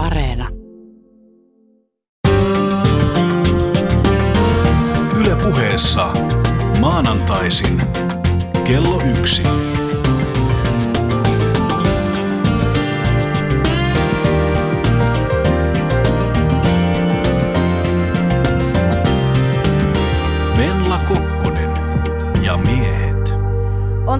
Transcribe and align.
Areena. 0.00 0.48
Yle 5.16 5.36
puheessa 5.42 6.12
maanantaisin 6.80 7.82
kello 8.64 9.02
yksi. 9.18 9.59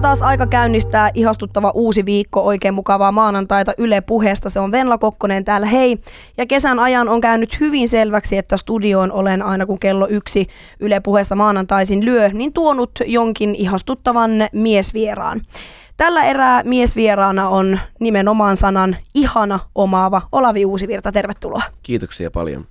On 0.01 0.03
taas 0.03 0.21
aika 0.21 0.47
käynnistää 0.47 1.11
ihastuttava 1.13 1.71
uusi 1.75 2.05
viikko 2.05 2.41
oikein 2.41 2.73
mukavaa 2.73 3.11
maanantaita 3.11 3.73
Yle 3.77 4.01
puheesta. 4.01 4.49
Se 4.49 4.59
on 4.59 4.71
Venla 4.71 4.97
Kokkonen 4.97 5.45
täällä, 5.45 5.67
hei. 5.67 5.97
Ja 6.37 6.45
kesän 6.45 6.79
ajan 6.79 7.09
on 7.09 7.21
käynyt 7.21 7.59
hyvin 7.59 7.87
selväksi, 7.87 8.37
että 8.37 8.57
studioon 8.57 9.11
olen 9.11 9.41
aina 9.41 9.65
kun 9.65 9.79
kello 9.79 10.07
yksi 10.09 10.47
Yle 10.79 10.99
puheessa 10.99 11.35
maanantaisin 11.35 12.05
lyö, 12.05 12.29
niin 12.29 12.53
tuonut 12.53 12.91
jonkin 13.05 13.55
ihastuttavan 13.55 14.31
miesvieraan. 14.53 15.41
Tällä 15.97 16.23
erää 16.23 16.63
miesvieraana 16.63 17.49
on 17.49 17.79
nimenomaan 17.99 18.57
sanan 18.57 18.95
ihana 19.15 19.59
omaava 19.75 20.21
Olavi 20.31 20.65
Uusivirta. 20.65 21.11
Tervetuloa. 21.11 21.63
Kiitoksia 21.83 22.31
paljon. 22.31 22.65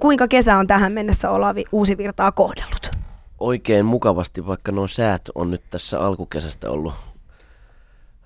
Kuinka 0.00 0.28
kesä 0.28 0.56
on 0.56 0.66
tähän 0.66 0.92
mennessä 0.92 1.30
Olavi 1.30 1.64
Uusivirtaa 1.72 2.32
kohdellut? 2.32 2.99
Oikein 3.40 3.86
mukavasti, 3.86 4.46
vaikka 4.46 4.72
nuo 4.72 4.88
säät 4.88 5.22
on 5.34 5.50
nyt 5.50 5.62
tässä 5.70 6.00
alkukesästä 6.00 6.70
ollut, 6.70 6.94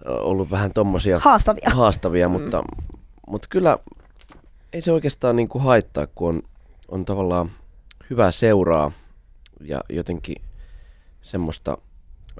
ollut 0.05 0.51
vähän 0.51 0.73
tommosia 0.73 1.19
Haastavia. 1.19 1.71
haastavia 1.75 2.29
mutta, 2.29 2.65
mutta 3.29 3.49
kyllä 3.51 3.79
ei 4.73 4.81
se 4.81 4.93
oikeastaan 4.93 5.37
niin 5.37 5.49
kuin 5.49 5.65
haittaa, 5.65 6.07
kun 6.07 6.29
on, 6.29 6.43
on 6.89 7.05
tavallaan 7.05 7.51
hyvää 8.11 8.31
seuraa 8.31 8.91
ja 9.61 9.81
jotenkin 9.89 10.37
semmoista, 11.23 11.79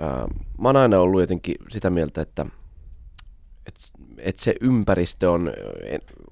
ää, 0.01 0.29
mä 0.59 0.69
oon 0.69 0.77
aina 0.77 0.99
ollut 0.99 1.21
jotenkin 1.21 1.55
sitä 1.71 1.91
mieltä, 1.91 2.21
että 2.21 2.47
et, 3.67 3.75
et 4.19 4.39
se 4.39 4.55
ympäristö 4.61 5.31
on, 5.31 5.53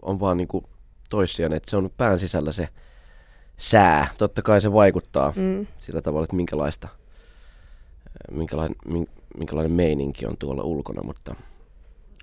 on 0.02 0.20
vaan 0.20 0.36
niin 0.36 0.48
kuin 0.48 0.64
toissijainen, 1.08 1.56
että 1.56 1.70
se 1.70 1.76
on 1.76 1.90
pään 1.96 2.18
sisällä 2.18 2.52
se 2.52 2.68
sää. 3.62 4.06
Totta 4.18 4.42
kai 4.42 4.60
se 4.60 4.72
vaikuttaa 4.72 5.32
Mm. 5.36 5.66
sillä 5.78 6.02
tavalla, 6.02 6.24
että 6.24 6.36
minkälaista, 6.36 6.88
minkälainen, 8.30 8.76
min- 8.88 9.08
minkälainen 9.38 9.72
meininki 9.72 10.26
on 10.26 10.36
tuolla 10.36 10.62
ulkona, 10.62 11.02
mutta 11.04 11.34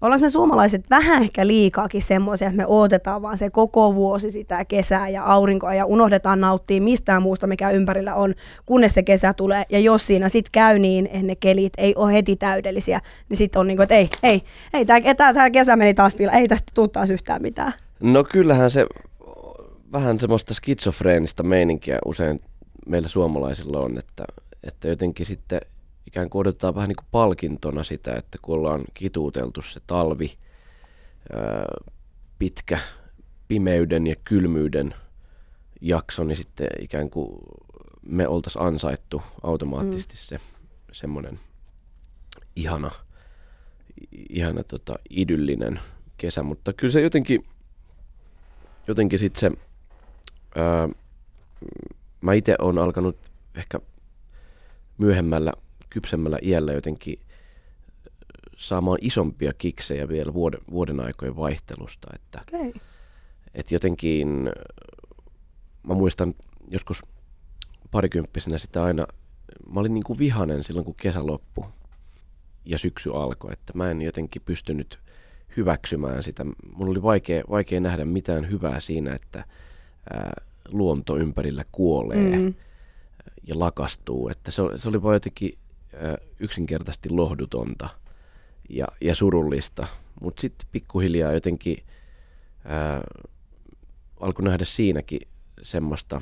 Ollaanko 0.02 0.24
me 0.26 0.30
suomalaiset 0.30 0.90
vähän 0.90 1.22
ehkä 1.24 1.48
liikaakin 1.48 2.02
semmoisia, 2.02 2.48
että 2.48 2.58
me 2.58 2.66
odotetaan 2.68 3.22
vaan 3.22 3.38
se 3.38 3.50
koko 3.50 3.96
vuosi 3.96 4.32
sitä 4.32 4.66
kesää 4.66 5.10
ja 5.10 5.24
aurinkoa 5.24 5.74
ja 5.74 5.86
unohdetaan 5.86 6.42
nauttia 6.42 6.82
mistään 6.82 7.22
muusta, 7.22 7.48
mikä 7.48 7.70
ympärillä 7.70 8.16
on, 8.16 8.34
kunnes 8.66 8.94
se 8.94 9.04
kesä 9.04 9.34
tulee. 9.34 9.64
Ja 9.70 9.80
jos 9.80 10.08
siinä 10.08 10.30
sitten 10.30 10.52
käy 10.52 10.80
niin, 10.80 11.06
että 11.08 11.24
ne 11.28 11.36
kelit 11.36 11.74
ei 11.78 11.94
ole 11.96 12.14
heti 12.14 12.36
täydellisiä, 12.36 13.00
niin 13.30 13.38
sitten 13.38 13.60
on 13.60 13.68
niin 13.68 13.78
kuin, 13.78 13.84
että 13.84 13.96
ei, 13.96 14.10
ei, 14.24 14.42
ei 14.74 14.86
tämä 15.16 15.50
kesä 15.50 15.76
meni 15.76 15.94
taas 15.94 16.16
pila, 16.16 16.32
ei 16.32 16.48
tästä 16.48 16.72
tule 16.76 16.88
taas 16.88 17.10
yhtään 17.10 17.42
mitään. 17.42 17.74
No 18.00 18.24
kyllähän 18.24 18.72
se 18.72 18.86
vähän 19.92 20.20
semmoista 20.20 20.54
skitsofreenista 20.54 21.44
meininkiä 21.44 21.98
usein 22.06 22.42
meillä 22.88 23.08
suomalaisilla 23.08 23.80
on, 23.80 23.98
että, 23.98 24.26
että 24.64 24.88
jotenkin 24.88 25.26
sitten 25.26 25.62
ikään 26.08 26.30
kuin 26.30 26.40
odotetaan 26.40 26.76
vähän 26.76 26.90
niin 26.90 26.96
kuin 26.96 27.08
palkintona 27.12 27.84
sitä, 27.84 28.16
että 28.16 28.38
kun 28.42 28.56
ollaan 28.56 28.84
kituuteltu 28.94 29.62
se 29.62 29.80
talvi, 29.88 30.38
pitkä 32.40 32.80
pimeyden 33.48 34.08
ja 34.08 34.16
kylmyyden 34.24 34.94
jakso, 35.82 36.24
niin 36.24 36.38
sitten 36.38 36.68
ikään 36.80 37.10
kuin 37.10 37.40
me 38.02 38.28
oltaisiin 38.28 38.64
ansaittu 38.64 39.22
automaattisesti 39.44 40.18
se 40.18 40.40
semmoinen 40.92 41.40
ihana, 42.56 42.92
ihana 44.30 44.64
tota, 44.64 44.94
idyllinen 45.10 45.80
kesä, 46.18 46.44
mutta 46.44 46.74
kyllä 46.74 46.92
se 46.92 47.02
jotenkin, 47.02 47.46
jotenkin 48.88 49.20
sitten 49.20 49.40
se, 49.40 49.69
ää, 50.56 50.90
mä 52.22 52.34
itse 52.34 52.56
olen 52.60 52.78
alkanut 52.78 53.18
ehkä 53.56 53.80
myöhemmällä, 54.98 55.54
kypsemmällä 55.90 56.38
iällä 56.42 56.74
jotenkin 56.74 57.20
saamaan 58.58 58.98
isompia 59.02 59.54
kiksejä 59.54 60.08
vielä 60.08 60.34
vuoden, 60.34 60.62
vuoden 60.72 61.00
aikojen 61.00 61.36
vaihtelusta, 61.36 62.08
että 62.16 62.42
Okay. 62.54 62.72
et 63.54 63.72
jotenkin, 63.72 64.50
mä 65.84 65.94
muistan 65.94 66.34
joskus 66.68 67.02
parikymppisenä 67.92 68.58
sitä 68.58 68.84
aina, 68.84 69.06
mä 69.74 69.80
olin 69.80 69.94
niin 69.94 70.04
kuin 70.04 70.20
vihanen 70.20 70.64
silloin 70.64 70.86
kun 70.86 70.96
kesä 70.96 71.26
loppui 71.26 71.66
ja 72.66 72.78
syksy 72.78 73.10
alkoi, 73.14 73.54
että 73.54 73.74
mä 73.76 73.92
en 73.92 74.02
jotenkin 74.02 74.42
pystynyt 74.46 75.00
hyväksymään 75.58 76.24
sitä. 76.24 76.46
Mun 76.74 76.90
oli 76.90 77.02
vaikea, 77.02 77.44
vaikea 77.50 77.80
nähdä 77.80 78.06
mitään 78.06 78.50
hyvää 78.50 78.80
siinä, 78.80 79.14
että 79.14 79.46
luonto 80.68 81.18
ympärillä 81.18 81.64
kuolee 81.72 82.38
Mm. 82.38 82.54
ja 83.48 83.60
lakastuu. 83.60 84.30
Että 84.30 84.52
se, 84.52 84.62
oli- 84.62 84.80
se 84.80 84.90
oli 84.90 85.04
vaan 85.04 85.16
jotenkin 85.16 85.58
yksinkertaisesti 86.40 87.10
lohdutonta 87.10 87.90
ja, 88.70 88.86
ja 89.02 89.16
surullista. 89.16 89.88
Mutta 90.22 90.42
sitten 90.42 90.68
pikkuhiljaa 90.72 91.32
jotenkin 91.34 91.78
ää, 92.66 93.02
alkoi 94.20 94.46
nähdä 94.46 94.66
siinäkin 94.66 95.20
semmoista, 95.62 96.22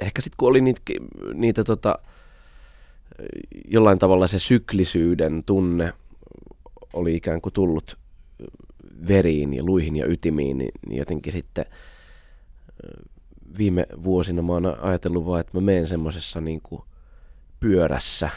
ehkä 0.00 0.22
sitten 0.22 0.36
kun 0.36 0.48
oli 0.48 0.60
niitä, 0.60 0.82
niitä 1.34 1.64
tota, 1.64 1.98
jollain 3.70 3.98
tavalla 3.98 4.26
se 4.26 4.38
syklisyyden 4.38 5.44
tunne 5.44 5.92
oli 6.92 7.14
ikään 7.14 7.40
kuin 7.40 7.52
tullut 7.52 7.98
veriin 9.08 9.54
ja 9.54 9.64
luihin 9.64 9.96
ja 9.96 10.06
ytimiin, 10.06 10.58
niin, 10.58 10.70
niin 10.88 10.98
jotenkin 10.98 11.32
sitten 11.32 11.64
viime 13.58 13.86
vuosina 14.04 14.42
mä 14.42 14.52
oon 14.52 14.78
ajatellut 14.80 15.26
vaan, 15.26 15.40
että 15.40 15.58
mä 15.58 15.60
menen 15.60 15.86
semmoisessa 15.86 16.40
niin 16.40 16.60
kuin 16.62 16.82
pyörässä 17.60 18.30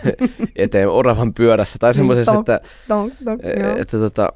eteen, 0.56 0.88
oravan 0.88 1.34
pyörässä 1.34 1.78
tai 1.78 1.94
semmoisessa, 1.94 2.34
että, 2.40 2.60
joo. 2.88 3.76
että 3.76 3.98
tota, 3.98 4.28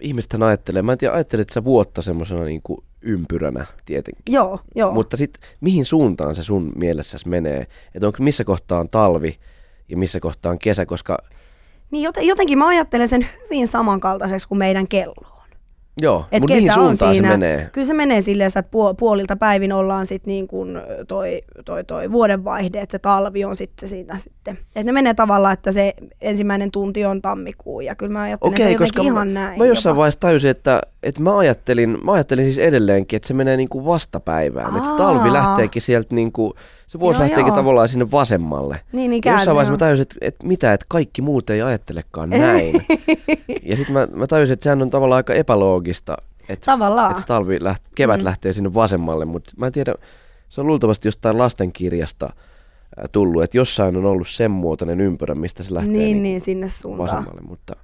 ihmisethän 0.00 0.42
ajattelee, 0.42 0.82
mä 0.82 0.92
en 0.92 0.98
tiedä, 0.98 1.14
ajattelet 1.14 1.50
sä 1.50 1.64
vuotta 1.64 2.02
semmoisena 2.02 2.44
niin 2.44 2.60
kuin 2.62 2.84
ympyränä 3.02 3.66
tietenkin. 3.84 4.34
Joo, 4.34 4.60
joo. 4.74 4.92
Mutta 4.92 5.16
sitten 5.16 5.42
mihin 5.60 5.84
suuntaan 5.84 6.36
se 6.36 6.42
sun 6.42 6.72
mielessäsi 6.76 7.28
menee? 7.28 7.66
Että 7.94 8.06
onko 8.06 8.18
missä 8.20 8.44
kohtaa 8.44 8.80
on 8.80 8.88
talvi 8.88 9.38
ja 9.88 9.96
missä 9.96 10.20
kohtaa 10.20 10.52
on 10.52 10.58
kesä, 10.58 10.86
koska 10.86 11.18
Niin 11.90 12.04
joten- 12.04 12.26
jotenkin 12.26 12.58
mä 12.58 12.68
ajattelen 12.68 13.08
sen 13.08 13.26
hyvin 13.44 13.68
samankaltaiseksi 13.68 14.48
kuin 14.48 14.58
meidän 14.58 14.88
kello. 14.88 15.35
Joo, 16.00 16.24
Et 16.32 16.40
mutta 16.42 16.54
mihin 16.54 16.72
suuntaan 16.72 17.14
siinä- 17.14 17.28
se 17.30 17.36
menee? 17.36 17.68
Kyllä 17.72 17.86
se 17.86 17.94
menee 17.94 18.22
silleen, 18.22 18.48
että 18.48 18.60
puol- 18.60 18.94
puolilta 18.98 19.36
päivin 19.36 19.72
ollaan 19.72 20.06
sitten 20.06 20.30
niin 20.32 20.48
kuin 20.48 20.80
toi, 21.08 21.42
toi, 21.64 21.84
toi 21.84 22.12
vuodenvaihde, 22.12 22.80
että 22.80 22.92
se 22.92 22.98
talvi 22.98 23.44
on 23.44 23.56
sitten 23.56 23.88
se 23.88 23.90
siitä 23.90 24.18
sitten. 24.18 24.58
Että 24.66 24.82
ne 24.84 24.92
menee 24.92 25.14
tavallaan, 25.14 25.52
että 25.52 25.72
se 25.72 25.94
ensimmäinen 26.20 26.70
tunti 26.70 27.04
on 27.04 27.22
tammikuu 27.22 27.80
ja 27.80 27.94
kyllä 27.94 28.12
mä 28.12 28.22
ajattelen 28.22 28.54
Okei, 28.54 28.66
se 28.72 28.78
koska 28.78 28.84
jotenkin 28.84 29.12
mä, 29.12 29.16
ihan 29.18 29.34
näin. 29.34 29.58
mä 29.58 29.66
jossain 29.66 29.90
jopa. 29.90 29.98
vaiheessa 29.98 30.20
tajusin, 30.20 30.50
että, 30.50 30.80
että 31.02 31.22
mä, 31.22 31.38
ajattelin, 31.38 31.98
mä 32.04 32.12
ajattelin 32.12 32.44
siis 32.44 32.58
edelleenkin, 32.58 33.16
että 33.16 33.28
se 33.28 33.34
menee 33.34 33.56
niin 33.56 33.68
kuin 33.68 33.84
vastapäivään. 33.84 34.76
Että 34.76 34.88
se 34.88 34.94
talvi 34.96 35.28
Aa. 35.28 35.32
lähteekin 35.34 35.82
sieltä, 35.82 36.14
niin 36.14 36.32
kuin, 36.32 36.52
se 36.86 37.00
vuosi 37.00 37.16
Joo, 37.16 37.20
lähteekin 37.22 37.50
joo. 37.50 37.56
tavallaan 37.56 37.88
sinne 37.88 38.10
vasemmalle. 38.10 38.80
Niin, 38.92 39.10
niin 39.10 39.22
Ja 39.24 39.32
jossain 39.32 39.46
käy, 39.46 39.54
vaiheessa 39.54 39.72
mä 39.72 39.78
tajusin, 39.78 40.02
että, 40.02 40.16
että 40.20 40.46
mitä, 40.46 40.72
että 40.72 40.86
kaikki 40.88 41.22
muut 41.22 41.50
ei 41.50 41.62
ajattelekaan 41.62 42.30
näin. 42.30 42.86
ja 43.62 43.76
sitten 43.76 43.92
mä, 43.92 44.08
mä 44.14 44.26
tajusin, 44.26 44.52
että 44.52 44.64
sehän 44.64 44.82
on 44.82 44.90
tavallaan 44.90 45.16
aika 45.16 45.34
epäloogista, 45.34 46.16
että, 46.48 46.66
Tavallaan. 46.66 47.10
että 47.10 47.22
talvi 47.26 47.58
läht, 47.60 47.82
kevät 47.94 48.20
Mm. 48.20 48.24
lähtee 48.24 48.52
sinne 48.52 48.74
vasemmalle, 48.74 49.24
mutta 49.24 49.52
mä 49.56 49.66
en 49.66 49.72
tiedä, 49.72 49.94
se 50.48 50.60
on 50.60 50.66
luultavasti 50.66 51.08
jostain 51.08 51.38
lastenkirjasta 51.38 52.30
tullut, 53.12 53.42
että 53.42 53.56
jossain 53.56 53.96
on 53.96 54.04
ollut 54.06 54.28
sen 54.28 54.50
muotoinen 54.50 55.00
ympyrä, 55.00 55.34
mistä 55.34 55.62
se 55.62 55.74
lähtee 55.74 55.92
niin, 55.92 56.04
niin, 56.04 56.22
niin, 56.22 56.40
sinne 56.40 56.68
suuntaan. 56.68 57.08
vasemmalle, 57.10 57.40
mutta, 57.40 57.76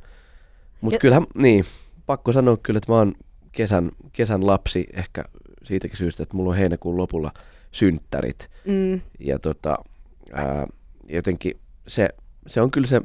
mutta 0.80 0.94
Ja- 0.94 1.00
kyllähän, 1.00 1.26
niin, 1.34 1.64
pakko 2.06 2.32
sanoa 2.32 2.56
kyllä, 2.56 2.78
että 2.78 2.92
mä 2.92 2.96
oon 2.98 3.14
kesän, 3.52 3.90
kesän 4.12 4.46
lapsi 4.46 4.86
ehkä 4.92 5.24
siitäkin 5.64 5.96
syystä, 5.96 6.22
että 6.22 6.36
mulla 6.36 6.50
on 6.50 6.56
heinäkuun 6.56 6.96
lopulla 6.96 7.32
synttärit 7.72 8.50
Mm. 8.64 9.00
ja 9.18 9.38
tota, 9.38 9.78
ää, 10.32 10.66
jotenkin 11.08 11.60
se, 11.88 12.08
se 12.46 12.60
on 12.60 12.70
kyllä 12.70 12.86
se, 12.86 13.00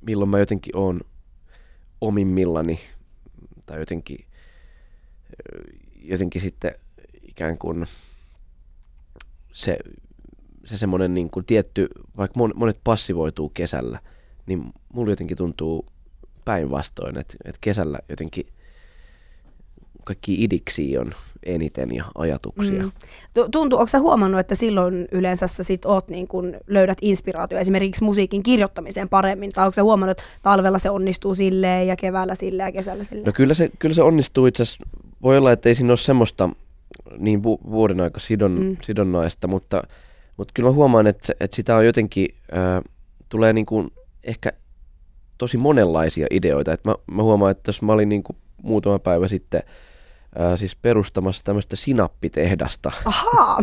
milloin 0.00 0.30
mä 0.30 0.38
jotenkin 0.38 0.76
oon 0.76 1.00
omimmillani 2.00 2.80
tai 3.66 3.78
jotenkin, 3.78 4.24
jotenkin 6.02 6.42
sitten 6.42 6.74
ikään 7.22 7.58
kuin 7.58 7.86
se, 9.52 9.78
se 10.64 10.76
semmoinen 10.76 11.14
niin 11.14 11.30
kuin 11.30 11.46
tietty, 11.46 11.88
vaikka 12.16 12.40
mon- 12.40 12.54
monet 12.54 12.78
passivoituu 12.84 13.48
kesällä, 13.48 14.00
niin 14.46 14.72
mulla 14.92 15.12
jotenkin 15.12 15.36
tuntuu 15.36 15.86
päinvastoin, 16.44 17.18
että, 17.18 17.34
että 17.44 17.58
kesällä 17.60 17.98
jotenkin 18.08 18.46
kaikki 20.04 20.44
idiksi 20.44 20.98
on 20.98 21.14
eniten 21.46 21.94
ja 21.94 22.04
ajatuksia. 22.14 22.82
Mm. 22.82 22.92
Tuntuu, 23.50 23.78
onko 23.78 23.88
sä 23.88 24.00
huomannut, 24.00 24.40
että 24.40 24.54
silloin 24.54 25.08
yleensä 25.12 25.46
sä 25.46 25.62
sit 25.62 25.84
oot 25.84 26.08
niin 26.08 26.28
kun 26.28 26.56
löydät 26.66 26.98
inspiraatio 27.02 27.58
esimerkiksi 27.58 28.04
musiikin 28.04 28.42
kirjoittamiseen 28.42 29.08
paremmin, 29.08 29.52
tai 29.52 29.66
onko 29.66 29.74
sä 29.74 29.82
huomannut, 29.82 30.18
että 30.18 30.30
talvella 30.42 30.78
se 30.78 30.90
onnistuu 30.90 31.34
silleen 31.34 31.86
ja 31.86 31.96
keväällä 31.96 32.34
silleen 32.34 32.66
ja 32.66 32.72
kesällä 32.72 33.04
silleen? 33.04 33.26
No 33.26 33.32
kyllä 33.32 33.54
se, 33.54 33.70
kyllä 33.78 33.94
se 33.94 34.02
onnistuu 34.02 34.46
itse 34.46 34.62
asiassa. 34.62 34.86
Voi 35.22 35.38
olla, 35.38 35.52
että 35.52 35.68
ei 35.68 35.74
siinä 35.74 35.90
ole 35.90 35.96
semmoista 35.96 36.48
niin 37.18 37.42
vu- 37.42 37.60
vuoden 37.70 38.00
aika 38.00 38.20
sidon, 38.20 38.52
mm. 38.52 38.76
sidonnaista, 38.82 39.48
mutta, 39.48 39.82
mutta 40.36 40.52
kyllä 40.54 40.68
mä 40.68 40.74
huomaan, 40.74 41.06
että, 41.06 41.32
että 41.40 41.56
sitä 41.56 41.76
on 41.76 41.86
jotenkin, 41.86 42.28
äh, 42.56 42.82
tulee 43.28 43.52
niin 43.52 43.66
kuin 43.66 43.90
ehkä 44.24 44.52
tosi 45.38 45.56
monenlaisia 45.56 46.26
ideoita. 46.30 46.72
Et 46.72 46.84
mä, 46.84 46.94
mä 47.12 47.22
huomaan, 47.22 47.50
että 47.50 47.68
jos 47.68 47.82
mä 47.82 47.92
olin 47.92 48.08
niin 48.08 48.22
kuin 48.22 48.36
muutama 48.62 48.98
päivä 48.98 49.28
sitten 49.28 49.62
ää, 50.38 50.56
siis 50.56 50.76
perustamassa 50.76 51.44
tämmöistä 51.44 51.76
sinappitehdasta. 51.76 52.92
Ahaa. 53.04 53.58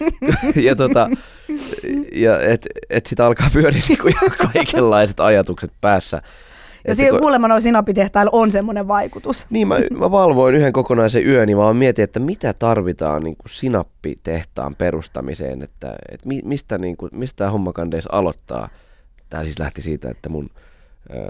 ja 0.66 0.76
tota, 0.76 1.10
ja 2.12 2.40
et, 2.40 2.66
et 2.90 3.06
sitä 3.06 3.26
alkaa 3.26 3.50
pyöriä 3.52 3.82
niinku 3.88 4.08
kaikenlaiset 4.52 5.20
ajatukset 5.20 5.72
päässä. 5.80 6.22
Ja 6.88 6.94
siinä 6.94 7.10
kun... 7.10 7.20
kuulemma 7.20 7.48
noilla 7.48 7.60
sinappitehtailla 7.60 8.30
on 8.34 8.52
semmoinen 8.52 8.88
vaikutus. 8.88 9.46
Niin, 9.50 9.68
mä, 9.68 9.78
mä 9.98 10.10
valvoin 10.10 10.54
yhden 10.54 10.72
kokonaisen 10.72 11.26
yön, 11.26 11.46
niin 11.46 11.56
vaan 11.56 11.76
mietin, 11.76 12.02
että 12.02 12.20
mitä 12.20 12.52
tarvitaan 12.52 13.22
niin 13.22 13.36
kuin 13.36 13.50
sinappitehtaan 13.50 14.76
perustamiseen, 14.76 15.62
että, 15.62 15.96
että 16.12 16.28
mistä, 16.44 16.78
niin 16.78 16.96
kuin, 16.96 17.10
mistä 17.14 17.36
tämä 17.36 17.50
homma 17.50 17.72
aloittaa. 18.12 18.68
Tämä 19.30 19.44
siis 19.44 19.58
lähti 19.58 19.82
siitä, 19.82 20.10
että 20.10 20.28
mun 20.28 20.50
äh, 21.16 21.24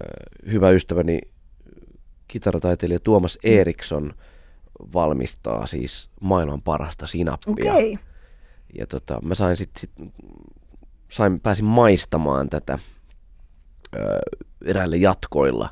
hyvä 0.53 0.71
ystäväni 0.71 1.21
kitarataiteilija 2.29 3.01
Tuomas 3.01 3.39
Eriksson 3.45 4.15
valmistaa 4.95 5.67
siis 5.67 6.11
maailman 6.21 6.63
parasta 6.63 7.07
sinappia. 7.07 7.73
Okay. 7.73 7.97
Ja 8.79 8.87
tota, 8.87 9.21
mä 9.23 9.35
sain 9.35 9.57
sit, 9.57 9.71
sit 9.79 9.91
sain, 11.09 11.41
pääsin 11.41 11.65
maistamaan 11.65 12.51
tätä 12.51 12.79
ö, 13.97 13.99
eräillä 14.65 14.97
jatkoilla, 14.97 15.71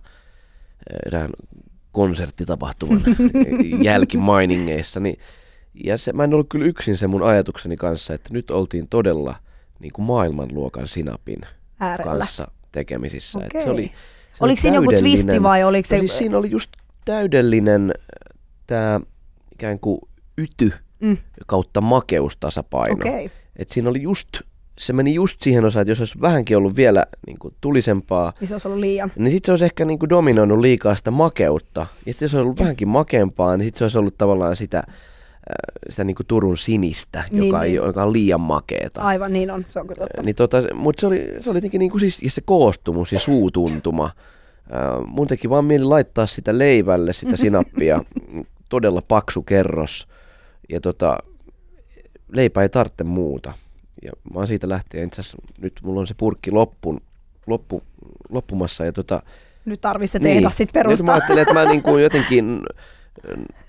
erään 1.07 1.31
konserttitapahtuman 1.93 3.03
jälkimainingeissa. 3.83 5.01
Niin, 5.01 5.19
ja 5.85 5.99
se, 5.99 6.13
mä 6.13 6.25
en 6.25 6.35
ollut 6.35 6.49
kyllä 6.49 6.67
yksin 6.67 6.97
se 6.97 7.07
mun 7.07 7.23
ajatukseni 7.23 7.77
kanssa, 7.77 8.15
että 8.15 8.31
nyt 8.33 8.51
oltiin 8.51 8.89
todella 8.89 9.37
niin 9.79 9.93
kuin 9.93 10.07
maailmanluokan 10.07 10.89
sinapin 10.89 11.39
Äärellä. 11.81 12.13
kanssa 12.13 12.51
tekemisissä. 12.73 13.39
Okay. 13.39 13.61
se 13.61 13.71
oli, 13.71 13.93
se 14.33 14.45
oliko 14.45 14.61
siinä 14.61 14.77
joku 14.77 14.93
twisti 14.93 15.43
vai 15.43 15.65
oliko 15.65 15.89
se... 15.89 15.99
Siis 15.99 16.19
siinä 16.19 16.39
oli 16.39 16.51
just 16.51 16.71
täydellinen 17.05 17.95
tämä 18.69 19.01
ikään 19.53 19.81
kuin 19.81 20.01
yty 20.39 20.73
mm. 21.01 21.17
kautta 21.47 21.81
makeustasapaino. 21.81 22.95
Okay. 22.95 23.29
Et 23.57 23.71
siinä 23.71 23.91
oli 23.91 24.03
just, 24.03 24.29
se 24.79 24.93
meni 24.93 25.15
just 25.15 25.43
siihen 25.43 25.65
osaan, 25.65 25.83
että 25.83 25.91
jos 25.91 26.01
olisi 26.01 26.21
vähänkin 26.21 26.57
ollut 26.57 26.77
vielä 26.77 27.07
niin 27.27 27.39
kuin 27.39 27.55
tulisempaa, 27.61 28.33
niin 28.41 28.49
se 28.49 28.55
olisi 28.55 28.69
ollut 28.69 28.81
liian. 28.81 29.13
Niin 29.17 29.33
sitten 29.33 29.47
se 29.47 29.53
olisi 29.53 29.65
ehkä 29.65 29.85
niin 29.85 29.99
kuin 29.99 30.09
dominoinut 30.09 30.59
liikaa 30.59 30.95
sitä 30.95 31.11
makeutta. 31.11 31.81
Ja 32.07 32.13
sitten 32.13 32.27
jos 32.27 32.35
olisi 32.35 32.45
ollut 32.45 32.61
vähänkin 32.61 32.89
makeampaa, 32.89 33.57
niin 33.57 33.67
sitten 33.67 33.79
se 33.79 33.85
olisi 33.85 33.99
ollut 33.99 34.19
tavallaan 34.19 34.57
sitä, 34.57 34.79
äh, 34.79 34.93
sitä 35.91 36.05
niin 36.05 36.15
kuin 36.15 36.27
Turun 36.27 36.59
sinistä, 36.59 37.25
niin, 37.31 37.45
joka, 37.45 37.61
niin. 37.61 37.71
Ei, 37.71 37.75
joka 37.75 38.03
on 38.03 38.13
liian 38.13 38.41
makeeta. 38.41 39.01
Aivan, 39.01 39.33
niin 39.33 39.51
on, 39.51 39.67
se 39.71 39.81
on 39.81 39.87
kyllä 39.87 40.01
totta. 40.01 40.23
Niin 40.23 40.37
tota, 40.37 40.75
mutta 40.75 41.01
se 41.01 41.07
oli, 41.07 41.35
se 41.41 41.51
oli 41.51 41.57
jotenkin 41.57 41.79
niin 41.79 41.91
kuin 41.91 42.01
siis, 42.01 42.23
ja 42.23 42.31
se 42.31 42.41
koostumus 42.45 43.13
ja 43.13 43.21
suutuntuma. 43.21 44.05
Äh, 44.05 45.07
mun 45.07 45.27
teki 45.27 45.51
vaan 45.51 45.65
mieli 45.65 45.85
laittaa 45.85 46.27
sitä 46.27 46.59
leivälle, 46.59 47.13
sitä 47.13 47.37
sinappia, 47.47 48.05
todella 48.69 49.03
paksu 49.03 49.43
kerros. 49.43 50.09
Ja 50.69 50.81
tota, 50.81 51.19
leipä 52.33 52.63
ei 52.63 52.69
tarvitse 52.69 53.05
muuta. 53.05 53.53
Ja 54.03 54.13
mä 54.35 54.39
oon 54.39 54.47
siitä 54.47 54.69
lähtien, 54.69 55.07
itse 55.07 55.23
nyt 55.61 55.81
mulla 55.83 56.01
on 56.01 56.07
se 56.07 56.15
purkki 56.15 56.51
loppun, 56.51 57.01
loppu, 57.47 57.83
loppumassa. 58.29 58.85
Ja 58.85 58.93
tota, 58.93 59.23
nyt 59.65 59.81
tarvii 59.81 60.09
se 60.09 60.19
tehdä 60.19 60.41
niin, 60.41 60.51
sitten 60.51 60.73
perustaa. 60.73 61.05
Nyt 61.05 61.07
mä 61.07 61.13
ajattelin, 61.13 61.43
että 61.43 61.55
mä 61.55 61.65
niin 61.73 61.83
kuin 61.83 62.03
jotenkin 62.03 62.61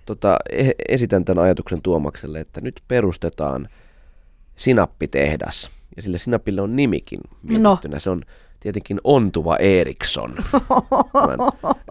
tota, 0.06 0.38
e-, 0.50 0.72
esitän 0.90 1.26
tämän 1.26 1.44
ajatuksen 1.44 1.82
Tuomakselle, 1.82 2.40
että 2.40 2.62
nyt 2.62 2.82
perustetaan 2.88 3.70
sinappitehdas. 4.56 5.70
Ja 5.96 6.02
sille 6.02 6.18
sinapille 6.18 6.62
on 6.62 6.76
nimikin 6.76 7.20
mietittynä. 7.44 7.96
No. 7.96 8.00
Se 8.00 8.10
on 8.10 8.22
tietenkin 8.60 9.00
Ontuva 9.04 9.58
Eriksson. 9.58 10.36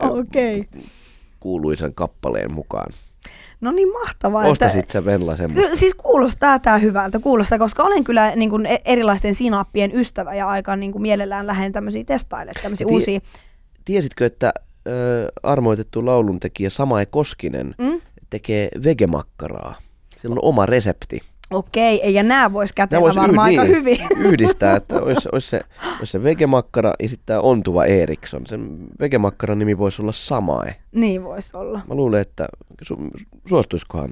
Okei. 0.01 0.61
Okay. 0.61 0.83
Kuuluisan 1.41 1.95
kappaleen 1.95 2.53
mukaan. 2.53 2.93
No 3.61 3.73
niin 3.73 3.93
mahtavaa. 3.93 4.47
Ostasit 4.47 4.81
että, 4.81 4.93
sä 4.93 5.05
Venla 5.05 5.37
semmoista? 5.37 5.77
Siis 5.77 5.95
kuulostaa 5.95 6.59
tämä 6.59 6.79
hyvältä, 6.79 7.19
kuulostaa, 7.19 7.59
koska 7.59 7.83
olen 7.83 8.05
kyllä 8.05 8.37
niin 8.37 8.51
kuin 8.51 8.67
e- 8.67 8.83
erilaisten 8.85 9.35
sinappien 9.35 9.95
ystävä 9.95 10.35
ja 10.35 10.49
aika 10.49 10.77
niin 10.77 10.93
kuin 10.93 11.03
mielellään 11.03 11.47
lähden 11.47 11.73
tämmöisiä 11.73 12.05
testaille, 12.05 12.53
tämmöisiä 12.63 12.87
tie, 12.87 12.95
uusia. 12.95 13.21
Tiesitkö, 13.85 14.27
että 14.27 14.53
ö, 14.87 14.91
armoitettu 15.43 16.07
lauluntekijä 16.07 16.71
Samae 16.71 17.07
Koskinen 17.07 17.75
mm? 17.79 18.01
tekee 18.31 18.69
vegemakkaraa? 18.85 19.75
Sillä 20.17 20.33
on 20.33 20.39
oma 20.43 20.67
resepti. 20.67 21.21
Okei, 21.51 22.15
ja 22.15 22.23
nämä 22.23 22.53
voisi 22.53 22.75
kätellä 22.75 23.01
vois 23.03 23.17
varmaan 23.17 23.53
yh- 23.53 23.59
aika 23.59 23.65
niin, 23.73 23.77
hyvin. 23.77 23.99
Yhdistää, 24.19 24.77
että 24.77 25.03
olisi, 25.03 25.29
olisi, 25.33 25.49
se, 25.49 25.61
olisi 25.99 26.11
se 26.13 26.23
vegemakkara 26.23 26.93
ja 27.03 27.09
sitten 27.09 27.27
tämä 27.27 27.41
ontuva 27.41 27.85
Eriksson. 27.85 28.47
Sen 28.47 28.77
vegemakkaran 29.01 29.59
nimi 29.59 29.79
voisi 29.79 30.03
olla 30.03 30.13
Samae. 30.13 30.77
Niin 30.93 31.25
voisi 31.25 31.57
olla. 31.57 31.81
Mä 31.89 31.95
luulen, 31.95 32.21
että 32.21 32.49
su- 32.85 33.27
suostuisikohan 33.49 34.11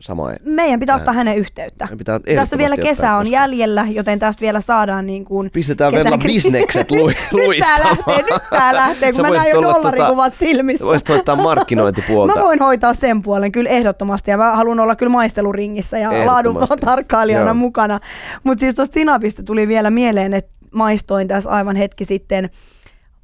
sama. 0.00 0.30
Meidän 0.44 0.80
pitää 0.80 0.96
ottaa 0.96 1.14
hänen 1.14 1.36
yhteyttä. 1.36 1.88
Pitää 1.98 2.20
tässä 2.36 2.58
vielä 2.58 2.76
kesä 2.76 3.12
on 3.12 3.24
koska... 3.24 3.32
jäljellä, 3.32 3.86
joten 3.90 4.18
tästä 4.18 4.40
vielä 4.40 4.60
saadaan 4.60 5.06
niin 5.06 5.24
kuin 5.24 5.50
Pistetään 5.50 5.92
vielä 5.92 6.18
bisnekset 6.18 6.90
lu- 6.90 7.12
luistamaan. 7.32 7.96
nyt 7.96 8.06
tää 8.06 8.14
lähtee, 8.14 8.22
nyt 8.22 8.42
tää 8.50 8.74
lähtee, 8.74 9.12
kun 9.12 9.22
mä 9.22 9.30
näen 9.30 9.50
jo 9.50 9.62
dollarikuvat 9.62 10.32
tota, 10.32 10.46
silmissä. 10.46 10.86
Voisit 10.86 11.08
hoitaa 11.08 11.36
markkinointipuolta. 11.36 12.34
mä 12.36 12.42
voin 12.42 12.58
hoitaa 12.58 12.94
sen 12.94 13.22
puolen 13.22 13.52
kyllä 13.52 13.70
ehdottomasti 13.70 14.30
ja 14.30 14.36
mä 14.36 14.56
haluan 14.56 14.80
olla 14.80 14.96
kyllä 14.96 15.12
maisteluringissä 15.12 15.98
ja 15.98 16.26
laadun 16.26 16.56
tarkkailijana 16.80 17.54
mukana. 17.54 18.00
Mutta 18.44 18.60
siis 18.60 18.74
tuosta 18.74 18.94
sinapista 18.94 19.42
tuli 19.42 19.68
vielä 19.68 19.90
mieleen, 19.90 20.34
että 20.34 20.52
maistoin 20.74 21.28
tässä 21.28 21.50
aivan 21.50 21.76
hetki 21.76 22.04
sitten 22.04 22.50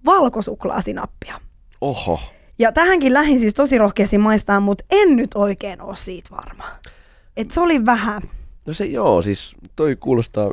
valkosuklaasinappia. 0.04 1.40
Oho. 1.80 2.20
Ja 2.58 2.72
tähänkin 2.72 3.14
lähin 3.14 3.40
siis 3.40 3.54
tosi 3.54 3.78
rohkeasti 3.78 4.18
maistaa, 4.18 4.60
mutta 4.60 4.84
en 4.90 5.16
nyt 5.16 5.30
oikein 5.34 5.80
ole 5.82 5.96
siitä 5.96 6.30
varma. 6.30 6.64
Et 7.36 7.50
se 7.50 7.60
oli 7.60 7.86
vähän. 7.86 8.22
No 8.66 8.74
se 8.74 8.84
joo, 8.84 9.22
siis 9.22 9.54
toi 9.76 9.96
kuulostaa 9.96 10.50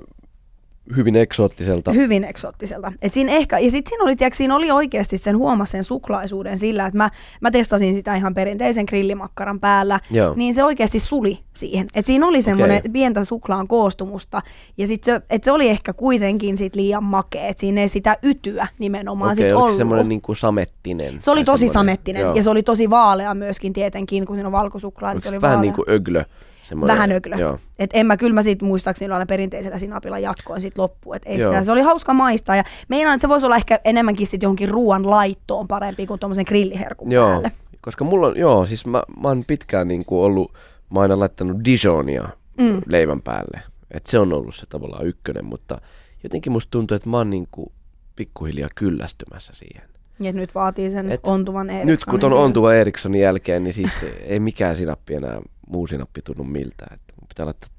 hyvin 0.96 1.16
eksoottiselta. 1.16 1.92
Hyvin 1.92 2.24
eksoottiselta. 2.24 2.92
Et 3.02 3.14
siinä 3.14 3.32
ehkä, 3.32 3.60
ja 3.60 3.72
sitten 3.72 3.90
siinä 3.90 4.04
oli, 4.04 4.16
tiiäks, 4.16 4.38
siinä 4.38 4.56
oli 4.56 4.72
oikeasti 4.72 5.18
sen 5.18 5.38
huomasen 5.38 5.84
suklaisuuden 5.84 6.58
sillä, 6.58 6.86
että 6.86 6.98
mä, 6.98 7.10
mä 7.42 7.52
testasin 7.52 7.96
sitä 7.96 8.16
ihan 8.16 8.34
perinteisen 8.34 8.86
grillimakkaran 8.88 9.60
päällä, 9.60 10.00
Joo. 10.12 10.34
niin 10.36 10.54
se 10.54 10.64
oikeasti 10.64 11.00
suli 11.00 11.40
siihen. 11.54 11.88
Et 11.96 12.06
siinä 12.06 12.28
oli 12.28 12.42
semmoinen 12.42 12.78
okay. 12.78 12.92
pientä 12.92 13.26
suklaan 13.26 13.68
koostumusta, 13.68 14.42
ja 14.78 14.88
sit 14.88 15.04
se, 15.04 15.22
et 15.30 15.44
se 15.44 15.52
oli 15.52 15.70
ehkä 15.70 15.94
kuitenkin 15.94 16.58
sit 16.58 16.76
liian 16.76 17.04
makea, 17.04 17.48
että 17.48 17.62
siinä 17.62 17.82
ei 17.82 17.90
sitä 17.90 18.18
ytyä 18.24 18.68
nimenomaan 18.80 19.32
okay, 19.32 19.50
sit 19.50 19.56
ollut. 19.56 19.78
semmoinen 19.78 20.10
niin 20.10 20.22
kuin 20.22 20.36
samettinen? 20.36 21.22
Se 21.22 21.32
oli 21.32 21.44
tosi 21.44 21.68
samettinen, 21.68 22.22
Joo. 22.22 22.36
ja 22.36 22.44
se 22.44 22.50
oli 22.50 22.64
tosi 22.64 22.90
vaalea 22.90 23.34
myöskin 23.34 23.74
tietenkin, 23.74 24.26
kun 24.26 24.36
siinä 24.36 24.48
on 24.48 24.52
valkosuklaa. 24.52 25.14
Niin 25.14 25.22
se 25.22 25.30
oli 25.30 25.42
vähän 25.42 25.56
vaalea. 25.56 25.62
niin 25.62 25.74
kuin 25.74 25.90
öglö? 25.90 26.24
Semmoinen, 26.64 26.96
Vähän 26.96 27.12
öglö. 27.12 27.36
Joo. 27.36 27.60
Et 27.80 27.90
en 27.94 28.06
mä 28.06 28.18
kyllä 28.18 28.34
mä 28.34 28.44
sit 28.44 28.62
muistaakseni 28.62 29.14
aina 29.14 29.26
perinteisellä 29.26 29.78
sinapilla 29.78 30.20
jatkoin 30.20 30.62
sit 30.62 30.78
loppuun. 30.78 31.16
Et 31.16 31.24
ei 31.26 31.40
sitä, 31.40 31.64
se 31.64 31.72
oli 31.72 31.82
hauska 31.82 32.14
maistaa. 32.14 32.56
Ja 32.56 32.64
meinaan, 32.88 33.16
että 33.16 33.22
se 33.22 33.30
voisi 33.30 33.46
olla 33.46 33.56
ehkä 33.56 33.80
enemmänkin 33.84 34.28
sit 34.28 34.44
johonkin 34.44 34.70
ruoan 34.70 35.10
laittoon 35.10 35.68
parempi 35.68 36.06
kuin 36.06 36.20
tuommoisen 36.20 36.46
grilliherkun 36.48 37.12
joo. 37.12 37.30
päälle. 37.30 37.52
Koska 37.82 38.04
mulla 38.04 38.28
on, 38.28 38.38
joo, 38.38 38.66
siis 38.66 38.86
mä, 38.86 39.04
mä 39.22 39.28
oon 39.28 39.44
pitkään 39.48 39.88
niin 39.88 40.06
kuin 40.06 40.20
ollut, 40.20 40.54
mä 40.90 41.00
oon 41.00 41.02
aina 41.02 41.20
laittanut 41.20 41.58
Dijonia 41.66 42.30
mm. 42.58 42.82
leivän 42.86 43.22
päälle. 43.22 43.62
Et 43.92 44.08
se 44.08 44.20
on 44.20 44.34
ollut 44.34 44.56
se 44.56 44.66
tavallaan 44.66 45.06
ykkönen, 45.06 45.46
mutta 45.46 45.82
jotenkin 46.24 46.52
musta 46.52 46.72
tuntuu, 46.72 46.96
että 46.96 47.10
mä 47.10 47.18
oon 47.18 47.30
niin 47.30 47.48
kuin 47.52 47.72
pikkuhiljaa 48.16 48.70
kyllästymässä 48.76 49.54
siihen. 49.56 49.93
Ja 50.20 50.34
nyt 50.34 50.56
vaatii 50.56 50.92
sen 50.92 51.12
Et 51.12 51.20
ontuvan 51.24 51.70
Erikssonin. 51.70 51.92
Nyt 51.92 52.06
kun 52.06 52.32
on 52.32 52.38
ontuva 52.38 52.74
Erikssonin 52.74 53.22
jälkeen, 53.22 53.64
niin 53.64 53.74
siis 53.74 54.06
ei 54.26 54.40
mikään 54.40 54.76
sinappi 54.76 55.14
enää 55.14 55.42
muu 55.68 55.88
sinappi 55.88 56.22
tunnu 56.22 56.44
miltä. 56.44 56.86
Että 56.92 57.14
pitää 57.30 57.46
laittaa 57.46 57.70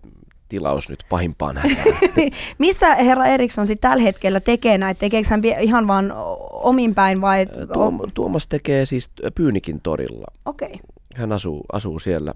tilaus 0.49 0.89
nyt 0.89 1.05
pahimpaan 1.09 1.57
hätään. 1.57 1.99
Missä 2.59 2.95
herra 2.95 3.27
Eriksson 3.27 3.67
sitten 3.67 3.91
tällä 3.91 4.03
hetkellä 4.03 4.41
tekee 4.41 4.79
näitä? 4.79 4.99
Tekeekö 4.99 5.29
hän 5.31 5.43
ihan 5.61 5.87
vaan 5.87 6.13
omin 6.53 6.95
päin 6.95 7.21
vai? 7.21 7.47
Tuom, 7.73 8.01
Tuomas 8.15 8.47
tekee 8.47 8.85
siis 8.85 9.11
Pyynikin 9.35 9.81
torilla. 9.83 10.27
Okei. 10.45 10.69
Okay. 10.69 10.81
Hän 11.15 11.33
asuu, 11.33 11.65
asuu 11.73 11.99
siellä. 11.99 12.35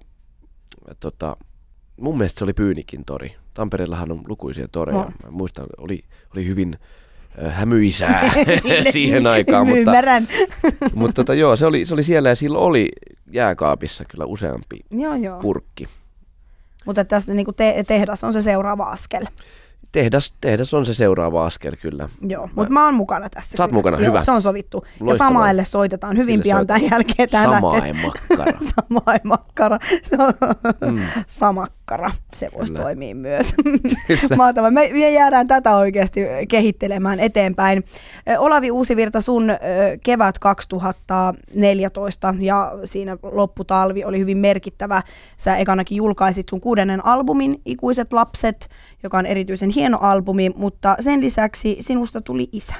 Tota, 1.00 1.36
mun 2.00 2.18
mielestä 2.18 2.38
se 2.38 2.44
oli 2.44 2.52
Pyynikin 2.52 3.04
tori. 3.04 3.36
Tampereellahan 3.54 4.12
on 4.12 4.22
lukuisia 4.28 4.68
toreja. 4.68 4.98
No. 4.98 5.12
Mä 5.24 5.30
muistan, 5.30 5.66
oli, 5.78 6.04
oli 6.34 6.46
hyvin 6.46 6.78
hämyisää 7.50 8.32
siihen 8.90 9.26
aikaan. 9.26 9.66
mutta, 9.66 9.90
mutta 10.94 11.14
tota, 11.14 11.34
joo, 11.34 11.56
se 11.56 11.66
oli, 11.66 11.86
se 11.86 11.94
oli 11.94 12.02
siellä 12.02 12.28
ja 12.28 12.34
sillä 12.34 12.58
oli 12.58 12.88
jääkaapissa 13.32 14.04
kyllä 14.04 14.24
useampi 14.24 14.80
Joo, 14.90 15.14
joo. 15.14 15.38
purkki. 15.40 15.88
Mutta 16.86 17.04
tässä 17.04 17.34
niin 17.34 17.46
te- 17.56 17.84
tehdas 17.86 18.24
on 18.24 18.32
se 18.32 18.42
seuraava 18.42 18.84
askel. 18.84 19.26
Tehdas, 19.92 20.34
tehdas 20.40 20.74
on 20.74 20.86
se 20.86 20.94
seuraava 20.94 21.46
askel 21.46 21.76
kyllä. 21.82 22.08
Joo, 22.28 22.50
mutta 22.56 22.72
mä 22.72 22.84
oon 22.84 22.94
mukana 22.94 23.28
tässä. 23.30 23.56
Sä 23.56 23.62
oot 23.62 23.72
mukana, 23.72 23.96
Joo, 24.00 24.06
hyvä. 24.06 24.22
Se 24.22 24.30
on 24.30 24.42
sovittu. 24.42 24.84
Ja 25.00 25.06
Loistavaa. 25.06 25.30
Samaelle 25.30 25.64
soitetaan 25.64 26.16
hyvin 26.16 26.32
Sille 26.34 26.42
pian 26.42 26.58
soitetaan. 26.58 26.80
tämän 26.80 26.92
jälkeen. 26.92 27.28
Tää 27.28 27.42
Samae 27.42 27.92
makkara. 27.92 28.58
Samae 28.88 29.20
makkara. 29.24 29.78
Se 30.02 30.16
on 30.18 30.34
Mm. 30.92 31.00
Samakkara. 31.88 32.10
Se 32.36 32.48
voisi 32.54 32.72
Kyllä. 32.72 32.84
toimia 32.84 33.14
myös. 33.14 33.54
Mahtavaa. 34.36 34.70
Me, 34.70 34.90
me 34.92 35.10
jäädään 35.10 35.46
tätä 35.46 35.76
oikeasti 35.76 36.20
kehittelemään 36.48 37.20
eteenpäin. 37.20 37.84
Olavi 38.38 38.70
Uusivirta, 38.70 39.20
sun 39.20 39.50
kevät 40.02 40.38
2014 40.38 42.34
ja 42.38 42.72
siinä 42.84 43.16
lopputalvi 43.22 44.04
oli 44.04 44.18
hyvin 44.18 44.38
merkittävä. 44.38 45.02
Sä 45.38 45.56
ekanakin 45.56 45.96
julkaisit 45.96 46.48
sun 46.48 46.60
kuudennen 46.60 47.06
albumin 47.06 47.60
Ikuiset 47.64 48.12
lapset, 48.12 48.68
joka 49.02 49.18
on 49.18 49.26
erityisen 49.26 49.70
hieno 49.70 49.98
albumi, 50.00 50.50
mutta 50.56 50.96
sen 51.00 51.20
lisäksi 51.20 51.76
sinusta 51.80 52.20
tuli 52.20 52.48
isä. 52.52 52.74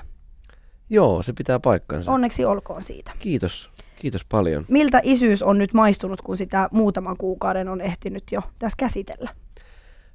Joo, 0.90 1.22
se 1.22 1.32
pitää 1.32 1.60
paikkansa. 1.60 2.12
Onneksi 2.12 2.44
olkoon 2.44 2.82
siitä. 2.82 3.12
Kiitos. 3.18 3.70
Kiitos 3.98 4.24
paljon. 4.24 4.64
Miltä 4.68 5.00
isyys 5.02 5.42
on 5.42 5.58
nyt 5.58 5.74
maistunut, 5.74 6.22
kun 6.22 6.36
sitä 6.36 6.68
muutaman 6.72 7.16
kuukauden 7.16 7.68
on 7.68 7.80
ehtinyt 7.80 8.22
jo 8.32 8.40
tässä 8.58 8.76
käsitellä? 8.76 9.30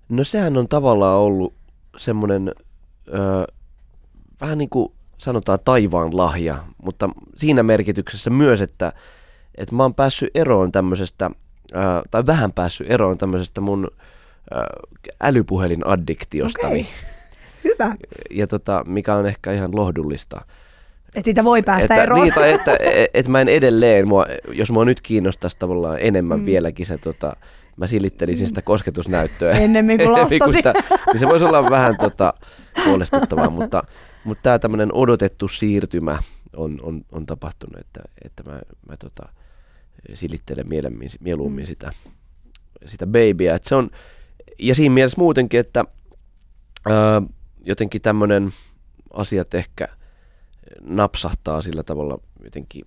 No 0.09 0.23
sehän 0.23 0.57
on 0.57 0.67
tavallaan 0.67 1.19
ollut 1.19 1.53
semmoinen 1.97 2.51
ö, 3.07 3.53
vähän 4.41 4.57
niin 4.57 4.69
kuin 4.69 4.93
sanotaan 5.17 5.59
taivaan 5.65 6.17
lahja, 6.17 6.57
mutta 6.83 7.09
siinä 7.35 7.63
merkityksessä 7.63 8.29
myös, 8.29 8.61
että, 8.61 8.93
että 9.55 9.75
mä 9.75 9.83
oon 9.83 9.95
päässyt 9.95 10.29
eroon 10.35 10.71
tämmöisestä, 10.71 11.31
ö, 11.71 11.77
tai 12.11 12.25
vähän 12.25 12.53
päässyt 12.53 12.91
eroon 12.91 13.17
tämmöisestä 13.17 13.61
mun 13.61 13.87
ö, 14.55 14.55
älypuhelin-addiktiosta, 15.23 16.67
Okei. 16.67 16.85
Hyvä. 17.63 17.95
ja 18.31 18.47
tota, 18.47 18.83
mikä 18.87 19.15
on 19.15 19.25
ehkä 19.25 19.51
ihan 19.51 19.75
lohdullista. 19.75 20.41
Että 21.15 21.25
siitä 21.25 21.43
voi 21.43 21.63
päästä 21.63 21.83
että, 21.93 22.03
eroon. 22.03 22.21
Niin, 22.21 22.33
tai 22.33 22.53
että, 22.53 22.71
et, 22.81 23.09
et 23.13 23.27
mä 23.27 23.41
en 23.41 23.49
edelleen, 23.49 24.07
mua, 24.07 24.25
jos 24.51 24.71
mua 24.71 24.85
nyt 24.85 25.01
kiinnostaisi 25.01 25.57
tavallaan 25.59 25.99
enemmän 25.99 26.37
Mm. 26.37 26.41
mm. 26.41 26.45
vieläkin 26.45 26.85
se, 26.85 26.97
tota, 26.97 27.35
mä 27.77 27.87
silittelisin 27.87 28.47
sitä 28.47 28.61
kosketusnäyttöä. 28.61 29.51
Ennemmin 29.51 29.97
kuin 29.97 30.11
lastasi. 30.21 30.51
sitä, 30.53 30.73
niin 31.11 31.19
se 31.19 31.27
voisi 31.27 31.45
olla 31.45 31.69
vähän 31.69 31.97
tota, 31.97 32.33
huolestuttavaa, 32.85 33.49
mutta, 33.49 33.83
mutta 34.23 34.41
tämä 34.41 34.59
tämmöinen 34.59 34.93
odotettu 34.93 35.47
siirtymä 35.47 36.19
on, 36.55 36.79
on, 36.83 37.01
on 37.11 37.25
tapahtunut, 37.25 37.79
että, 37.79 38.01
että 38.25 38.43
mä, 38.43 38.61
mä 38.89 38.97
tota, 38.97 39.29
silittelen 40.13 40.69
mieluummin, 40.69 41.09
mieluummin 41.19 41.63
Mm. 41.63 41.67
sitä, 41.67 41.91
sitä 42.85 43.07
babyä. 43.07 43.55
Et 43.55 43.63
se 43.63 43.75
on, 43.75 43.89
ja 44.59 44.75
siinä 44.75 44.93
mielessä 44.93 45.17
muutenkin, 45.21 45.59
että 45.59 45.85
ää, 46.89 47.21
jotenkin 47.65 48.01
tämmöinen 48.01 48.53
asiat 49.13 49.53
ehkä 49.53 49.87
napsahtaa 50.81 51.61
sillä 51.61 51.83
tavalla 51.83 52.17
jotenkin 52.43 52.85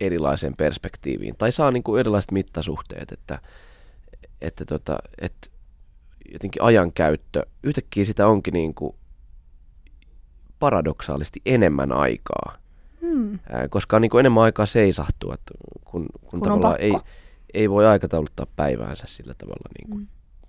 erilaiseen 0.00 0.56
perspektiiviin. 0.56 1.36
Tai 1.36 1.52
saa 1.52 1.70
niin 1.70 1.82
kuin 1.82 2.00
erilaiset 2.00 2.30
mittasuhteet, 2.30 3.12
että, 3.12 3.38
että, 4.40 4.64
tota, 4.64 4.98
että 5.20 5.48
jotenkin 6.32 6.62
ajankäyttö, 6.62 7.46
yhtäkkiä 7.62 8.04
sitä 8.04 8.26
onkin 8.26 8.54
niin 8.54 8.74
kuin 8.74 8.96
paradoksaalisesti 10.58 11.40
enemmän 11.46 11.92
aikaa. 11.92 12.58
Hmm. 13.00 13.38
Koska 13.70 13.96
on 13.96 14.02
niin 14.02 14.10
kuin 14.10 14.20
enemmän 14.20 14.42
aikaa 14.42 14.66
seisahtua, 14.66 15.34
että 15.34 15.54
kun, 15.84 16.06
kun, 16.06 16.30
Kun 16.30 16.42
tavallaan 16.42 16.80
ei, 16.80 16.94
ei 17.54 17.70
voi 17.70 17.86
aikatauluttaa 17.86 18.46
päiväänsä 18.56 19.04
sillä 19.06 19.34
tavalla, 19.34 19.68
niin 19.78 19.90
kuin, 19.90 20.00
Mm. 20.00 20.06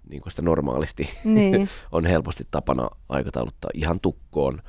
niin 0.09 0.21
kuin 0.21 0.31
sitä 0.31 0.41
normaalisti 0.41 1.09
Niin. 1.23 1.69
on 1.91 2.05
helposti 2.05 2.47
tapana 2.51 2.89
aikatauluttaa 3.09 3.71
ihan 3.73 3.99
tukkoon. 3.99 4.61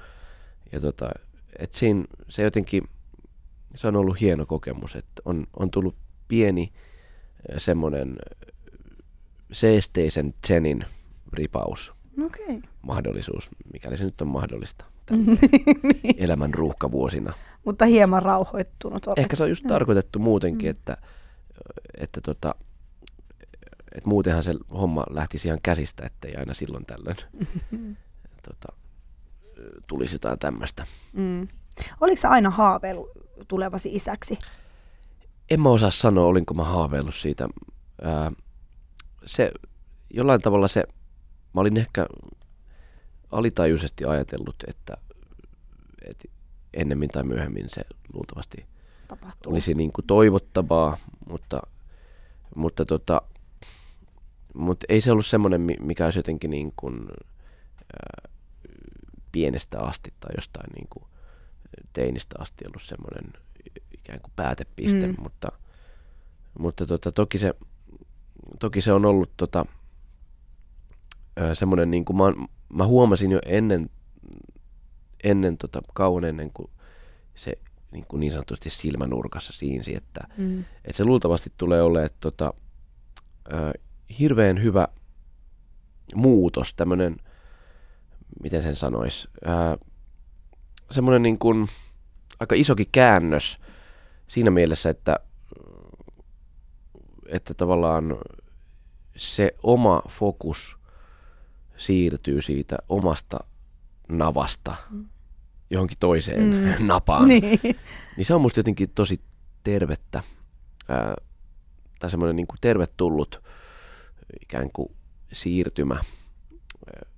Ja 0.73 0.81
tota, 0.81 1.11
et 1.59 1.75
siinä, 1.75 2.05
se 2.29 2.43
jotenkin, 2.43 2.83
se 3.75 3.89
on 3.89 3.97
ollut 3.97 4.21
hieno 4.21 4.47
kokemus, 4.47 4.97
että 4.97 5.23
on, 5.25 5.47
on 5.59 5.71
tullut 5.71 5.97
pieni 6.29 6.73
semmoinen 7.57 8.17
seesteisen 9.53 10.35
zenin 10.47 10.85
ripaus 11.33 11.93
Okei. 12.25 12.63
mahdollisuus, 12.83 13.51
mikäli 13.73 13.97
se 13.97 14.05
nyt 14.05 14.21
on 14.21 14.29
mahdollista 14.29 14.85
Niin. 15.11 16.15
elämän 16.19 16.55
ruuhkavuosina. 16.55 17.33
Mutta 17.65 17.87
hieman 17.87 18.23
rauhoittunut 18.23 19.07
olet. 19.07 19.19
Ehkä 19.19 19.37
se 19.37 19.43
on 19.43 19.49
just 19.49 19.65
tarkoitettu 19.69 20.19
muutenkin, 20.19 20.67
Mm. 20.67 20.71
että, 20.71 20.97
että, 21.99 22.21
tota, 22.21 22.55
että 23.95 24.09
muutenhan 24.09 24.43
se 24.43 24.55
homma 24.73 25.05
lähtisi 25.11 25.49
ihan 25.49 25.59
käsistä, 25.63 26.07
ettei 26.07 26.37
aina 26.37 26.55
silloin 26.55 26.87
tällöin 26.87 27.17
tota, 28.49 28.73
tulisi 29.87 30.15
jotain 30.15 30.39
tämmöistä. 30.39 30.87
Mm. 31.13 31.49
Oliko 32.01 32.29
aina 32.29 32.51
haaveillut 32.51 33.11
tulevasi 33.49 33.95
isäksi? 33.95 34.39
En 35.51 35.61
mä 35.61 35.69
osaa 35.69 35.91
sanoa, 35.91 36.25
olinko 36.25 36.55
mä 36.55 36.65
haaveillut 36.65 37.15
siitä. 37.15 37.49
Ää, 38.03 38.33
se, 39.27 39.53
jollain 40.15 40.41
tavalla 40.41 40.69
se, 40.69 40.85
mä 41.55 41.61
olin 41.61 41.77
ehkä 41.77 42.07
alitajuisesti 43.31 44.05
ajatellut, 44.05 44.57
että, 44.69 44.97
että 46.03 46.29
ennemmin 46.75 47.09
tai 47.09 47.23
myöhemmin 47.23 47.71
se 47.71 47.83
luultavasti 48.13 48.67
Tapahtuu. 49.09 49.53
olisi 49.53 49.75
niin 49.75 49.93
kuin 49.93 50.07
toivottavaa, 50.07 50.97
mutta, 51.29 51.61
mutta, 52.57 52.85
tota, 52.85 53.23
mutta 54.55 54.87
ei 54.89 55.01
se 55.01 55.13
ollut 55.13 55.27
semmoinen, 55.27 55.61
mi- 55.61 55.77
mikä 55.81 56.05
olisi 56.05 56.19
jotenkin 56.19 56.51
niin 56.51 56.73
kuin, 56.77 57.09
ää, 57.93 58.30
pienestä 59.33 59.81
asti 59.81 60.15
tai 60.21 60.31
jostain 60.37 60.71
niin 60.75 60.87
kuin 60.91 61.05
teinistä 61.93 62.37
asti 62.39 62.65
ollut 62.67 62.83
semmoinen 62.83 63.33
ikään 63.95 64.19
kuin 64.23 64.33
päätepiste, 64.37 65.07
Mm. 65.07 65.15
mutta, 65.23 65.53
mutta 66.59 66.87
tota, 66.87 67.13
toki, 67.13 67.39
se, 67.39 67.55
toki 68.59 68.81
se 68.81 68.93
on 68.93 69.05
ollut 69.05 69.31
tota, 69.37 69.67
semmoinen, 71.55 71.91
niin 71.91 72.05
kuin 72.05 72.17
mä, 72.17 72.25
mä 72.73 72.87
huomasin 72.87 73.31
jo 73.31 73.41
ennen, 73.47 73.91
ennen 75.25 75.59
tota, 75.59 75.83
kauan 75.95 76.25
ennen 76.25 76.51
kuin 76.55 76.71
se 77.35 77.53
niin, 77.93 78.05
kuin 78.09 78.21
niin 78.21 78.33
sanotusti 78.33 78.71
silmänurkassa 78.71 79.53
siinsi, 79.53 79.97
että, 79.97 80.21
Mm. 80.37 80.61
että 80.61 80.97
se 80.97 81.05
luultavasti 81.05 81.53
tulee 81.57 81.83
olemaan 81.83 82.11
tota, 82.21 82.55
hirveän 84.19 84.63
hyvä 84.63 84.89
muutos, 86.15 86.75
tämmöinen, 86.75 87.17
miten 88.43 88.63
sen 88.63 88.77
sanoisi, 88.77 89.29
semmoinen 90.91 91.23
niin 91.23 91.39
kuin 91.39 91.69
aika 92.41 92.55
isokin 92.55 92.87
käännös 92.93 93.59
siinä 94.27 94.51
mielessä, 94.51 94.91
että, 94.91 95.17
että 97.29 97.55
tavallaan 97.55 98.17
se 99.17 99.55
oma 99.63 100.03
fokus 100.09 100.79
siirtyy 101.77 102.43
siitä 102.43 102.77
omasta 102.89 103.39
navasta 104.09 104.75
Mm. 104.91 105.09
johonkin 105.71 105.97
toiseen 106.01 106.45
Mm. 106.55 106.87
napaan. 106.87 107.29
Niin. 107.29 107.61
Niin 108.17 108.25
se 108.25 108.35
on 108.35 108.41
musta 108.41 108.59
jotenkin 108.59 108.91
tosi 108.95 109.21
tervettä, 109.65 110.23
ää, 110.89 111.15
tai 111.99 112.11
semmoinen 112.11 112.37
niin 112.37 112.47
kuin 112.47 112.59
tervetullut 112.61 113.43
ikään 114.43 114.71
kuin 114.73 114.89
siirtymä. 115.33 115.95
Ää, 115.95 117.10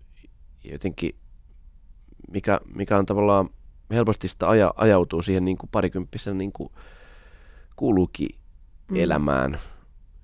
jotenkin, 0.64 1.14
mikä, 2.31 2.61
mikä 2.75 2.99
on 2.99 3.07
tavallaan 3.07 3.49
helposti 3.90 4.28
sitä 4.28 4.49
aja, 4.49 4.75
ajautuu 4.76 5.23
siihen 5.23 5.45
niin 5.45 5.59
kuin 5.59 5.71
parikymppisen 5.73 6.38
niin 6.38 6.52
kuin 6.52 6.73
kuuluukin 7.76 8.28
Mm. 8.88 8.97
elämään, 8.97 9.59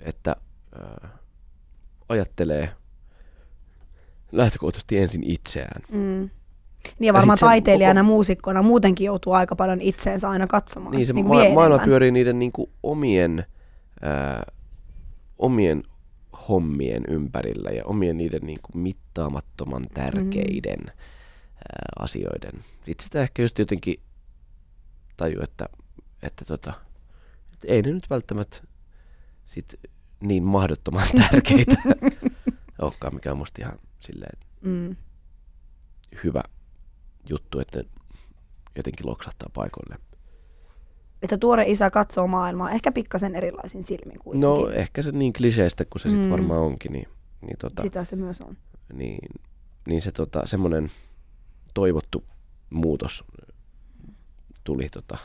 että 0.00 0.37
ää, 0.80 1.09
ajattelee 2.09 2.71
lähtökohtaisesti 4.33 4.99
ensin 4.99 5.23
itseään. 5.25 5.83
Mm. 5.92 6.30
Niin 6.99 7.07
ja 7.07 7.12
varmaan 7.12 7.38
se 7.38 7.47
taiteilijana, 7.47 8.00
koko- 8.00 8.07
muusikkona 8.12 8.62
muutenkin 8.62 9.04
joutuu 9.04 9.33
aika 9.33 9.57
paljon 9.57 9.80
itseensä 9.80 10.28
aina 10.28 10.47
katsomaan. 10.47 10.97
Niin 10.97 11.07
se 11.07 11.12
niin 11.12 11.26
ma- 11.26 11.49
maailma 11.54 11.78
pyörii 11.85 12.11
niiden 12.11 12.38
niin 12.38 12.52
kuin 12.52 12.71
omien, 12.83 13.45
ää, 14.02 14.42
omien 15.38 15.83
hommien 16.49 17.03
ympärillä 17.09 17.71
ja 17.71 17.85
omien 17.85 18.17
niiden 18.19 18.43
niin 18.43 18.59
kuin 18.63 18.83
mittaamattoman 18.83 19.83
tärkeiden 19.95 20.81
Mm. 20.81 20.89
ää, 20.89 21.93
asioiden. 21.99 22.65
Sitten 22.87 23.05
sitä 23.05 23.23
ehkä 23.23 23.43
just 23.43 23.59
jotenkin 23.59 24.01
tajuu, 25.17 25.43
että, 25.43 25.69
että, 26.23 26.45
tota, 26.45 26.73
että 27.53 27.67
ei 27.69 27.83
ne 27.83 27.93
nyt 27.93 28.11
välttämättä 28.11 28.61
sit 29.47 29.75
niin 30.21 30.43
mahdottoman 30.43 31.09
tärkeitä 31.31 31.77
olekaan, 32.83 33.15
mikä 33.15 33.33
on 33.33 33.39
musta 33.39 33.63
ihan 33.63 33.79
silleen 34.01 34.39
Mm. 34.61 34.97
hyvä 36.25 36.43
juttu, 37.31 37.61
että 37.61 37.79
ne 37.79 37.85
jotenkin 38.77 39.07
loksahtaa 39.07 39.49
paikoille. 39.55 39.99
Että 41.23 41.39
tuore 41.39 41.65
isä 41.67 41.91
katsoo 41.91 42.27
maailmaa 42.27 42.71
ehkä 42.71 42.93
pikkasen 42.93 43.35
erilaisin 43.35 43.83
silmin 43.85 44.19
kuitenkin. 44.19 44.41
No 44.41 44.71
ehkä 44.71 45.03
se 45.03 45.13
niin 45.13 45.33
kliseistä 45.33 45.85
kuin 45.85 46.01
se 46.03 46.09
sitten 46.11 46.27
Mm. 46.27 46.33
varmaan 46.33 46.61
onkin, 46.61 46.93
niin, 46.93 47.09
niin, 47.47 47.57
tota, 47.59 47.83
Sitä 47.83 48.05
se 48.05 48.17
myös 48.17 48.41
on. 48.41 48.57
niin, 48.93 49.19
niin 49.89 50.01
se 50.01 50.13
tota, 50.13 50.47
semmoinen 50.47 50.91
toivottu 51.75 52.25
muutos 52.71 53.25
tuli 54.65 54.89
tota, 54.89 55.19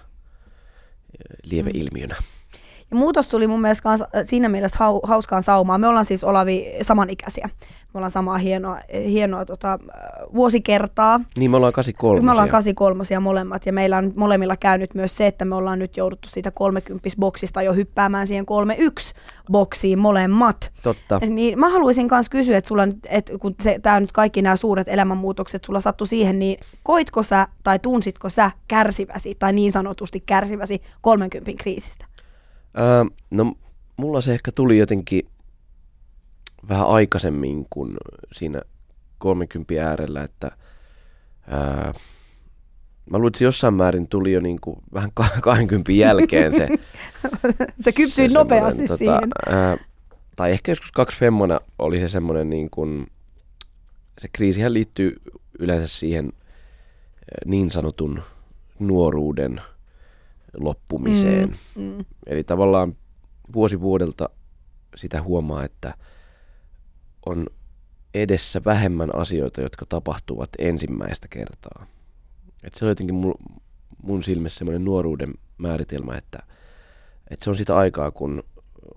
lieveilmiönä. 1.43 2.15
Ja 2.93 2.97
muutos 2.97 3.27
tuli 3.27 3.47
mun 3.47 3.61
mielestä 3.61 3.83
kans, 3.83 4.01
äh, 4.01 4.07
siinä 4.23 4.49
mielessä 4.49 4.77
hau, 4.79 4.99
hauskaan 5.03 5.43
saumaan. 5.43 5.81
Me 5.81 5.87
ollaan 5.87 6.05
siis 6.05 6.23
Olavi 6.23 6.73
samanikäisiä. 6.81 7.49
Me 7.93 7.97
ollaan 7.97 8.11
samaa 8.11 8.37
hienoa, 8.37 8.79
hienoa 9.05 9.45
tota, 9.45 9.73
äh, 9.73 9.79
vuosikertaa. 10.33 11.19
Niin 11.37 11.51
me 11.51 11.57
ollaan 11.57 11.73
83. 11.73 12.25
Me 12.25 12.31
ollaan 12.31 12.49
83 12.49 13.19
molemmat 13.19 13.65
ja 13.65 13.73
meillä 13.73 13.97
on 13.97 14.11
molemmilla 14.15 14.57
käynyt 14.57 14.95
myös 14.95 15.17
se, 15.17 15.27
että 15.27 15.45
me 15.45 15.55
ollaan 15.55 15.79
nyt 15.79 15.97
jouduttu 15.97 16.29
siitä 16.29 16.51
30 16.51 17.09
boksista 17.19 17.61
jo 17.61 17.73
hyppäämään 17.73 18.27
siihen 18.27 18.45
31 18.45 19.13
boksiin 19.51 19.99
molemmat. 19.99 20.71
Totta. 20.83 21.19
Niin 21.27 21.59
mä 21.59 21.69
haluaisin 21.69 22.07
myös 22.11 22.29
kysyä, 22.29 22.57
että 22.57 22.67
sulla 22.67 22.87
että 23.09 23.37
kun 23.37 23.55
se, 23.61 23.79
tää 23.83 23.99
nyt 23.99 24.11
kaikki 24.11 24.41
nämä 24.41 24.55
suuret 24.55 24.87
elämänmuutokset 24.87 25.63
sulla 25.63 25.79
sattu 25.79 26.05
siihen, 26.05 26.39
niin 26.39 26.59
koitko 26.83 27.23
sä 27.23 27.47
tai 27.63 27.79
tunsitko 27.79 28.29
sä 28.29 28.51
kärsiväsi 28.67 29.35
tai 29.39 29.53
niin 29.53 29.71
sanotusti 29.71 30.23
kärsiväsi 30.25 30.81
30 31.01 31.51
kriisistä? 31.63 32.12
Öö, 32.79 33.05
no 33.31 33.53
mulla 33.97 34.21
se 34.21 34.33
ehkä 34.33 34.51
tuli 34.51 34.77
jotenkin 34.77 35.29
vähän 36.69 36.87
aikaisemmin 36.87 37.65
kuin 37.69 37.93
siinä 38.31 38.61
30 39.17 39.73
äärellä, 39.87 40.23
että 40.23 40.51
öö, 41.51 41.93
mä 43.09 43.17
luulen, 43.17 43.27
että 43.27 43.43
jossain 43.43 43.73
määrin 43.73 44.07
tuli 44.07 44.31
jo 44.31 44.39
niin 44.39 44.61
kuin 44.61 44.77
vähän 44.93 45.09
ka- 45.13 45.29
20 45.41 45.91
jälkeen 45.91 46.53
se. 46.55 46.67
Se 47.81 47.91
kypsyi 47.91 48.29
se 48.29 48.37
nopeasti 48.37 48.87
semmonen, 48.87 48.97
siihen. 48.97 49.29
Ää, 49.47 49.77
tai 50.35 50.51
ehkä 50.51 50.71
joskus 50.71 50.91
kaksi 50.91 51.17
femmona 51.17 51.59
oli 51.79 51.99
se 51.99 52.07
semmoinen 52.07 52.49
niin 52.49 52.69
kuin, 52.69 53.07
se 54.19 54.27
kriisihän 54.33 54.73
liittyy 54.73 55.21
yleensä 55.59 55.87
siihen 55.87 56.33
niin 57.45 57.71
sanotun 57.71 58.21
nuoruuden 58.79 59.61
loppumiseen. 60.59 61.55
Mm, 61.75 61.83
mm. 61.83 62.05
Eli 62.25 62.43
tavallaan 62.43 62.95
vuosi 63.53 63.81
vuodelta 63.81 64.29
sitä 64.95 65.21
huomaa, 65.21 65.63
että 65.63 65.93
on 67.25 67.47
edessä 68.13 68.61
vähemmän 68.65 69.15
asioita, 69.15 69.61
jotka 69.61 69.85
tapahtuvat 69.89 70.49
ensimmäistä 70.59 71.27
kertaa. 71.29 71.85
Et 72.63 72.73
se 72.73 72.85
on 72.85 72.89
jotenkin 72.89 73.15
mun, 73.15 73.35
mun 74.03 74.23
silmissä 74.23 74.57
semmoinen 74.57 74.85
nuoruuden 74.85 75.33
määritelmä, 75.57 76.17
että, 76.17 76.39
että 77.29 77.43
se 77.43 77.49
on 77.49 77.57
sitä 77.57 77.77
aikaa, 77.77 78.11
kun 78.11 78.43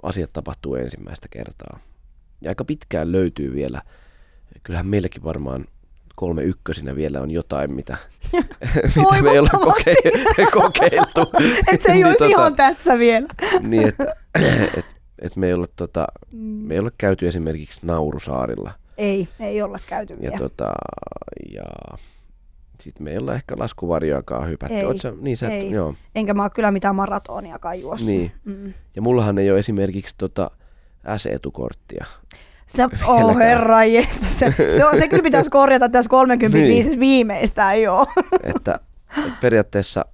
asiat 0.02 0.32
tapahtuu 0.32 0.74
ensimmäistä 0.74 1.28
kertaa. 1.30 1.78
Ja 2.40 2.50
aika 2.50 2.64
pitkään 2.64 3.12
löytyy 3.12 3.54
vielä, 3.54 3.82
kyllähän 4.62 4.86
meilläkin 4.86 5.24
varmaan 5.24 5.64
kolme 6.16 6.42
ykkösinä 6.42 6.96
vielä 6.96 7.20
on 7.20 7.30
jotain, 7.30 7.72
mitä, 7.72 7.96
mitä 8.96 9.22
me 9.22 9.30
ei 9.30 9.38
olla 9.38 9.48
koke- 9.54 10.50
kokeiltu. 10.62 11.32
Et 11.72 11.82
se 11.82 11.88
ei 11.88 11.94
Niin 11.94 12.06
olisi 12.06 12.24
tota- 12.24 12.28
ihan 12.28 12.56
tässä 12.56 12.98
vielä. 12.98 13.26
niin, 13.60 13.88
että 13.88 14.16
et, 14.78 14.86
et 15.18 15.36
me, 15.36 15.46
ei 15.46 15.52
olla, 15.52 15.66
tota, 15.76 16.06
me 16.32 16.74
ei 16.74 16.80
olla 16.80 16.90
käyty 16.98 17.28
esimerkiksi 17.28 17.80
Naurusaarilla. 17.82 18.72
Ei, 18.98 19.28
ei 19.40 19.62
olla 19.62 19.78
käyty 19.88 20.12
Ja, 20.14 20.20
vielä. 20.20 20.38
tota, 20.38 20.72
ja 21.54 21.64
sitten 22.80 23.04
me 23.04 23.10
ei 23.10 23.18
olla 23.18 23.34
ehkä 23.34 23.54
laskuvarjoakaan 23.58 24.48
hypätty. 24.48 24.74
Ei, 24.76 24.98
sä, 24.98 25.12
niin 25.20 25.36
sä, 25.36 25.46
et- 25.46 25.52
ei. 25.52 25.70
Joo. 25.70 25.94
Enkä 26.14 26.34
mä 26.34 26.42
oon 26.42 26.50
kyllä 26.54 26.70
mitään 26.70 26.94
maratoniakaan 26.94 27.80
juossut. 27.80 28.08
Niin. 28.08 28.32
Mm. 28.44 28.72
Ja 28.96 29.02
mullahan 29.02 29.38
ei 29.38 29.50
ole 29.50 29.58
esimerkiksi 29.58 30.14
tota 30.18 30.50
S-etukorttia. 31.16 32.04
Se, 32.66 32.82
oh 33.06 33.36
herra 33.38 33.84
jes, 33.84 34.38
se, 34.38 34.54
se, 34.76 34.84
on, 34.86 34.96
se 34.98 35.08
kyllä 35.08 35.22
pitäisi 35.22 35.50
korjata 35.50 35.88
tässä 35.88 36.08
35 36.08 36.88
Niin. 36.90 37.00
viimeistään, 37.00 37.82
joo. 37.82 38.06
että, 38.54 38.80
et 39.26 39.32
periaatteessa, 39.40 40.04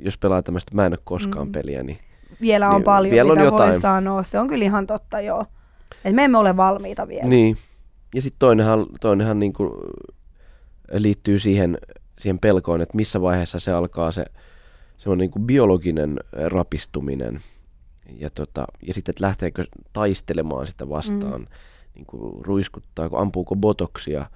jos 0.00 0.18
pelaa 0.18 0.42
tämmöistä 0.42 0.74
mä 0.74 0.86
en 0.86 0.92
ole 0.92 0.98
koskaan 1.04 1.46
Mm. 1.48 1.52
peliä, 1.52 1.82
niin 1.82 1.98
Vielä 2.40 2.68
on 2.68 2.74
Niin, 2.74 2.84
paljon, 2.84 3.10
vielä 3.10 3.32
on 3.32 3.38
mitä 3.38 3.44
jotain. 3.44 3.72
voi 3.72 3.80
sanoa. 3.80 4.22
Se 4.22 4.38
on 4.38 4.48
kyllä 4.48 4.64
ihan 4.64 4.86
totta, 4.86 5.20
joo. 5.20 5.46
Et 6.04 6.14
me 6.14 6.24
emme 6.24 6.38
ole 6.38 6.56
valmiita 6.56 7.08
vielä. 7.08 7.24
Niin. 7.28 7.56
Ja 8.14 8.22
sitten 8.22 8.38
toinenhan, 8.38 8.86
toinenhan 9.00 9.38
niinku 9.38 9.76
liittyy 10.92 11.38
siihen, 11.38 11.78
siihen 12.18 12.38
pelkoon, 12.38 12.80
että 12.80 12.96
missä 12.96 13.20
vaiheessa 13.20 13.58
se 13.58 13.72
alkaa 13.72 14.12
se 14.12 14.24
semmoinen 14.96 15.20
niinku 15.22 15.38
biologinen 15.38 16.16
rapistuminen. 16.46 17.40
Ja, 18.10 18.30
tota, 18.30 18.66
ja 18.86 18.94
sitten, 18.94 19.12
että 19.12 19.24
lähteekö 19.24 19.64
taistelemaan 19.92 20.66
sitä 20.66 20.88
vastaan, 20.88 21.40
mm. 21.40 21.46
niinku 21.94 22.40
ruiskuttaako, 22.42 23.18
ampuuko 23.18 23.56
botoksia 23.56 24.30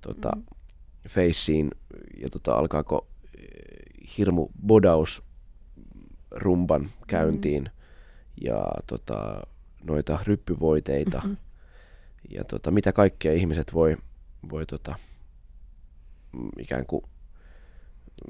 tota, 0.00 0.30
Mm. 0.36 0.40
mm. 0.42 0.46
feissiin 1.08 1.70
ja 2.20 2.30
tota, 2.30 2.54
alkaako 2.54 3.06
eh, 3.38 4.16
hirmu 4.18 4.48
bodaus 4.66 5.22
rumban 6.30 6.88
käyntiin 7.06 7.62
mm. 7.62 7.70
ja 8.44 8.64
tota, 8.86 9.40
noita 9.84 10.18
ryppyvoiteita 10.26 11.20
Mhm. 11.24 11.32
ja 12.30 12.44
tota, 12.44 12.70
mitä 12.70 12.92
kaikkea 12.92 13.32
ihmiset 13.32 13.74
voi, 13.74 13.96
voi 14.50 14.66
tota, 14.66 14.94
mm, 16.32 16.48
ikään 16.58 16.86
kuin 16.86 17.02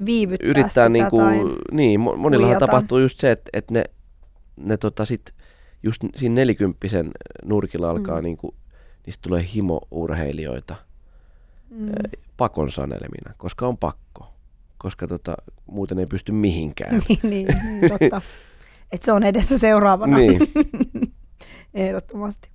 Viivyttää 0.05 0.49
yrittää 0.49 0.69
sitä 0.69 0.89
niin 0.89 1.09
kuin, 1.09 1.25
tai... 1.25 1.37
niin, 1.71 1.99
mo- 1.99 2.15
monillahan 2.17 2.49
huijata. 2.49 2.65
tapahtuu 2.67 2.99
just 2.99 3.19
se, 3.19 3.31
että, 3.31 3.49
että 3.53 3.73
ne, 3.73 3.83
ne 4.57 4.77
tota 4.77 5.05
sit, 5.05 5.33
just 5.83 6.03
siinä 6.15 6.35
nelikymppisen 6.35 7.11
nurkilla 7.43 7.89
alkaa 7.89 8.15
Mm. 8.15 8.21
mm. 8.21 8.23
niin 8.23 8.37
kuin, 8.37 8.55
niistä 9.05 9.21
tulee 9.21 9.45
himo-urheilijoita 9.55 10.75
Mm. 11.69 11.89
pakon 12.37 12.71
sanelemina, 12.71 13.33
koska 13.37 13.67
on 13.67 13.77
pakko, 13.77 14.33
koska 14.77 15.07
tota, 15.07 15.37
muuten 15.65 15.99
ei 15.99 16.05
pysty 16.05 16.31
mihinkään. 16.31 17.01
niin, 17.09 17.19
niin, 17.23 17.47
niin, 17.63 17.89
totta. 17.89 18.21
Et 18.91 19.03
se 19.03 19.11
on 19.11 19.23
edessä 19.23 19.57
seuraavana. 19.57 20.17
niin. 20.17 20.39
Ehdottomasti. 21.73 22.49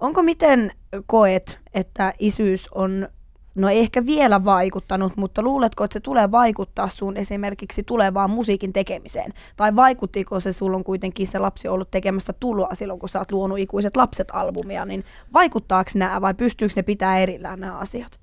Onko 0.00 0.22
miten 0.22 0.70
koet, 1.06 1.58
että 1.74 2.12
isyys 2.18 2.68
on, 2.74 3.08
no 3.56 3.68
ei 3.68 3.78
ehkä 3.78 4.06
vielä 4.06 4.44
vaikuttanut, 4.44 5.16
mutta 5.16 5.42
luuletko, 5.42 5.84
että 5.84 5.92
se 5.92 6.00
tulee 6.00 6.30
vaikuttaa 6.30 6.88
sun 6.88 7.16
esimerkiksi 7.16 7.82
tulevaan 7.82 8.30
musiikin 8.30 8.72
tekemiseen? 8.72 9.32
Tai 9.56 9.76
vaikuttiko 9.76 10.40
se, 10.40 10.52
sulla 10.52 10.76
on 10.76 10.84
kuitenkin 10.84 11.26
se 11.26 11.38
lapsi 11.38 11.68
ollut 11.68 11.90
tekemässä 11.90 12.32
tuloa 12.32 12.74
silloin, 12.74 13.00
kun 13.00 13.08
sä 13.08 13.18
oot 13.18 13.32
luonut 13.32 13.58
ikuiset 13.58 13.96
lapset-albumia, 13.96 14.84
niin 14.84 15.04
vaikuttaako 15.32 15.90
nämä 15.94 16.20
vai 16.20 16.34
pystyykö 16.34 16.72
ne 16.76 16.82
pitää 16.82 17.18
erillään 17.18 17.60
nämä 17.60 17.78
asiat? 17.78 18.18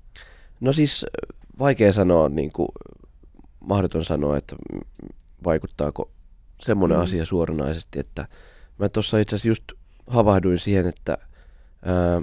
No 0.60 0.72
siis 0.72 1.06
vaikea 1.58 1.92
sanoa, 1.92 2.28
niin 2.28 2.52
kuin, 2.52 2.68
mahdoton 3.60 4.04
sanoa, 4.04 4.36
että 4.36 4.56
vaikuttaako 5.44 6.10
semmoinen 6.60 6.96
Mm. 6.98 7.00
mm. 7.00 7.04
asia 7.04 7.24
suoranaisesti, 7.24 7.98
että 8.00 8.28
mä 8.78 8.88
tuossa 8.88 9.18
itse 9.18 9.36
asiassa 9.36 9.48
just 9.48 9.64
havahduin 10.06 10.58
siihen, 10.58 10.86
että 10.86 11.18
ää, 11.84 12.20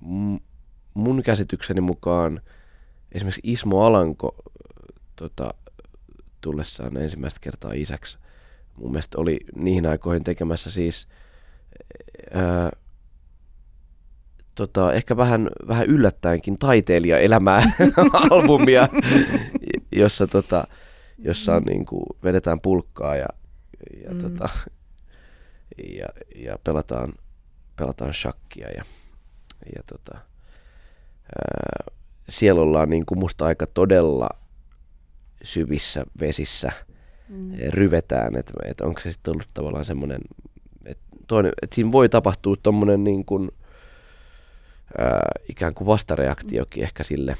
m- 0.00 0.36
mun 0.94 1.22
käsitykseni 1.22 1.80
mukaan 1.80 2.40
esimerkiksi 3.12 3.40
Ismo 3.44 3.84
Alanko 3.84 4.36
tota, 5.16 5.54
tullessaan 6.40 6.96
ensimmäistä 6.96 7.40
kertaa 7.40 7.72
isäksi 7.72 8.18
mun 8.76 8.90
mielestä 8.90 9.18
oli 9.18 9.40
niihin 9.54 9.86
aikoihin 9.86 10.24
tekemässä 10.24 10.70
siis 10.70 11.08
ää, 12.34 12.70
tota, 14.54 14.92
ehkä 14.92 15.16
vähän, 15.16 15.48
vähän 15.68 15.86
yllättäenkin 15.86 16.58
taiteilijaelämää 16.58 17.72
albumia, 18.30 18.88
jossa, 19.92 20.26
tota, 20.26 20.64
jossa 21.18 21.54
on, 21.56 21.62
niin 21.62 21.86
kuin, 21.86 22.02
vedetään 22.24 22.60
pulkkaa 22.60 23.16
ja, 23.16 23.26
ja, 24.04 24.10
Mm. 24.10 24.16
mm. 24.16 24.22
tota, 24.22 24.48
ja, 25.96 26.06
ja 26.36 26.58
pelataan, 26.64 27.12
pelataan 27.76 28.14
shakkia 28.14 28.68
ja, 28.68 28.84
ja 29.76 29.82
tota, 29.86 30.18
ää, 31.38 31.94
siellä 32.28 32.60
ollaan 32.60 32.90
niin 32.90 33.06
kuin 33.06 33.18
musta 33.18 33.46
aika 33.46 33.66
todella 33.66 34.28
syvissä 35.42 36.04
vesissä 36.20 36.72
Mm. 37.28 37.52
ryvetään, 37.68 38.36
että 38.36 38.52
et 38.64 38.80
onko 38.80 39.00
se 39.00 39.12
sitten 39.12 39.32
ollut 39.32 39.48
tavallaan 39.54 39.84
semmoinen, 39.84 40.20
että 40.84 41.06
et 41.62 41.72
siinä 41.72 41.92
voi 41.92 42.08
tapahtua 42.08 42.56
tommonen 42.62 43.04
niin 43.04 43.24
kuin, 43.24 43.50
ää, 44.98 45.30
ikään 45.48 45.74
kuin 45.74 45.86
vastareaktiokin 45.86 46.82
ehkä 46.82 47.02
sille. 47.02 47.36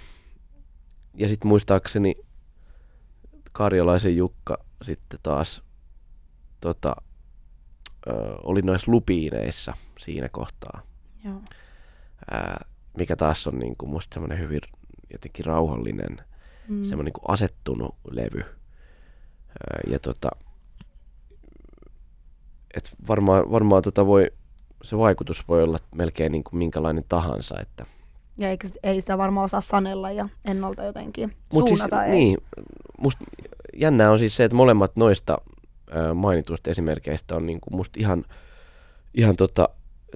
Ja 1.15 1.29
sitten 1.29 1.49
muistaakseni 1.49 2.15
Karjalaisen 3.53 4.17
Jukka 4.17 4.59
sitten 4.83 5.19
taas 5.23 5.63
tota, 6.61 6.97
ö, 8.07 8.13
oli 8.43 8.63
noissa 8.63 8.93
lupiineissa 8.93 9.73
siinä 9.99 10.29
kohtaa, 10.29 10.83
Joo. 11.25 11.43
ää, 12.31 12.65
mikä 12.99 13.17
taas 13.17 13.47
on 13.47 13.59
niin 13.59 13.77
kuin 13.77 13.91
musta 13.91 14.15
semmoinen 14.15 14.39
hyvin 14.39 14.61
jotenkin 15.13 15.45
rauhallinen, 15.45 16.21
Mm. 16.69 16.83
semmoinen 16.85 17.05
niin 17.05 17.21
kuin 17.21 17.31
asettunut 17.35 17.95
levy. 18.11 18.45
Ja 19.87 19.99
tota, 19.99 20.29
et 22.77 22.91
varmaan, 23.09 23.51
varmaan 23.51 23.83
tota 23.83 24.07
voi, 24.07 24.31
se 24.83 24.99
vaikutus 24.99 25.49
voi 25.49 25.63
olla 25.63 25.79
melkein 25.95 26.33
niin 26.33 26.45
kuin 26.45 26.59
minkälainen 26.59 27.05
tahansa. 27.09 27.61
Että, 27.61 27.87
Ja 28.39 28.49
eikö, 28.51 28.69
ei 28.83 29.01
sitä 29.01 29.19
varmaan 29.19 29.45
osaa 29.45 29.61
sanella 29.61 30.11
ja 30.11 30.29
ennalta 30.45 30.85
jotenkin 30.85 31.37
Mut 31.53 31.69
suunnata 31.69 31.97
siis, 31.97 32.07
edes. 32.07 32.17
niin, 32.17 32.39
musta 32.99 33.25
jännää 33.77 34.11
on 34.11 34.19
siis 34.19 34.37
se, 34.37 34.45
että 34.45 34.57
molemmat 34.57 34.97
noista 34.97 35.39
mainituista 36.15 36.71
esimerkkeistä 36.71 37.37
on 37.37 37.47
niinku 37.47 37.71
musta 37.71 38.01
ihan, 38.01 38.25
ihan 39.15 39.37
tota, 39.37 39.69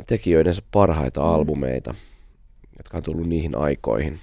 tekijöidensä 0.06 0.62
parhaita 0.70 1.20
Mm. 1.20 1.26
albumeita, 1.26 1.94
jotka 2.78 2.96
on 2.96 3.02
tullut 3.02 3.26
niihin 3.26 3.58
aikoihin. 3.58 4.18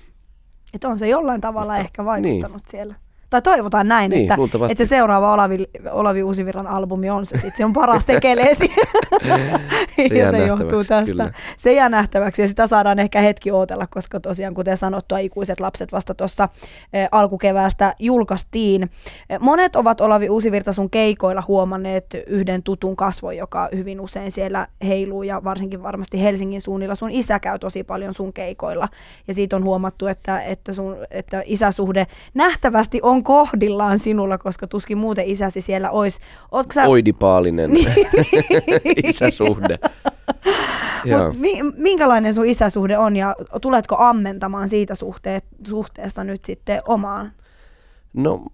Että 0.73 0.87
on 0.89 0.99
se 0.99 1.07
jollain 1.09 1.41
tavalla 1.41 1.71
Mutta- 1.73 1.85
ehkä 1.85 2.05
vaikuttanut 2.05 2.63
siellä. 2.69 2.95
Tai 3.31 3.41
toivotaan 3.41 3.87
näin, 3.87 4.11
Niin, 4.11 4.21
että, 4.21 4.37
luultavasti. 4.37 4.71
että 4.71 4.85
se 4.85 4.89
seuraava 4.89 5.33
Olavi, 5.33 5.57
Olavi 5.91 6.23
Uusivirran 6.23 6.67
albumi 6.67 7.09
on 7.09 7.25
se 7.25 7.37
sitten. 7.37 7.57
Se 7.57 7.65
on 7.65 7.73
paras 7.73 8.05
tekeleesi. 8.05 8.73
Se 10.07 10.15
ja 10.19 10.31
se 10.31 10.37
johtuu 10.37 10.83
tästä. 10.83 11.05
kyllä. 11.05 11.31
Se 11.57 11.73
jää 11.73 11.89
nähtäväksi 11.89 12.41
ja 12.41 12.47
sitä 12.47 12.67
saadaan 12.67 12.99
ehkä 12.99 13.21
hetki 13.21 13.51
ootella, 13.51 13.87
koska 13.87 14.19
tosiaan 14.19 14.53
kuten 14.53 14.77
sanottua, 14.77 15.17
ikuiset 15.19 15.59
lapset 15.59 15.91
vasta 15.91 16.13
tuossa 16.13 16.49
eh, 16.93 17.07
alkukeväästä 17.11 17.95
julkaistiin. 17.99 18.89
Eh, 19.29 19.39
monet 19.39 19.75
ovat 19.75 20.01
Olavi 20.01 20.29
Uusivirta 20.29 20.73
sun 20.73 20.89
keikoilla 20.89 21.43
huomanneet 21.47 22.05
yhden 22.27 22.63
tutun 22.63 22.95
kasvon, 22.95 23.37
joka 23.37 23.69
hyvin 23.75 24.01
usein 24.01 24.31
siellä 24.31 24.67
heiluu 24.87 25.23
ja 25.23 25.43
varsinkin 25.43 25.83
varmasti 25.83 26.23
Helsingin 26.23 26.61
suunnilla. 26.61 26.95
Sun 26.95 27.11
isä 27.11 27.39
käy 27.39 27.59
tosi 27.59 27.83
paljon 27.83 28.13
sun 28.13 28.33
keikoilla 28.33 28.89
ja 29.27 29.33
siitä 29.33 29.55
on 29.55 29.63
huomattu, 29.63 30.07
että, 30.07 30.41
että, 30.41 30.73
sun, 30.73 30.97
että 31.11 31.41
isäsuhde 31.45 32.07
nähtävästi 32.33 32.99
on 33.03 33.20
kohdillaan 33.23 33.99
sinulla, 33.99 34.37
koska 34.37 34.67
tuskin 34.67 34.97
muuten 34.97 35.25
isäsi 35.27 35.61
siellä 35.61 35.89
olisi. 35.89 36.19
Ootko 36.51 36.73
sä... 36.73 36.87
Oidipaalinen 36.87 37.71
isäsuhde. 39.03 39.79
Joo. 41.05 41.27
Mut 41.27 41.39
mi- 41.39 41.71
minkälainen 41.77 42.33
sun 42.33 42.45
isäsuhde 42.45 42.97
on 42.97 43.15
ja 43.15 43.35
tuletko 43.61 43.95
ammentamaan 43.99 44.69
siitä 44.69 44.95
suhteet, 44.95 45.45
suhteesta 45.67 46.23
nyt 46.23 46.45
sitten 46.45 46.81
omaan? 46.87 47.31
No 48.13 48.45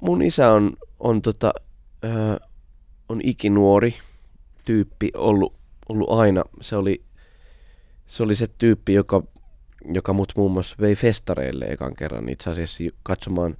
mun 0.00 0.22
isä 0.22 0.50
on, 0.50 0.72
on, 1.00 1.22
tota, 1.22 1.52
ää, 2.02 2.38
on 3.08 3.20
ikinuori 3.24 3.94
tyyppi 4.64 5.10
ollut, 5.14 5.54
ollut 5.88 6.10
aina. 6.10 6.44
Se 6.60 6.76
oli, 6.76 7.02
se 8.06 8.22
oli 8.22 8.34
se 8.34 8.46
tyyppi, 8.58 8.92
joka, 8.94 9.22
joka 9.92 10.12
mut 10.12 10.32
muun 10.36 10.52
muassa 10.52 10.76
vei 10.80 10.94
festareille 10.94 11.64
ekan 11.64 11.94
kerran 11.94 12.28
itse 12.28 12.50
asiassa 12.50 12.84
katsomaan 13.02 13.56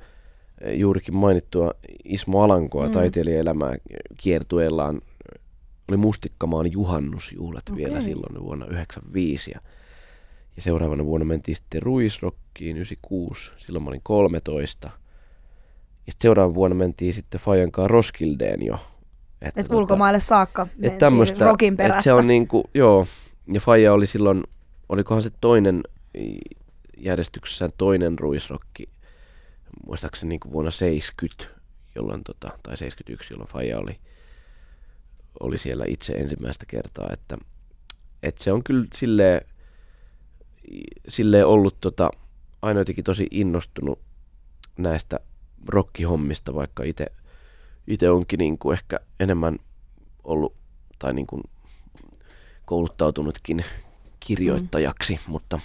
juurikin 0.71 1.17
mainittua 1.17 1.75
Ismo 2.05 2.43
Alankoa 2.43 2.87
Mm. 2.87 2.93
taiteilijaelämää 2.93 3.75
kiertueellaan. 4.17 5.01
Oli 5.89 5.97
Mustikkamaan 5.97 6.73
juhannusjuhlat 6.73 7.63
okay. 7.69 7.77
vielä 7.77 8.01
silloin 8.01 8.45
vuonna 8.45 8.67
1995 8.67 9.51
ja, 9.51 9.61
ja 10.57 10.63
seuraavana 10.63 11.05
vuonna 11.05 11.25
mentiin 11.25 11.57
sitten 11.57 11.83
Ruisrockiin 11.83 12.77
96, 12.77 13.51
silloin 13.57 13.83
mä 13.83 13.89
olin 13.89 14.01
13. 14.03 14.91
Ja 16.07 16.13
sitten 16.13 16.23
seuraavana 16.23 16.55
vuonna 16.55 16.75
mentiin 16.75 17.15
sitten 17.15 17.41
Fajan 17.41 17.73
kanssa 17.73 17.89
Roskildeen 17.89 18.67
jo. 18.67 18.79
Että 19.43 19.61
et 19.61 19.73
ulkomaille 19.73 20.21
saakka 20.21 20.67
mentiin 20.77 20.99
tämmöstä, 20.99 21.45
rokin 21.45 21.77
perässä. 21.77 22.03
se 22.03 22.13
on 22.13 22.27
niinku, 22.27 22.65
joo, 22.75 23.07
ja 23.53 23.61
Faija 23.61 23.93
oli 23.93 24.07
silloin, 24.07 24.45
olikohan 24.89 25.23
se 25.23 25.31
toinen 25.41 25.83
järjestyksessään 26.97 27.71
toinen 27.79 28.19
ruisrokki, 28.19 28.89
muistaakseni 29.87 30.29
niinku 30.29 30.53
vuonna 30.53 30.71
70, 30.71 31.61
jolloin 31.95 32.25
tota, 32.25 32.59
tai 32.63 32.77
71, 32.77 33.35
jolloin 33.35 33.51
Faija 33.51 33.79
oli, 33.79 34.01
oli 35.41 35.59
siellä 35.59 35.85
itse 35.89 36.13
ensimmäistä 36.13 36.67
kertaa, 36.67 37.09
että, 37.13 37.39
että 38.23 38.45
se 38.45 38.53
on 38.53 38.65
kyllä 38.65 38.87
silleen, 38.95 39.41
silleen 41.09 41.47
ollut 41.47 41.81
tota, 41.81 42.11
aina 42.63 42.81
jotenkin 42.81 43.05
tosi 43.05 43.27
innostunut 43.31 43.99
näistä 44.79 45.21
rokkihommista, 45.69 46.55
vaikka 46.55 46.83
itse 46.83 47.07
itse 47.87 48.11
onkin 48.11 48.39
niin 48.39 48.59
kuin 48.59 48.73
ehkä 48.73 49.01
enemmän 49.21 49.59
ollut 50.25 50.55
tai 50.99 51.15
niin 51.15 51.27
kuin 51.27 51.43
kouluttautunutkin 52.65 53.65
kirjoittajaksi, 54.21 55.15
mm. 55.15 55.33
mutta, 55.33 55.61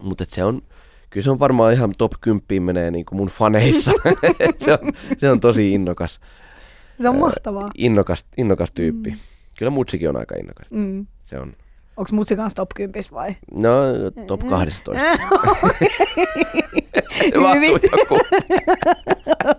mutta 0.00 0.24
et 0.24 0.30
se 0.30 0.44
on, 0.44 0.62
kyllä 1.10 1.24
se 1.24 1.30
on 1.30 1.38
varmaan 1.38 1.72
ihan 1.72 1.94
top 1.98 2.12
10 2.20 2.62
menee 2.62 2.90
niin 2.90 3.04
kuin 3.04 3.16
mun 3.16 3.28
faneissa. 3.28 3.92
Se, 4.58 4.72
on, 4.72 4.78
se 5.18 5.30
on 5.30 5.40
tosi 5.40 5.72
innokas, 5.72 6.20
se 7.02 7.08
on 7.08 7.16
mahtavaa. 7.18 7.70
innokas, 7.78 8.26
innokas 8.36 8.72
tyyppi. 8.72 9.10
Mm. 9.10 9.16
Kyllä 9.58 9.70
mutsikin 9.70 10.08
on 10.08 10.16
aika 10.16 10.34
innokas. 10.36 10.70
Mm. 10.70 11.06
Se 11.24 11.38
on, 11.38 11.52
Onko 11.96 12.10
mutsi 12.12 12.36
kanssa 12.36 12.56
top 12.56 12.68
10 12.74 13.02
vai? 13.12 13.36
no 13.60 13.70
top 14.26 14.48
12. 14.48 15.02
Hyvin. 17.24 17.42
Vahtui 17.72 17.90
joku. 18.00 18.18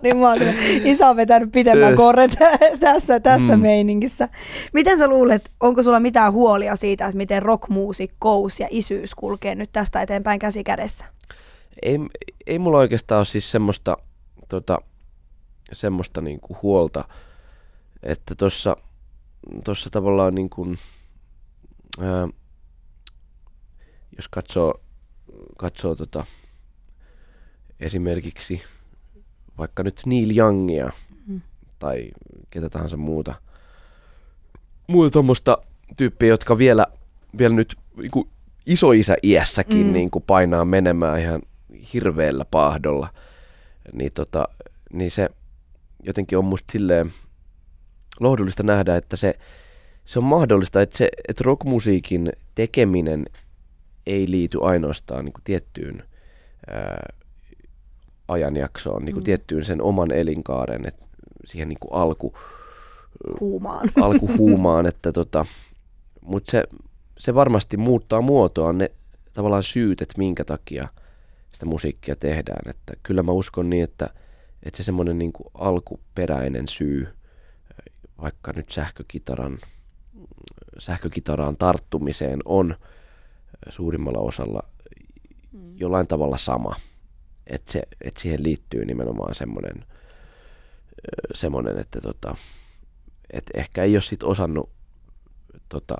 niin 0.02 0.16
mä 0.16 0.28
oon 0.28 0.38
isä 0.84 1.08
on 1.08 1.16
vetänyt 1.16 1.52
pidemmän 1.52 1.96
korren 1.96 2.30
tä- 2.30 2.58
tässä, 2.80 3.20
tässä. 3.20 3.56
Mm. 3.56 3.62
meiningissä. 3.62 4.28
Miten 4.72 4.98
sä 4.98 5.08
luulet, 5.08 5.50
onko 5.60 5.82
sulla 5.82 6.00
mitään 6.00 6.32
huolia 6.32 6.76
siitä, 6.76 7.04
että 7.06 7.16
miten 7.16 7.42
rockmuusikkous 7.42 8.60
ja 8.60 8.68
isyys 8.70 9.14
kulkee 9.14 9.54
nyt 9.54 9.70
tästä 9.72 10.02
eteenpäin 10.02 10.38
käsi 10.38 10.64
kädessä? 10.64 11.04
Ei, 11.82 11.98
ei 12.46 12.58
mulla 12.58 12.78
oikeastaan 12.78 13.18
ole 13.18 13.24
siis 13.24 13.50
semmoista, 13.50 13.96
tota, 14.48 14.78
semmoista 15.72 16.20
niinku 16.20 16.56
huolta, 16.62 17.04
että 18.02 18.34
tuossa 18.34 18.76
tossa 19.64 19.90
tavallaan 19.90 20.34
niin 20.34 20.50
kuin, 20.50 20.78
ää, 22.00 22.28
jos 24.16 24.28
katsoo, 24.28 24.80
katsoo 25.58 25.94
tota, 25.94 26.24
esimerkiksi 27.80 28.62
vaikka 29.58 29.82
nyt 29.82 30.02
Neil 30.06 30.36
Youngia 30.36 30.90
Mm. 31.26 31.40
tai 31.78 32.10
ketä 32.50 32.68
tahansa 32.68 32.96
muuta, 32.96 33.34
muuta 34.86 35.10
tuommoista 35.10 35.58
tyyppiä, 35.96 36.28
jotka 36.28 36.58
vielä, 36.58 36.86
vielä 37.38 37.54
nyt 37.54 37.76
niin 37.96 38.28
isoisä 38.66 39.16
iässäkin 39.22 39.86
mm. 39.86 39.92
niin 39.92 40.10
kuin 40.10 40.24
painaa 40.26 40.64
menemään 40.64 41.20
ihan 41.20 41.42
hirveällä 41.94 42.44
paahdolla, 42.50 43.08
niin, 43.92 44.12
tota, 44.12 44.48
niin 44.92 45.10
se 45.10 45.28
jotenkin 46.02 46.38
on 46.38 46.44
musta 46.44 46.72
silleen 46.72 47.12
lohdullista 48.20 48.62
nähdä, 48.62 48.96
että 48.96 49.16
se, 49.16 49.34
se 50.04 50.18
on 50.18 50.24
mahdollista, 50.24 50.82
että, 50.82 50.98
se, 50.98 51.08
että 51.28 51.44
rockmusiikin 51.44 52.32
tekeminen 52.54 53.26
ei 54.06 54.30
liity 54.30 54.58
ainoastaan 54.62 55.24
niin 55.24 55.32
kuin 55.32 55.44
tiettyyn 55.44 56.02
ää, 56.70 57.12
ajanjaksoon, 58.28 59.04
niin 59.04 59.12
kuin 59.14 59.22
Mm. 59.22 59.24
tiettyyn 59.24 59.64
sen 59.64 59.82
oman 59.82 60.10
elinkaaren, 60.12 60.86
että 60.86 61.06
siihen 61.46 61.68
niin 61.68 61.78
kuin 61.80 61.92
alku, 61.92 62.34
Huumaan. 63.40 63.88
alkuhuumaan, 64.02 64.86
että 64.86 65.12
tota, 65.12 65.46
mutta 66.20 66.50
se, 66.50 66.64
se 67.18 67.34
varmasti 67.34 67.76
muuttaa 67.76 68.20
muotoaan 68.20 68.78
ne 68.78 68.90
tavallaan 69.32 69.62
syyt, 69.62 70.02
että 70.02 70.14
minkä 70.18 70.44
takia 70.44 70.88
sitä 71.58 71.66
musiikkia 71.66 72.16
tehdään. 72.16 72.70
Että 72.70 72.94
kyllä 73.02 73.22
mä 73.22 73.32
uskon 73.32 73.70
niin, 73.70 73.84
että, 73.84 74.10
että 74.62 74.76
se 74.76 74.82
semmoinen 74.82 75.18
niin 75.18 75.32
alkuperäinen 75.54 76.68
syy, 76.68 77.08
vaikka 78.22 78.52
nyt 78.56 78.70
sähkökitaran, 78.70 79.58
sähkökitaraan 80.78 81.56
tarttumiseen 81.56 82.40
on 82.44 82.76
suurimmalla 83.68 84.18
osalla 84.18 84.62
jollain 85.74 86.06
tavalla 86.06 86.36
sama. 86.38 86.76
Että 87.46 87.72
se, 87.72 87.82
et 88.00 88.16
siihen 88.16 88.42
liittyy 88.42 88.84
nimenomaan 88.84 89.34
semmoinen, 89.34 89.84
semmoinen 91.34 91.78
että 91.78 92.00
tota, 92.00 92.36
et 93.30 93.50
ehkä 93.54 93.82
ei 93.82 93.94
ole 93.94 94.02
sit 94.02 94.22
osannut 94.22 94.70
tota, 95.68 95.96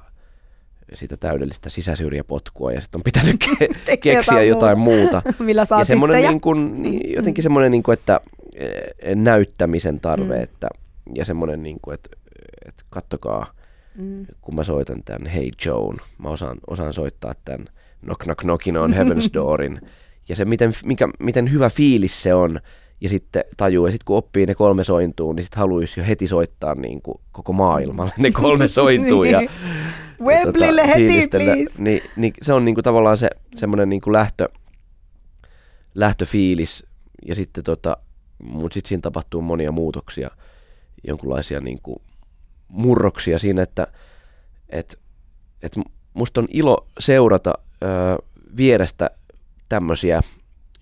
sitä 0.94 1.16
täydellistä 1.16 1.68
sisäsyrjäpotkua 1.70 2.72
ja 2.72 2.81
sitten 2.81 2.98
on 2.98 3.03
pitänyt 3.05 3.37
ke- 3.44 3.96
keksiä 3.96 4.42
jotain 4.42 4.79
muuta. 4.79 5.22
Millä 5.38 5.64
saa 5.64 5.81
ja 5.81 5.85
semmoinen 5.85 6.22
niin 6.29 6.40
kuin, 6.40 6.83
niin, 6.83 7.12
jotenkin 7.12 7.42
semmoinen, 7.42 7.70
niin 7.70 7.83
kuin, 7.83 7.92
että 7.92 8.20
eh, 8.55 9.16
näyttämisen 9.16 10.01
tarve, 10.01 10.24
Mm. 10.35 10.38
mm. 10.38 10.42
että, 10.42 10.68
ja 11.14 11.24
semmoinen, 11.24 11.62
niin 11.62 11.79
kuin, 11.83 11.94
että, 11.94 12.09
että 12.68 12.83
kattokaa, 12.90 13.46
Mm. 13.94 14.27
kun 14.40 14.55
mä 14.55 14.64
soitan 14.64 15.03
tämän 15.05 15.27
Hey 15.27 15.48
Joan, 15.66 15.96
mä 16.18 16.29
osaan, 16.29 16.59
osaan 16.66 16.92
soittaa 16.92 17.35
tämän 17.44 17.66
Knock 18.05 18.20
Knock 18.22 18.40
Knockin 18.40 18.77
on 18.77 18.92
Heaven's 18.94 19.29
Doorin, 19.35 19.81
ja 20.29 20.37
se 20.37 20.44
miten, 20.44 20.72
mikä, 20.85 21.09
miten 21.18 21.53
hyvä 21.53 21.70
fiilis 21.70 22.22
se 22.22 22.35
on, 22.35 22.61
ja 23.01 23.09
sitten 23.09 23.44
tajuu, 23.57 23.87
ja 23.87 23.92
sitten 23.92 24.05
kun 24.05 24.16
oppii 24.16 24.46
ne 24.46 24.55
kolme 24.55 24.85
sointuun, 24.85 25.37
niin 25.37 25.44
sitten 25.44 25.59
haluaisi 25.61 26.01
jo 26.01 26.07
heti 26.07 26.27
soittaa 26.27 26.74
niin 26.74 27.03
kuin 27.03 27.20
koko 27.33 27.53
maailmalle 27.53 28.12
ne 28.18 28.31
kolme 28.31 28.68
sointuu, 28.68 29.24
ja, 29.24 29.40
Niin. 30.18 30.26
Wembleylle 30.26 30.88
heti, 30.88 31.28
please. 31.28 31.83
Niin, 31.83 32.02
niin 32.16 32.33
se 32.42 32.52
on 32.52 32.64
niinku 32.64 32.83
tavallaan 32.83 33.16
se 33.16 33.31
semmoinen 33.57 33.88
niinku 33.88 34.12
lähtö, 34.12 34.48
lähtöfiilis 35.94 36.87
ja 37.26 37.35
sitten 37.35 37.64
tota, 37.64 37.96
mutta 38.42 38.74
sitten 38.74 38.88
siinä 38.88 39.00
tapahtuu 39.02 39.42
monia 39.42 39.72
muutoksia, 39.72 40.31
jonkinlaisia 41.04 41.61
niin 41.61 41.83
kuin 41.83 42.02
murroksia 42.68 43.38
siinä, 43.38 43.62
että 43.62 43.87
et, 44.68 44.98
et 45.62 45.76
musta 46.14 46.40
on 46.40 46.48
ilo 46.50 46.87
seurata 46.98 47.52
ö, 47.83 47.87
vierestä 48.57 49.11
tämmöisiä 49.68 50.20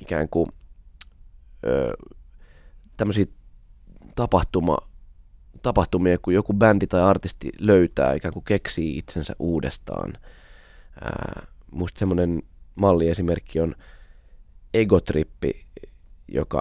ikään 0.00 0.28
kuin 0.28 0.50
ö, 1.66 1.92
tämmöisiä 2.96 3.24
tapahtuma, 4.14 4.76
tapahtumia, 5.66 6.18
kun 6.18 6.34
joku 6.34 6.52
bändi 6.52 6.86
tai 6.86 7.00
artisti 7.00 7.52
löytää, 7.58 8.14
ikään 8.14 8.34
kuin 8.34 8.44
keksii 8.44 8.98
itsensä 8.98 9.36
uudestaan. 9.38 10.12
Ää, 11.00 11.46
musta 11.70 11.98
semmoinen 11.98 12.42
malliesimerkki 12.74 13.60
on 13.60 13.74
Egotrippi, 14.74 15.64
joka, 16.28 16.60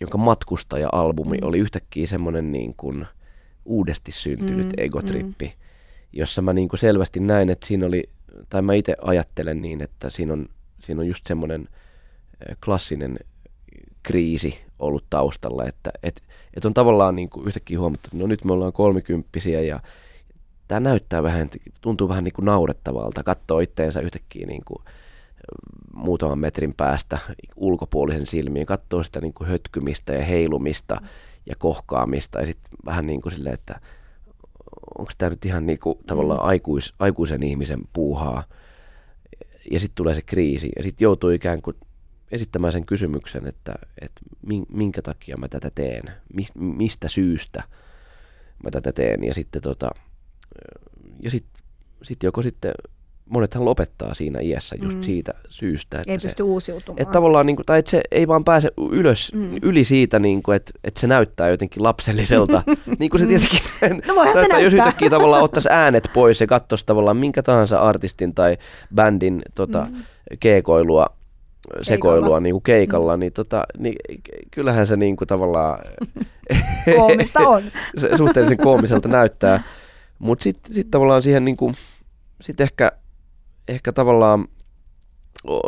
jonka 0.00 0.18
matkustaja-albumi 0.18 1.36
mm. 1.36 1.46
oli 1.46 1.58
yhtäkkiä 1.58 2.06
semmoinen 2.06 2.52
niin 2.52 2.74
kuin 2.76 3.06
uudesti 3.64 4.12
syntynyt 4.12 4.66
mm, 4.66 4.72
Egotrippi, 4.76 5.46
mm. 5.46 5.62
jossa 6.12 6.42
mä 6.42 6.52
niin 6.52 6.68
kuin 6.68 6.80
selvästi 6.80 7.20
näin, 7.20 7.50
että 7.50 7.66
siinä 7.66 7.86
oli, 7.86 8.04
tai 8.48 8.62
mä 8.62 8.74
itse 8.74 8.96
ajattelen 9.02 9.62
niin, 9.62 9.82
että 9.82 10.10
siinä 10.10 10.32
on, 10.32 10.48
siinä 10.80 11.00
on 11.00 11.06
just 11.06 11.26
semmoinen 11.26 11.68
klassinen 12.64 13.18
kriisi 14.02 14.65
ollut 14.78 15.04
taustalla, 15.10 15.64
että 15.64 15.90
et, 16.02 16.22
et 16.56 16.64
on 16.64 16.74
tavallaan 16.74 17.16
niin 17.16 17.30
kuin 17.30 17.46
yhtäkkiä 17.46 17.78
huomattu, 17.78 18.06
että 18.06 18.18
no 18.18 18.26
nyt 18.26 18.44
me 18.44 18.52
ollaan 18.52 18.72
kolmikymppisiä 18.72 19.60
ja 19.60 19.80
tämä 20.68 20.80
näyttää 20.80 21.22
vähän, 21.22 21.50
tuntuu 21.80 22.08
vähän 22.08 22.24
niin 22.24 22.34
kuin 22.34 22.46
naurettavalta, 22.46 23.22
katsoo 23.22 23.60
itteensä 23.60 24.00
yhtäkkiä 24.00 24.46
niin 24.46 24.62
kuin 24.64 24.82
muutaman 25.94 26.38
metrin 26.38 26.74
päästä 26.76 27.18
ulkopuolisen 27.56 28.26
silmiin, 28.26 28.66
katsoo 28.66 29.02
sitä 29.02 29.20
niin 29.20 29.34
kuin 29.34 29.48
hötkymistä 29.48 30.12
ja 30.12 30.24
heilumista 30.24 31.00
ja 31.46 31.54
kohkaamista 31.58 32.40
ja 32.40 32.46
sitten 32.46 32.70
vähän 32.86 33.06
niin 33.06 33.22
kuin 33.22 33.32
silleen, 33.32 33.54
että 33.54 33.80
onko 34.98 35.12
tämä 35.18 35.30
nyt 35.30 35.44
ihan 35.44 35.66
niin 35.66 35.78
kuin 35.78 35.98
tavallaan 36.06 36.40
mm. 36.40 36.48
aikuis, 36.48 36.94
aikuisen 36.98 37.42
ihmisen 37.42 37.80
puuhaa. 37.92 38.44
Ja 39.70 39.80
sitten 39.80 39.94
tulee 39.94 40.14
se 40.14 40.22
kriisi 40.22 40.72
ja 40.76 40.82
sitten 40.82 41.04
joutuu 41.04 41.30
ikään 41.30 41.62
kuin 41.62 41.76
esittämään 42.30 42.72
sen 42.72 42.86
kysymyksen, 42.86 43.46
että, 43.46 43.74
että 44.00 44.20
minkä 44.68 45.02
takia 45.02 45.36
mä 45.36 45.48
tätä 45.48 45.70
teen, 45.74 46.10
mistä 46.56 47.08
syystä 47.08 47.62
mä 48.64 48.70
tätä 48.70 48.92
teen. 48.92 49.24
Ja 49.24 49.34
sitten 49.34 49.62
tota, 49.62 49.90
ja 51.22 51.30
sit, 51.30 51.44
sit 52.02 52.22
joko 52.22 52.42
sitten 52.42 52.72
monethan 53.30 53.64
lopettaa 53.64 54.14
siinä 54.14 54.40
iässä 54.40 54.76
just 54.82 54.96
mm. 54.96 55.02
siitä 55.02 55.34
syystä. 55.48 55.98
Että 55.98 56.12
ei 56.12 56.18
se, 56.18 56.28
pysty 56.28 56.42
uusiutumaan. 56.42 57.02
Että 57.02 57.12
tavallaan, 57.12 57.46
niin 57.46 57.56
kuin, 57.56 57.66
tai 57.66 57.78
että 57.78 57.90
se 57.90 58.02
ei 58.10 58.28
vaan 58.28 58.44
pääse 58.44 58.70
ylös, 58.90 59.32
mm. 59.34 59.56
yli 59.62 59.84
siitä, 59.84 60.18
niin 60.18 60.42
kuin, 60.42 60.56
että, 60.56 60.72
että 60.84 61.00
se 61.00 61.06
näyttää 61.06 61.48
jotenkin 61.48 61.82
lapselliselta. 61.82 62.62
niin 62.98 63.10
kuin 63.10 63.20
se 63.20 63.26
tietenkin 63.26 63.60
no 64.08 64.24
näyttää, 64.24 64.58
se 64.58 64.62
jos 64.62 64.74
yhtäkkiä 64.74 65.10
tavallaan 65.10 65.42
ottaisi 65.42 65.68
äänet 65.72 66.10
pois 66.14 66.40
ja 66.40 66.46
katsoisi 66.46 66.86
tavallaan 66.86 67.16
minkä 67.16 67.42
tahansa 67.42 67.80
artistin 67.80 68.34
tai 68.34 68.56
bändin 68.94 69.42
tota, 69.54 69.86
mm. 69.90 70.02
keekoilua, 70.40 71.15
sekoilua 71.82 72.40
niin 72.40 72.54
kuin 72.54 72.62
keikalla, 72.62 73.16
niin, 73.16 73.32
tota, 73.32 73.66
niin 73.78 73.96
kyllähän 74.50 74.86
se 74.86 74.96
niin 74.96 75.16
kuin 75.16 75.28
tavallaan... 75.28 75.78
Koomista 76.96 77.40
on. 77.40 77.62
se 77.98 78.16
suhteellisen 78.16 78.58
koomiselta 78.58 79.08
näyttää. 79.08 79.62
Mutta 80.18 80.42
sitten 80.42 80.74
sit 80.74 80.90
tavallaan 80.90 81.22
siihen 81.22 81.44
niin 81.44 81.56
kuin, 81.56 81.74
sit 82.40 82.60
ehkä, 82.60 82.92
ehkä 83.68 83.92
tavallaan 83.92 84.48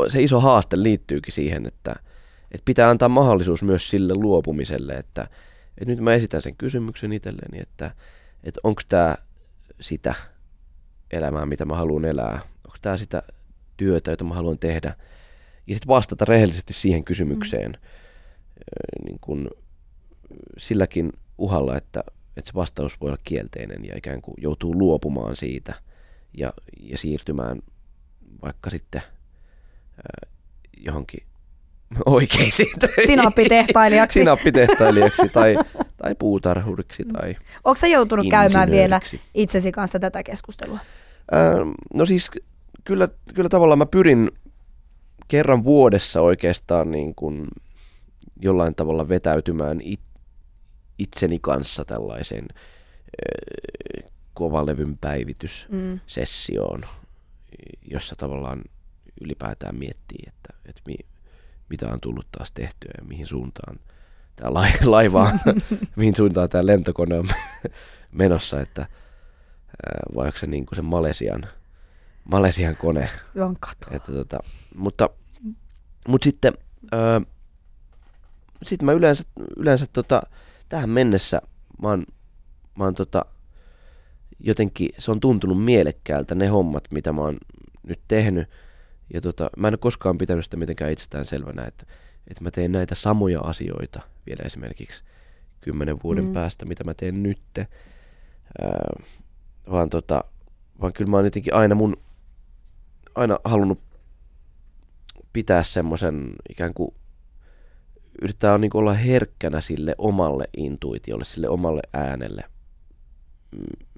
se 0.09 0.23
iso 0.23 0.41
haaste 0.41 0.83
liittyykin 0.83 1.33
siihen, 1.33 1.67
että, 1.67 1.95
että 2.53 2.65
pitää 2.65 2.91
antaa 2.91 3.09
mahdollisuus 3.09 3.63
myös 3.63 3.91
sille 3.91 4.15
luopumiselle, 4.15 4.93
että, 4.93 5.23
että 5.69 5.85
nyt 5.87 6.01
mä 6.01 6.15
esitän 6.15 6.43
sen 6.43 6.57
kysymyksen 6.57 7.13
itselleni, 7.13 7.61
että, 7.63 7.91
että 8.45 8.61
onko 8.65 8.83
tämä 8.89 9.17
sitä 9.81 10.15
elämää, 11.11 11.47
mitä 11.47 11.65
mä 11.65 11.77
haluan 11.77 12.05
elää, 12.05 12.41
onko 12.67 12.77
tämä 12.83 12.97
sitä 12.97 13.23
työtä, 13.77 14.11
jota 14.11 14.25
mä 14.25 14.35
haluan 14.35 14.59
tehdä, 14.59 14.95
ja 15.69 15.75
sitten 15.75 15.89
vastata 15.89 16.25
rehellisesti 16.25 16.73
siihen 16.73 17.05
kysymykseen 17.05 17.71
mm. 17.71 17.79
niin 19.05 19.19
kun 19.21 19.51
silläkin 20.59 21.13
uhalla, 21.39 21.77
että, 21.77 22.05
että 22.37 22.49
se 22.49 22.55
vastaus 22.55 23.01
voi 23.01 23.09
olla 23.09 23.19
kielteinen 23.25 23.85
ja 23.85 23.97
ikään 23.97 24.23
kuin 24.23 24.35
joutuu 24.39 24.79
luopumaan 24.79 25.37
siitä 25.37 25.75
ja, 26.35 26.53
ja 26.81 26.99
siirtymään 26.99 27.63
vaikka 28.43 28.71
sitten 28.71 29.03
äh, 29.03 30.31
johonkin 30.77 31.27
oikeisiin. 32.07 32.75
Sinappitehtailijaksi. 33.07 34.19
Sinappitehtailijaksi 34.21 35.29
tai, 35.29 35.57
tai 35.97 36.15
puutarhuriksi. 36.15 37.03
Mm. 37.03 37.13
Tai 37.13 37.37
Onko 37.65 37.77
sä 37.81 37.87
joutunut 37.87 38.27
käymään 38.31 38.71
vielä 38.71 39.01
itsesi 39.35 39.73
kanssa 39.73 39.99
tätä 39.99 40.23
keskustelua? 40.23 40.79
Äh, 41.35 41.55
no 41.95 42.07
siis 42.07 42.31
kyllä, 42.85 43.09
kyllä 43.35 43.49
tavallaan 43.49 43.79
mä 43.79 43.87
pyrin 43.87 44.31
kerran 45.29 45.65
vuodessa 45.65 46.21
oikeastaan 46.21 46.91
niin 46.91 47.15
kuin 47.15 47.49
jollain 48.41 48.75
tavalla 48.75 49.09
vetäytymään 49.09 49.81
it, 49.81 50.01
itseni 50.99 51.39
kanssa 51.39 51.85
tällaisen 51.85 52.45
äh, 52.51 54.11
kovalevyn 54.35 54.99
päivityssessioon, 54.99 56.81
mm. 56.81 56.89
jossa 57.91 58.17
tavallaan 58.17 58.63
ylipäätään 59.21 59.79
miettii, 59.79 60.25
että, 60.27 60.55
että 60.67 60.83
mi, 60.87 60.95
mitä 61.69 61.89
on 61.89 62.01
tullut 62.01 62.27
taas 62.33 62.53
tehtyä 62.53 62.91
ja 62.99 63.05
mihin 63.05 63.27
suuntaan 63.27 63.81
tämä 64.37 64.55
laiva 64.85 65.31
mihin 65.97 66.17
suuntaan 66.17 66.49
tämä 66.49 66.67
lentokone 66.67 67.19
on 67.19 67.29
menossa, 68.13 68.61
että 68.61 68.87
vai 70.15 70.27
onko 70.27 70.39
se 70.39 70.47
niin 70.47 70.67
kuin 70.67 70.77
se 70.77 70.83
Malesian, 70.83 71.47
Malesian 72.25 72.77
kone. 72.77 73.11
Että 73.91 74.13
tota, 74.13 74.39
mutta, 74.79 75.11
mutta 76.09 76.25
sitten, 76.25 76.53
öö, 76.95 77.21
sitten 78.62 78.87
mä 78.87 78.93
yleensä, 78.93 79.25
yleensä 79.57 79.87
tota, 79.93 80.23
tähän 80.69 80.91
mennessä 80.91 81.43
mä 81.83 81.88
oon, 81.88 82.05
mä 82.79 82.85
oon 82.85 82.95
tota, 82.95 83.25
jotenkin 84.38 84.88
se 84.99 85.11
on 85.11 85.21
tuntunut 85.21 85.64
mielekkäältä 85.64 86.35
ne 86.35 86.47
hommat, 86.47 86.85
mitä 86.91 87.12
mä 87.12 87.21
oon 87.21 87.37
nyt 87.83 88.01
tehnyt. 88.09 88.49
Ja 89.14 89.21
tota, 89.21 89.51
mä 89.57 89.69
en 89.69 89.75
ole 89.75 89.79
koskaan 89.79 90.19
pitänyt 90.19 90.45
sitä 90.45 90.57
mitenkään 90.57 90.93
itsestään 90.93 91.25
selvänä, 91.25 91.64
että, 91.64 91.87
että 92.29 92.45
mä 92.45 92.51
teen 92.51 92.73
näitä 92.73 92.95
samoja 92.95 93.41
asioita 93.41 94.01
vielä 94.27 94.43
esimerkiksi 94.45 95.03
kymmenen 95.61 95.97
vuoden 96.05 96.25
mm. 96.25 96.33
päästä, 96.33 96.67
mitä 96.67 96.85
mä 96.85 96.95
teen 96.95 97.23
nytte. 97.23 97.67
Ää, 98.62 99.01
vaan, 99.71 99.91
tota, 99.91 100.25
vaan 100.81 100.93
kyllä 100.93 101.11
mä 101.11 101.17
oon 101.17 101.27
jotenkin 101.27 101.55
aina 101.55 101.75
mun 101.75 101.97
aina 103.14 103.38
halunnut 103.45 103.81
pitää 105.33 105.62
semmoisen 105.62 106.33
ikään 106.51 106.75
kuin 106.75 106.95
yrittää 108.23 108.59
niin 108.59 108.71
kuin 108.71 108.81
olla 108.81 108.93
herkkänä 108.93 109.61
sille 109.61 109.95
omalle 109.99 110.49
intuitiolle, 110.57 111.25
sille 111.25 111.49
omalle 111.49 111.83
äänelle, 111.93 112.45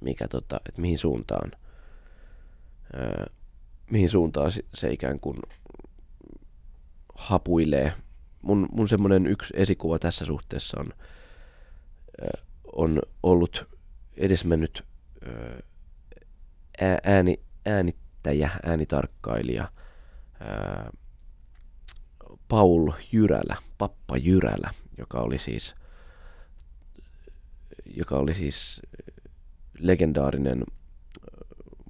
mikä 0.03 0.29
tota, 0.29 0.61
että 0.69 0.81
mihin 0.81 0.99
suuntaan, 0.99 1.53
ää, 2.97 3.27
mihin 3.91 4.09
suuntaan 4.09 4.53
se 4.75 4.93
ikään 4.93 5.21
kuin 5.21 5.37
hapuilee. 7.15 7.93
Mun, 8.43 8.69
mun 8.73 8.89
semmoinen 8.89 9.27
yksi 9.27 9.55
esikuva 9.57 9.99
tässä 9.99 10.25
suhteessa 10.25 10.81
on, 10.81 10.93
on 12.73 13.03
ollut 13.23 13.69
edesmennyt 14.17 14.85
ää, 16.81 16.99
ääni, 17.05 17.41
äänittäjä, 17.67 18.51
äänitarkkailija 18.63 19.73
ää, 20.41 20.91
Paul 22.51 22.93
Jyrälä, 23.13 23.57
Pappa 23.79 24.17
Jyrälä, 24.17 24.71
joka 24.99 25.21
oli 25.21 25.39
siis 25.39 25.75
joka 27.97 28.17
oli 28.17 28.35
siis 28.35 28.83
legendaarinen 29.79 30.65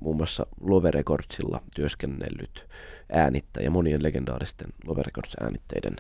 muun 0.01 0.17
muassa 0.17 0.47
Love 0.61 0.91
Recordsilla 0.91 1.63
työskennellyt 1.77 2.67
äänittäjä, 3.13 3.71
monien 3.71 4.03
legendaaristen 4.03 4.69
Love 4.87 5.03
Records 5.03 5.37
äänitteiden, 5.41 5.97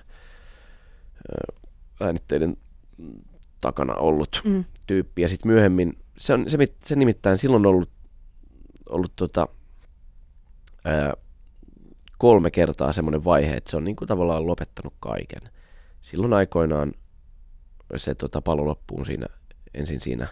äänitteiden 2.00 2.56
takana 3.60 3.94
ollut 3.94 4.42
mm. 4.44 4.64
tyyppi. 4.86 5.22
Ja 5.22 5.28
sitten 5.28 5.52
myöhemmin, 5.52 5.98
se, 6.18 6.34
on, 6.34 6.50
se, 6.50 6.58
se 6.84 6.96
nimittäin 6.96 7.38
silloin 7.38 7.66
ollut, 7.66 7.90
ollut 8.88 9.12
tota, 9.16 9.48
ää, 10.84 11.14
kolme 12.20 12.50
kertaa 12.50 12.92
semmoinen 12.92 13.24
vaihe, 13.24 13.54
että 13.54 13.70
se 13.70 13.76
on 13.76 13.84
niinku 13.84 14.06
tavallaan 14.06 14.46
lopettanut 14.46 14.94
kaiken. 15.00 15.40
Silloin 16.00 16.32
aikoinaan 16.32 16.92
se 17.96 18.14
tota, 18.14 18.42
palo 18.42 18.64
loppuun 18.64 19.06
siinä, 19.06 19.26
ensin 19.74 20.00
siinä 20.00 20.28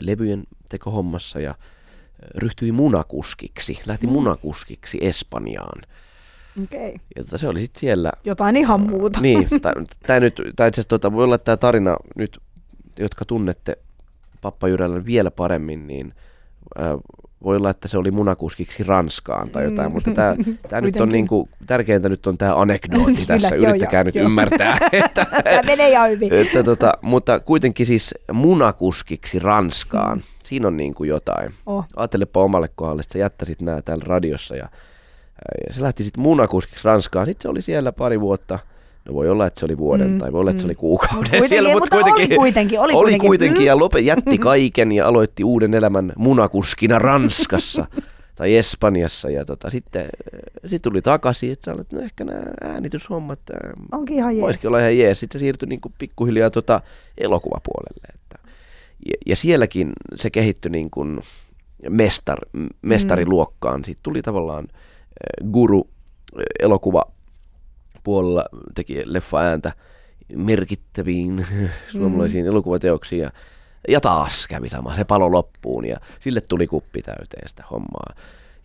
levyjen 0.00 0.44
tekohommassa 0.68 1.40
ja 1.40 1.54
ryhtyi 2.34 2.72
munakuskiksi, 2.72 3.80
lähti 3.86 4.06
mm. 4.06 4.12
munakuskiksi 4.12 4.98
Espanjaan. 5.00 5.82
Okei. 6.62 6.88
Okay. 6.88 6.98
Ja 7.16 7.24
tota, 7.24 7.38
se 7.38 7.48
oli 7.48 7.60
sitten 7.60 7.80
siellä. 7.80 8.12
Jotain 8.24 8.56
ihan 8.56 8.80
muuta. 8.80 9.20
Niin, 9.20 9.48
tämä 10.06 10.20
nyt, 10.20 10.34
tää 10.56 10.66
itse 10.66 10.82
tota, 10.88 11.12
voi 11.12 11.24
olla, 11.24 11.34
että 11.34 11.44
tämä 11.44 11.56
tarina 11.56 11.96
nyt, 12.16 12.38
jotka 12.98 13.24
tunnette 13.24 13.78
Pappa 14.40 14.68
Jyrälän 14.68 15.06
vielä 15.06 15.30
paremmin, 15.30 15.86
niin 15.86 16.14
äh, 16.80 16.90
voi 17.44 17.56
olla, 17.56 17.70
että 17.70 17.88
se 17.88 17.98
oli 17.98 18.10
munakuskiksi 18.10 18.82
Ranskaan 18.82 19.50
tai 19.50 19.64
jotain, 19.64 19.88
mm. 19.88 19.94
mutta 19.94 20.10
tämä, 20.10 20.36
tämä 20.68 20.80
nyt 20.86 21.00
on 21.00 21.08
niin 21.08 21.28
kuin, 21.28 21.48
tärkeintä 21.66 22.08
nyt 22.08 22.26
on 22.26 22.38
tämä 22.38 22.60
anekdootti 22.60 23.26
tässä, 23.26 23.56
Kyllä, 23.56 23.68
yrittäkää 23.68 24.00
joo, 24.00 24.04
nyt 24.04 24.14
joo. 24.14 24.26
ymmärtää. 24.26 24.78
että, 24.92 25.26
tämä 25.44 25.62
menee 25.66 25.88
ihan 25.90 26.10
hyvin. 26.10 26.32
Että, 26.32 26.62
tota, 26.62 26.92
mutta 27.02 27.40
kuitenkin 27.40 27.86
siis 27.86 28.14
munakuskiksi 28.32 29.38
Ranskaan, 29.38 30.18
mm. 30.18 30.22
siinä 30.42 30.66
on 30.66 30.76
niin 30.76 30.94
kuin 30.94 31.08
jotain. 31.08 31.52
Oh. 31.66 31.84
Ajattelepa 31.96 32.42
omalle 32.42 32.68
kohdalle, 32.74 33.00
että 33.00 33.12
sä 33.12 33.18
jättäisit 33.18 33.62
nämä 33.62 33.82
täällä 33.82 34.04
radiossa 34.06 34.56
ja, 34.56 34.68
ja 35.66 35.72
se 35.72 35.82
lähti 35.82 36.04
sitten 36.04 36.22
munakuskiksi 36.22 36.84
Ranskaan, 36.84 37.26
sitten 37.26 37.42
se 37.42 37.48
oli 37.48 37.62
siellä 37.62 37.92
pari 37.92 38.20
vuotta– 38.20 38.58
No 39.06 39.14
voi 39.14 39.30
olla, 39.30 39.46
että 39.46 39.60
se 39.60 39.66
oli 39.66 39.78
vuoden 39.78 40.10
mm, 40.10 40.18
tai 40.18 40.32
voi 40.32 40.40
olla, 40.40 40.50
että 40.50 40.60
se 40.60 40.66
oli 40.66 40.74
mm. 40.74 40.78
kuukauden 40.78 41.18
kuitenkin, 41.18 41.48
siellä, 41.48 41.72
mutta, 41.72 41.96
mutta 41.96 42.10
kuitenkin, 42.10 42.38
oli 42.38 42.38
kuitenkin. 42.38 42.80
Oli, 42.80 42.92
oli 42.92 43.02
kuitenkin, 43.02 43.26
kuitenkin 43.28 43.62
mm. 43.62 43.66
ja 43.66 43.78
lope, 43.78 44.00
jätti 44.10 44.38
kaiken 44.38 44.92
ja 44.92 45.08
aloitti 45.08 45.44
uuden 45.44 45.74
elämän 45.74 46.12
munakuskina 46.16 46.98
Ranskassa 46.98 47.86
tai 48.36 48.56
Espanjassa. 48.56 49.30
Ja 49.30 49.44
tota, 49.44 49.70
sitten 49.70 50.08
sit 50.66 50.82
tuli 50.82 51.02
takaisin, 51.02 51.52
että 51.52 51.64
sanoin, 51.64 51.80
että 51.80 51.96
no 51.96 52.02
ehkä 52.02 52.24
nämä 52.24 52.42
äänityshommat 52.60 53.40
Onkin 53.92 54.16
ihan 54.16 54.36
jees. 54.36 54.66
olla 54.66 54.78
ihan 54.78 54.98
jees. 54.98 55.20
Sitten 55.20 55.38
se 55.38 55.42
siirtyi 55.42 55.68
niin 55.68 55.80
kuin 55.80 55.94
pikkuhiljaa 55.98 56.50
tota 56.50 56.80
elokuvapuolelle. 57.18 58.08
Että. 58.14 58.38
Ja, 59.08 59.14
ja 59.26 59.36
sielläkin 59.36 59.92
se 60.14 60.30
kehittyi 60.30 60.70
niin 60.70 60.90
kuin 60.90 61.20
mestar, 61.90 62.38
mestariluokkaan. 62.82 63.84
Sitten 63.84 64.02
tuli 64.02 64.22
tavallaan 64.22 64.68
guru 65.52 65.90
elokuva 66.60 67.15
puolella 68.06 68.44
teki 68.74 69.02
leffa 69.04 69.40
ääntä 69.40 69.72
merkittäviin 70.36 71.46
suomalaisiin 71.92 72.44
mm. 72.44 72.50
elokuvateoksiin 72.50 73.22
ja, 73.22 73.30
ja 73.88 74.00
taas 74.00 74.46
kävi 74.46 74.68
sama, 74.68 74.94
se 74.94 75.04
palo 75.04 75.32
loppuun 75.32 75.84
ja 75.84 75.96
sille 76.20 76.40
tuli 76.40 76.66
kuppi 76.66 77.02
täyteen 77.02 77.48
sitä 77.48 77.64
hommaa. 77.70 78.14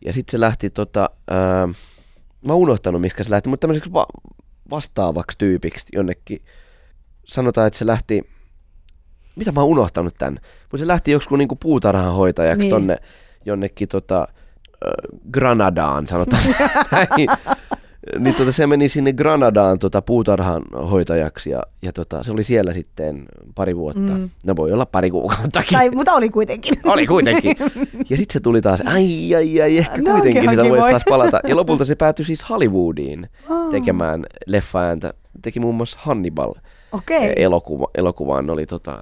Ja 0.06 0.14
sitten 0.14 0.32
se 0.32 0.40
lähti 0.40 0.70
tota, 0.70 1.10
ää, 1.28 1.68
mä 2.46 2.54
oon 2.54 2.62
unohtanut 2.62 3.02
miskä 3.02 3.24
se 3.24 3.30
lähti, 3.30 3.50
mutta 3.50 3.62
tämmöiseksi 3.62 3.94
va- 3.94 4.08
vastaavaksi 4.70 5.38
tyypiksi 5.38 5.88
jonnekin, 5.94 6.42
sanotaan, 7.26 7.68
että 7.68 7.80
se 7.80 7.88
lähti, 7.88 8.30
mitä 9.36 9.52
mä 9.52 9.62
oon 9.62 9.70
unohtanut 9.70 10.16
tän, 10.20 10.40
mutta 10.62 10.78
se 10.78 10.88
lähti 10.88 11.12
joku 11.12 11.36
niinku 11.36 11.56
puutarhanhoitajaksi 11.56 12.62
niin. 12.62 12.70
tonne 12.70 12.98
jonnekin 13.46 13.88
tota, 13.88 14.28
Granadaan, 15.32 16.08
sanotaan 16.08 16.44
näin 16.92 17.30
niin 18.20 18.36
tota, 18.36 18.52
se 18.52 18.68
meni 18.68 18.90
sinne 18.90 19.14
Granadaan 19.14 19.80
tota, 19.80 20.02
puutarhan 20.02 20.64
hoitajaksi 20.92 21.50
ja, 21.50 21.64
ja 21.82 21.94
tota, 21.94 22.24
se 22.24 22.32
oli 22.32 22.44
siellä 22.44 22.74
sitten 22.74 23.26
pari 23.56 23.76
vuotta. 23.76 24.12
Mm. 24.12 24.30
No 24.44 24.56
voi 24.56 24.72
olla 24.72 24.86
pari 24.86 25.12
kuukauttakin. 25.12 25.78
Tai, 25.78 25.90
mutta 25.90 26.14
oli 26.14 26.30
kuitenkin. 26.30 26.74
oli 26.94 27.08
kuitenkin. 27.08 27.56
Ja 28.10 28.18
sitten 28.18 28.34
se 28.34 28.40
tuli 28.40 28.62
taas, 28.62 28.82
ai 28.86 29.36
ai 29.36 29.62
ai, 29.62 29.78
ehkä 29.78 30.02
no, 30.02 30.12
kuitenkin 30.12 30.50
sitä 30.50 30.64
voisi 30.64 30.90
taas 30.90 31.04
palata. 31.10 31.40
Ja 31.48 31.56
lopulta 31.62 31.86
se 31.86 31.96
päätyi 31.96 32.26
siis 32.26 32.50
Hollywoodiin 32.50 33.30
oh. 33.50 33.72
tekemään 33.72 34.26
leffaääntä. 34.48 35.14
Teki 35.42 35.60
muun 35.60 35.76
muassa 35.76 35.98
Hannibal 36.02 36.54
okay. 36.92 37.34
elokuva, 37.36 37.88
elokuvaan. 37.96 38.50
Oli 38.50 38.66
tota, 38.66 39.00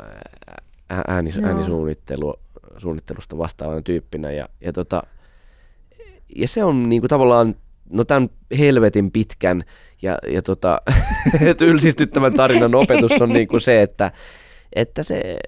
äänis, 1.07 1.37
no. 1.37 1.47
äänisuunnittelu, 1.47 2.33
suunnittelusta 2.77 3.37
vastaavana 3.37 3.81
tyyppinä. 3.81 4.31
Ja, 4.31 4.49
ja, 4.61 4.73
tota, 4.73 5.03
ja 6.35 6.47
se 6.47 6.63
on 6.63 6.89
niinku 6.89 7.07
tavallaan 7.07 7.55
no 7.89 8.03
tämän 8.03 8.29
helvetin 8.59 9.11
pitkän 9.11 9.63
ja, 10.01 10.17
ja 10.27 10.41
tota, 10.41 10.81
ylsistyttävän 11.61 12.33
tarinan 12.33 12.75
opetus 12.75 13.21
on 13.21 13.29
niin 13.29 13.47
kuin 13.47 13.61
se, 13.61 13.81
että, 13.81 14.11
että 14.73 15.03
se, 15.03 15.39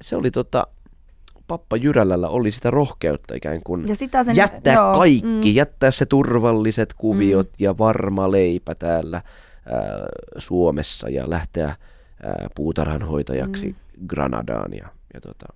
se 0.00 0.16
oli 0.16 0.30
tota, 0.30 0.66
Pappa 1.46 1.76
Jyrälällä 1.76 2.28
oli 2.28 2.50
sitä 2.50 2.70
rohkeutta 2.70 3.34
ikään 3.34 3.60
kuin 3.64 3.88
ja 3.88 3.94
sitä 3.94 4.24
sen, 4.24 4.36
jättää 4.36 4.74
joo, 4.74 4.94
kaikki, 4.98 5.50
mm. 5.50 5.54
jättää 5.54 5.90
se 5.90 6.06
turvalliset 6.06 6.94
kuviot 6.94 7.48
mm. 7.48 7.54
ja 7.58 7.78
varma 7.78 8.30
leipä 8.30 8.74
täällä 8.74 9.16
ää, 9.16 9.82
Suomessa 10.38 11.08
ja 11.08 11.30
lähteä 11.30 11.66
ää, 11.66 12.46
puutarhanhoitajaksi 12.54 13.66
mm. 13.66 14.06
Granadaan. 14.06 14.72
Ja, 14.72 14.88
ja 15.14 15.20
tota, 15.20 15.46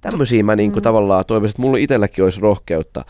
tämmöisiä 0.00 0.42
mä 0.42 0.56
niin 0.56 0.72
kuin 0.72 0.80
mm. 0.80 0.84
tavallaan 0.84 1.24
toivoisin, 1.26 1.52
että 1.52 1.62
mulla 1.62 1.78
itselläkin 1.78 2.24
olisi 2.24 2.40
rohkeutta 2.40 3.04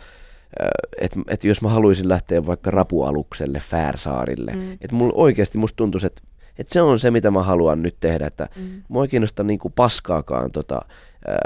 että 1.01 1.21
et 1.29 1.45
jos 1.45 1.63
mä 1.63 1.69
haluaisin 1.69 2.09
lähteä 2.09 2.47
vaikka 2.47 2.71
rapualukselle 2.71 3.61
Färsaarille, 3.61 4.53
mm. 4.53 4.73
että 4.73 4.95
mulla 4.95 5.13
oikeasti 5.17 5.59
musta 5.59 5.77
tuntuisi, 5.77 6.07
että 6.07 6.23
et 6.59 6.71
se 6.71 6.83
on 6.83 6.99
se, 6.99 7.11
mitä 7.11 7.31
mä 7.31 7.43
haluan 7.43 7.83
nyt 7.83 7.97
tehdä, 8.01 8.27
että 8.27 8.49
mm. 8.57 8.83
mua 8.89 9.05
ei 9.05 9.09
kiinnosta 9.09 9.43
niinku 9.43 9.71
paskaakaan 9.71 10.51
tota, 10.51 10.81
äh, 11.29 11.37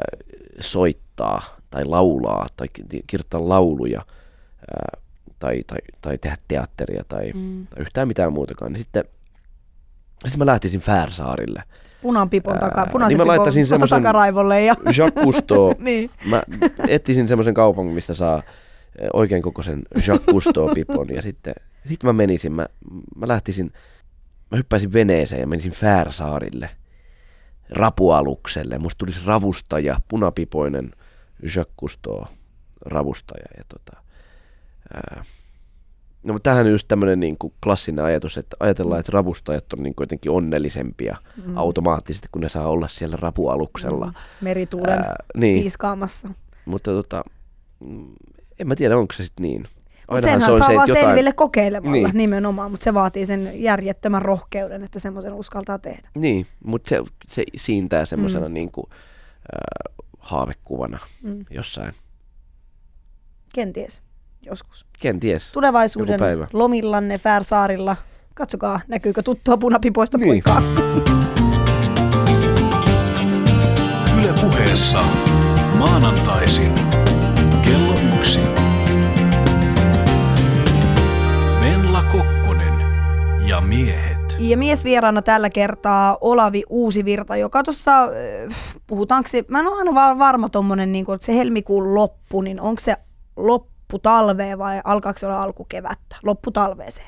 soittaa 0.61 1.43
tai 1.71 1.85
laulaa 1.85 2.47
tai 2.57 2.69
kirjoittaa 3.07 3.49
lauluja 3.49 4.01
äh, 4.01 5.03
tai, 5.39 5.63
tai, 5.67 5.79
tai 6.01 6.19
tehdä 6.19 6.37
teatteria 6.49 7.05
tai, 7.09 7.33
mm. 7.35 7.67
tai 7.67 7.83
yhtään 7.83 8.09
mitään 8.09 8.33
muutakaan. 8.33 8.73
Niin 8.73 8.83
sitten, 8.83 9.05
sitten 10.25 10.39
mä 10.39 10.47
lähtisin 10.47 10.81
Färsaarille. 10.81 11.63
Punanpipon 12.03 12.59
takaa, 12.59 12.87
punaisen 12.87 13.19
niin 13.19 13.27
mä 13.27 13.31
laittaisin 13.31 13.67
semmoisen 13.73 14.03
takaraivolle. 14.03 14.65
Ja... 14.65 14.77
Jacques 14.99 15.25
Cousteau. 15.25 15.75
niin. 15.79 16.11
Mä 16.25 16.43
etsisin 16.89 17.29
semmoisen 17.29 17.55
kaupungin, 17.55 17.95
mistä 17.95 18.15
saa 18.15 18.43
oikein 19.13 19.43
kokoisen 19.43 19.83
Jacques 19.95 20.27
Cousteau-pipon 20.27 21.15
ja 21.15 21.23
sitten 21.23 21.55
sit 21.89 22.05
mä 22.05 22.13
menisin, 22.13 22.53
mä, 22.53 22.67
mä 23.17 23.29
lähtisin, 23.29 23.73
mä 24.51 24.57
hyppäisin 24.57 24.93
veneeseen 24.93 25.41
ja 25.41 25.47
menisin 25.47 25.73
Färsaarille 25.73 26.71
rapualukselle. 27.71 28.79
Musta 28.79 28.99
tulisi 28.99 29.21
ravustaja, 29.27 30.01
punapipoinen 30.09 30.91
Jacques 31.43 31.77
Cousteau 31.81 32.25
ravustaja 32.81 33.47
ja 33.57 33.65
tota, 33.69 34.03
ää, 34.95 35.25
No 36.23 36.33
mutta 36.33 36.51
tämähän 36.51 36.67
on 36.67 36.73
just 36.73 36.89
tämmöinen 36.89 37.21
niin 37.21 37.39
kuin 37.39 37.53
klassinen 37.65 38.05
ajatus, 38.05 38.39
että 38.39 38.57
ajatellaan, 38.61 39.01
että 39.01 39.13
ravustajat 39.13 39.73
on 39.73 39.83
niin 39.83 39.95
kuin 39.95 40.03
jotenkin 40.03 40.33
onnellisempia 40.33 41.17
mm. 41.45 41.57
automaattisesti, 41.57 42.29
kun 42.33 42.43
ne 42.43 42.49
saa 42.49 42.69
olla 42.69 42.89
siellä 42.89 43.17
rapualuksella. 43.21 44.07
Mm. 44.07 44.13
Merituulen 44.41 44.99
Ää, 44.99 45.17
niin. 45.37 45.61
piiskaamassa. 45.61 46.31
Mutta 46.65 46.91
tota, 46.91 47.25
en 48.61 48.69
mä 48.69 48.77
tiedä, 48.77 48.99
onko 48.99 49.15
se 49.15 49.25
sitten 49.25 49.43
niin. 49.43 49.65
Mutta 50.11 50.25
senhän 50.25 50.43
se 50.43 50.51
on 50.51 50.59
saa 50.59 50.69
se, 50.69 50.75
vaan 50.75 50.89
jotain... 50.89 51.07
selville 51.07 51.33
kokeilemalla 51.33 52.09
niin. 52.09 52.11
nimenomaan, 52.17 52.71
mutta 52.71 52.85
se 52.85 52.95
vaatii 52.95 53.27
sen 53.27 53.51
järjettömän 53.55 54.23
rohkeuden, 54.23 54.85
että 54.85 54.99
semmoisen 54.99 55.33
uskaltaa 55.33 55.79
tehdä. 55.79 56.09
Niin, 56.17 56.47
mutta 56.65 56.89
se, 56.89 57.03
se 57.29 57.45
siintää 57.57 58.05
semmoisena 58.05 58.49
mm. 58.49 58.55
niin 58.55 58.73
kuin, 58.73 58.87
äh, 58.91 60.07
haavekuvana 60.19 60.99
mm. 61.23 61.45
jossain. 61.51 61.93
Kenties, 63.55 64.01
joskus. 64.43 64.87
Kenties, 65.01 65.53
Tulevaisuuden 65.53 66.21
lomillanne 66.53 67.19
Färsaarilla. 67.19 67.97
Katsokaa, 68.35 68.81
näkyykö 68.89 69.23
tuttua 69.23 69.57
punapipoista 69.57 70.19
niin. 70.19 70.29
poikaa. 70.29 70.63
Yle 74.19 74.33
puheessa 74.41 75.03
maanantaisin 75.75 76.73
Ja 84.49 84.57
miesvieraana 84.57 85.23
tällä 85.23 85.51
kertaa 85.51 86.19
Olavi 86.21 86.63
Uusivirta, 86.69 87.37
joka 87.37 87.63
tuossa, 87.63 88.05
äh, 88.05 88.11
puhutaanko 88.87 89.29
se, 89.29 89.45
mä 89.49 89.61
en 89.61 89.67
ole 89.67 89.79
aina 89.79 90.19
varma 90.19 90.49
tuommoinen, 90.49 90.93
niin 90.93 91.07
että 91.15 91.27
se 91.27 91.37
helmikuun 91.37 91.95
loppu, 91.95 92.41
niin 92.41 92.61
onko 92.61 92.81
se 92.81 92.97
loppu 93.37 93.99
talvea 93.99 94.59
vai 94.59 94.81
alkaako 94.85 95.19
se 95.19 95.27
olla 95.27 95.43
alkukevättä? 95.43 96.17
Loppu 96.23 96.51
talvea 96.51 96.91
se 96.91 97.03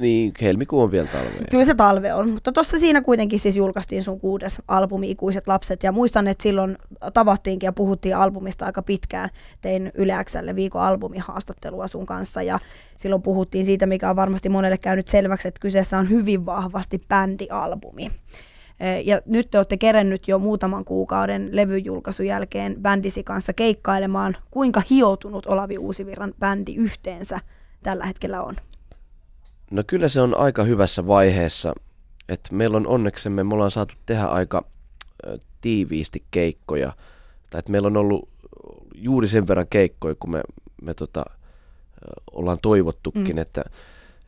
niin, 0.00 0.32
helmikuu 0.40 0.80
on 0.80 0.90
vielä 0.90 1.06
talve. 1.06 1.30
Kyllä 1.50 1.64
se 1.64 1.74
talve 1.74 2.14
on, 2.14 2.28
mutta 2.28 2.52
tuossa 2.52 2.78
siinä 2.78 3.02
kuitenkin 3.02 3.40
siis 3.40 3.56
julkaistiin 3.56 4.02
sun 4.02 4.20
kuudes 4.20 4.62
albumi 4.68 5.10
Ikuiset 5.10 5.48
lapset 5.48 5.82
ja 5.82 5.92
muistan, 5.92 6.28
että 6.28 6.42
silloin 6.42 6.78
tavattiinkin 7.14 7.66
ja 7.66 7.72
puhuttiin 7.72 8.16
albumista 8.16 8.66
aika 8.66 8.82
pitkään. 8.82 9.30
Tein 9.60 9.92
Yle 9.94 10.24
Xlle 10.24 10.54
viikon 10.56 10.82
albumihaastattelua 10.82 11.88
sun 11.88 12.06
kanssa 12.06 12.42
ja 12.42 12.58
silloin 12.96 13.22
puhuttiin 13.22 13.64
siitä, 13.64 13.86
mikä 13.86 14.10
on 14.10 14.16
varmasti 14.16 14.48
monelle 14.48 14.78
käynyt 14.78 15.08
selväksi, 15.08 15.48
että 15.48 15.60
kyseessä 15.60 15.98
on 15.98 16.10
hyvin 16.10 16.46
vahvasti 16.46 17.02
bändialbumi. 17.08 18.10
Ja 19.04 19.20
nyt 19.26 19.50
te 19.50 19.58
olette 19.58 19.76
kerennyt 19.76 20.28
jo 20.28 20.38
muutaman 20.38 20.84
kuukauden 20.84 21.48
levyjulkaisun 21.52 22.26
jälkeen 22.26 22.76
bändisi 22.82 23.24
kanssa 23.24 23.52
keikkailemaan. 23.52 24.36
Kuinka 24.50 24.82
hiotunut 24.90 25.46
Olavi 25.46 25.78
Uusivirran 25.78 26.34
bändi 26.38 26.74
yhteensä 26.74 27.40
tällä 27.82 28.06
hetkellä 28.06 28.42
on? 28.42 28.56
No 29.70 29.82
kyllä 29.86 30.08
se 30.08 30.20
on 30.20 30.36
aika 30.36 30.64
hyvässä 30.64 31.06
vaiheessa, 31.06 31.74
että 32.28 32.54
meillä 32.54 32.76
on 32.76 32.86
onneksemme, 32.86 33.44
me 33.44 33.54
ollaan 33.54 33.70
saatu 33.70 33.94
tehdä 34.06 34.24
aika 34.24 34.64
tiiviisti 35.60 36.24
keikkoja, 36.30 36.92
tai 37.50 37.58
että 37.58 37.70
meillä 37.70 37.86
on 37.86 37.96
ollut 37.96 38.28
juuri 38.94 39.28
sen 39.28 39.48
verran 39.48 39.66
keikkoja, 39.70 40.14
kun 40.20 40.30
me, 40.30 40.42
me 40.82 40.94
tota, 40.94 41.24
ollaan 42.32 42.58
toivottukin, 42.62 43.36
mm. 43.36 43.38
että, 43.38 43.64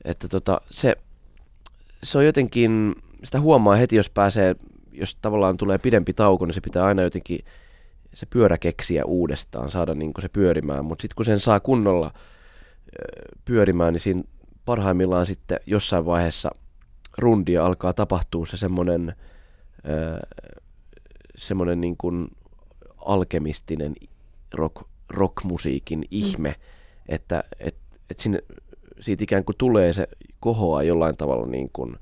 että 0.05 0.29
tota, 0.29 0.61
se, 0.71 0.97
se 2.03 2.19
on 2.19 2.27
jotenkin, 2.27 2.95
sitä 3.25 3.41
huomaa 3.41 3.77
heti, 3.77 3.97
jos 3.97 4.11
pääsee, 4.11 4.57
jos 4.93 5.17
tavallaan 5.23 5.57
tulee 5.57 5.79
pidempi 5.79 6.13
tauko, 6.13 6.47
niin 6.47 6.55
se 6.55 6.61
pitää 6.61 6.85
aina 6.85 7.03
jotenkin 7.03 7.39
se 8.15 8.27
pyörä 8.27 8.59
keksiä 8.59 9.05
uudestaan, 9.05 9.71
saada 9.71 9.95
niin 9.95 10.13
se 10.19 10.29
pyörimään. 10.29 10.85
Mutta 10.85 11.03
sitten 11.03 11.17
kun 11.17 11.25
sen 11.25 11.41
saa 11.41 11.61
kunnolla 11.61 12.13
pyörimään, 13.45 13.93
niin 13.93 14.01
siinä 14.01 14.23
parhaimmillaan 14.67 15.27
sitten 15.27 15.61
jossain 15.67 16.07
vaiheessa 16.07 16.51
rundia 17.19 17.67
alkaa 17.67 17.93
tapahtua 17.93 18.47
se 18.47 18.57
semmoinen 18.57 19.15
semmoinen 21.37 21.81
niin 21.81 21.97
kuin 21.97 22.29
alkemistinen 22.97 23.95
rock, 24.55 24.77
rockmusiikin 25.09 26.05
ihme, 26.11 26.49
mm. 26.49 26.55
että 27.09 27.45
et, 27.61 27.77
et 28.11 28.19
sinne, 28.19 28.43
siitä 29.01 29.25
ikään 29.25 29.45
kuin 29.45 29.57
tulee 29.59 29.93
se 29.93 30.09
kohoa 30.41 30.83
jollain 30.83 31.17
tavalla 31.17 31.47
niin 31.47 31.71
kuin, 31.73 31.97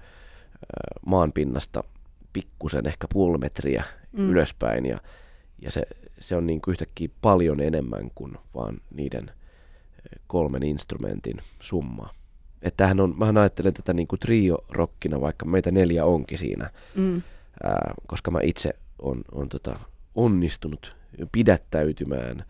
maanpinnasta 1.07 1.85
pikkusen 2.33 2.87
ehkä 2.87 3.07
puoli 3.12 3.39
metriä 3.39 3.85
mm. 4.12 4.31
ylöspäin 4.31 4.87
ja, 4.87 4.99
ja 5.59 5.71
se, 5.71 5.83
se 6.19 6.37
on 6.37 6.47
niin 6.47 6.61
kuin 6.61 6.73
yhtäkkiä 6.73 7.09
paljon 7.21 7.61
enemmän 7.61 8.11
kuin 8.15 8.39
vaan 8.55 8.81
niiden 8.95 9.31
kolmen 10.27 10.62
instrumentin 10.62 11.37
summa. 11.61 12.15
Että 12.65 12.77
tämähän 12.77 13.01
on, 13.01 13.15
mä 13.17 13.41
ajattelen 13.41 13.75
tätä 13.75 13.93
niin 13.93 14.07
kuin 14.07 14.21
trio-rokkina, 14.21 15.21
vaikka 15.21 15.47
meitä 15.47 15.71
neljä 15.71 16.05
onkin 16.05 16.39
siinä, 16.39 16.71
mm. 16.95 17.23
ää, 17.62 17.95
koska 18.07 18.31
mä 18.31 18.39
itse 18.43 18.71
on, 18.99 19.23
on 19.33 19.49
tota 19.49 19.79
onnistunut 20.15 20.97
pidättäytymään 21.33 22.45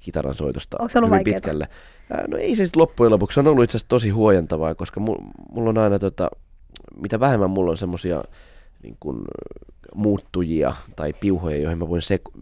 kitaran 0.00 0.34
soitosta 0.34 0.76
Onko 0.80 0.88
se 0.88 0.98
ollut 0.98 1.08
hyvin 1.10 1.18
vaikeata? 1.18 1.36
pitkälle. 1.36 1.68
Ää, 2.10 2.24
no 2.28 2.36
ei 2.36 2.56
se 2.56 2.64
sitten 2.64 2.80
loppujen 2.80 3.12
lopuksi, 3.12 3.34
se 3.34 3.40
on 3.40 3.46
ollut 3.46 3.64
itse 3.64 3.76
asiassa 3.76 3.88
tosi 3.88 4.10
huojentavaa, 4.10 4.74
koska 4.74 5.00
mulla 5.00 5.70
on 5.70 5.78
aina 5.78 5.98
tota, 5.98 6.30
mitä 7.02 7.20
vähemmän 7.20 7.50
mulla 7.50 7.70
on 7.70 7.78
semmoisia 7.78 8.24
niin 8.82 8.96
kuin, 9.00 9.18
muuttujia 9.94 10.74
tai 10.96 11.12
piuhoja, 11.12 11.56
joihin 11.56 11.78
mä 11.78 11.88
voin 11.88 12.02
sek- 12.02 12.40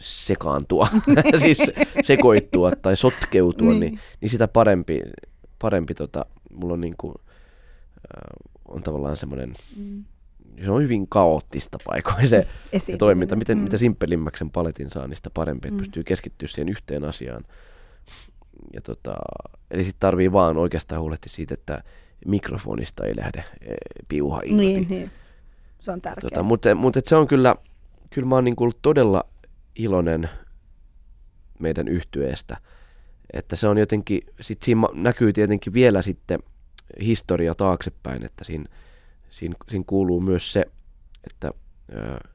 sekaantua, 0.00 0.88
siis 1.36 1.70
sekoittua 2.02 2.70
tai 2.70 2.96
sotkeutua, 2.96 3.68
niin. 3.68 3.80
Niin, 3.80 3.98
niin 4.20 4.30
sitä 4.30 4.48
parempi, 4.48 5.02
parempi 5.58 5.94
tota, 5.94 6.26
mulla 6.52 6.74
on 6.74 6.80
niin 6.80 6.94
kuin, 6.98 7.14
äh, 7.96 8.50
on 8.68 8.82
tavallaan 8.82 9.16
semmoinen, 9.16 9.54
mm. 9.76 10.04
se 10.64 10.70
on 10.70 10.82
hyvin 10.82 11.08
kaoottista 11.08 11.78
paikoin 11.84 12.28
se, 12.28 12.46
se 12.78 12.96
toiminta. 12.96 13.36
Miten, 13.36 13.58
mm. 13.58 13.64
mitä 13.64 13.76
simppelimmäksi 13.76 14.44
paletin 14.52 14.90
saa, 14.90 15.06
niin 15.06 15.16
sitä 15.16 15.30
parempi, 15.34 15.68
että 15.68 15.74
mm. 15.74 15.78
pystyy 15.78 16.04
keskittyä 16.04 16.48
siihen 16.48 16.68
yhteen 16.68 17.04
asiaan. 17.04 17.42
Ja 18.72 18.80
tota, 18.80 19.14
eli 19.70 19.84
sitten 19.84 20.00
tarvii 20.00 20.32
vaan 20.32 20.56
oikeastaan 20.56 21.00
huolehtia 21.00 21.32
siitä, 21.32 21.54
että 21.54 21.82
mikrofonista 22.26 23.06
ei 23.06 23.16
lähde 23.16 23.44
e, 23.60 23.74
piuha 24.08 24.40
irti. 24.44 24.54
Niin, 24.54 24.86
niin. 24.88 25.10
Se 25.80 25.92
on 25.92 26.00
tärkeää. 26.00 26.30
Tota, 26.30 26.42
mutta, 26.42 26.74
mutta 26.74 27.00
se 27.04 27.16
on 27.16 27.26
kyllä, 27.26 27.56
kyllä 28.10 28.28
mä 28.28 28.34
oon 28.34 28.44
niin 28.44 28.56
todella 28.82 29.24
iloinen 29.76 30.28
meidän 31.58 31.88
yhtyeestä. 31.88 32.56
Että 33.34 33.56
se 33.56 33.68
on 33.68 33.78
jotenkin, 33.78 34.22
sit 34.40 34.62
siinä 34.62 34.88
näkyy 34.92 35.32
tietenkin 35.32 35.72
vielä 35.72 36.02
sitten 36.02 36.40
historia 37.00 37.54
taaksepäin, 37.54 38.24
että 38.24 38.44
siinä, 38.44 38.64
siinä, 39.28 39.54
siinä 39.68 39.84
kuuluu 39.86 40.20
myös 40.20 40.52
se, 40.52 40.66
että 41.26 41.50
ää, 41.94 42.28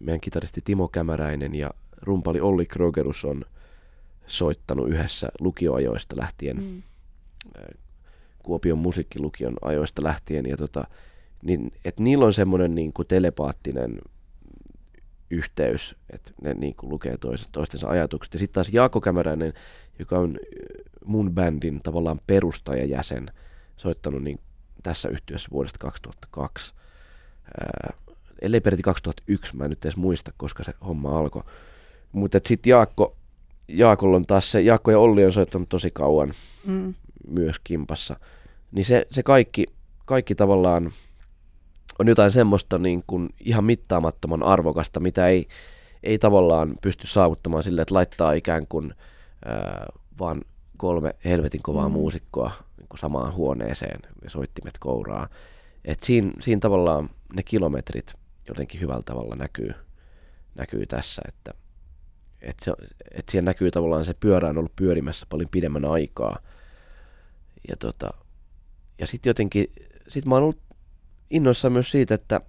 meidän 0.00 0.20
kitaristi 0.20 0.60
Timo 0.64 0.88
Kämäräinen 0.88 1.54
ja 1.54 1.70
rumpali 2.02 2.40
Olli 2.40 2.66
Krogerus 2.66 3.24
on 3.24 3.44
soittanut 4.26 4.88
yhdessä 4.88 5.28
lukioajoista 5.40 6.16
lähtien, 6.16 6.56
mm. 6.56 6.82
Kuopion 8.38 8.78
musiikkilukion 8.78 9.56
ajoista 9.62 10.04
lähtien, 10.04 10.46
ja 10.46 10.56
tota, 10.56 10.84
niin, 11.42 11.72
että 11.84 12.02
niillä 12.02 12.24
on 12.24 12.34
semmoinen 12.34 12.74
niin 12.74 12.92
kuin 12.92 13.08
telepaattinen 13.08 13.98
yhteys, 15.30 15.96
että 16.10 16.32
ne 16.42 16.54
niin 16.54 16.74
kuin 16.74 16.90
lukee 16.90 17.16
toistensa 17.52 17.88
ajatukset. 17.88 18.34
Ja 18.34 18.38
sitten 18.38 18.54
taas 18.54 18.72
Jaakko 18.72 19.00
Kämäräinen, 19.00 19.52
joka 20.00 20.18
on 20.18 20.38
mun 21.04 21.32
bändin 21.34 21.80
tavallaan 21.82 22.20
perustajajäsen, 22.26 23.26
soittanut 23.76 24.22
niin 24.22 24.40
tässä 24.82 25.08
yhtiössä 25.08 25.48
vuodesta 25.52 25.78
2002. 25.78 26.74
Ää, 27.60 27.92
ellei 28.42 28.60
peräti 28.60 28.82
2001, 28.82 29.56
mä 29.56 29.64
en 29.64 29.70
nyt 29.70 29.84
edes 29.84 29.96
muista, 29.96 30.32
koska 30.36 30.64
se 30.64 30.72
homma 30.86 31.18
alkoi. 31.18 31.42
Mutta 32.12 32.40
sitten 32.46 32.70
Jaakko, 32.70 33.16
Jaakolla 33.68 34.16
on 34.16 34.26
taas 34.26 34.52
se, 34.52 34.60
Jaakko 34.60 34.90
ja 34.90 34.98
Olli 34.98 35.24
on 35.24 35.32
soittanut 35.32 35.68
tosi 35.68 35.90
kauan 35.90 36.32
mm. 36.66 36.94
myös 37.28 37.58
kimpassa. 37.58 38.16
Niin 38.72 38.84
se, 38.84 39.06
se 39.10 39.22
kaikki, 39.22 39.66
kaikki 40.04 40.34
tavallaan 40.34 40.92
on 41.98 42.08
jotain 42.08 42.30
semmoista 42.30 42.78
niin 42.78 43.02
kuin 43.06 43.28
ihan 43.40 43.64
mittaamattoman 43.64 44.42
arvokasta, 44.42 45.00
mitä 45.00 45.28
ei, 45.28 45.48
ei 46.02 46.18
tavallaan 46.18 46.74
pysty 46.82 47.06
saavuttamaan 47.06 47.62
sillä, 47.62 47.82
että 47.82 47.94
laittaa 47.94 48.32
ikään 48.32 48.66
kuin 48.66 48.94
vaan 50.18 50.42
kolme 50.76 51.14
helvetin 51.24 51.62
kovaa 51.62 51.88
mm. 51.88 51.92
muusikkoa 51.92 52.52
niin 52.76 52.88
kuin 52.88 52.98
samaan 52.98 53.34
huoneeseen 53.34 54.00
ja 54.22 54.30
soittimet 54.30 54.78
kouraa. 54.78 55.28
Et 55.84 56.02
siinä, 56.02 56.32
siinä 56.40 56.60
tavallaan 56.60 57.10
ne 57.34 57.42
kilometrit 57.42 58.14
jotenkin 58.48 58.80
hyvällä 58.80 59.02
tavalla 59.02 59.36
näkyy, 59.36 59.74
näkyy 60.54 60.86
tässä, 60.86 61.22
että 61.28 61.54
et 62.40 62.60
se, 62.60 62.72
et 63.10 63.28
siellä 63.28 63.44
näkyy 63.44 63.70
tavallaan 63.70 64.04
se 64.04 64.14
pyörä 64.14 64.48
on 64.48 64.58
ollut 64.58 64.76
pyörimässä 64.76 65.26
paljon 65.28 65.48
pidemmän 65.50 65.84
aikaa. 65.84 66.38
Ja, 67.68 67.76
tota, 67.76 68.10
ja 68.98 69.06
sitten 69.06 69.30
jotenkin, 69.30 69.72
sit 70.08 70.26
mä 70.26 70.34
oon 70.34 70.42
ollut 70.42 70.62
innoissaan 71.30 71.72
myös 71.72 71.90
siitä, 71.90 72.14
että, 72.14 72.40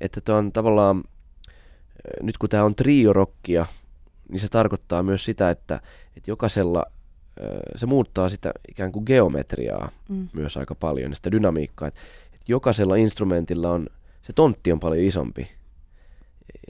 että 0.00 0.36
on 0.36 0.52
tavallaan, 0.52 1.04
nyt 2.22 2.38
kun 2.38 2.48
tämä 2.48 2.64
on 2.64 2.74
trio-rockia, 2.74 3.66
niin 4.32 4.40
se 4.40 4.48
tarkoittaa 4.48 5.02
myös 5.02 5.24
sitä, 5.24 5.50
että, 5.50 5.80
että 6.16 6.30
jokaisella 6.30 6.84
se 7.76 7.86
muuttaa 7.86 8.28
sitä 8.28 8.52
ikään 8.68 8.92
kuin 8.92 9.04
geometriaa 9.06 9.90
mm. 10.08 10.28
myös 10.32 10.56
aika 10.56 10.74
paljon, 10.74 11.14
sitä 11.14 11.32
dynamiikkaa, 11.32 11.88
että, 11.88 12.00
että 12.24 12.44
jokaisella 12.48 12.96
instrumentilla 12.96 13.70
on, 13.70 13.86
se 14.22 14.32
tontti 14.32 14.72
on 14.72 14.80
paljon 14.80 15.04
isompi. 15.04 15.50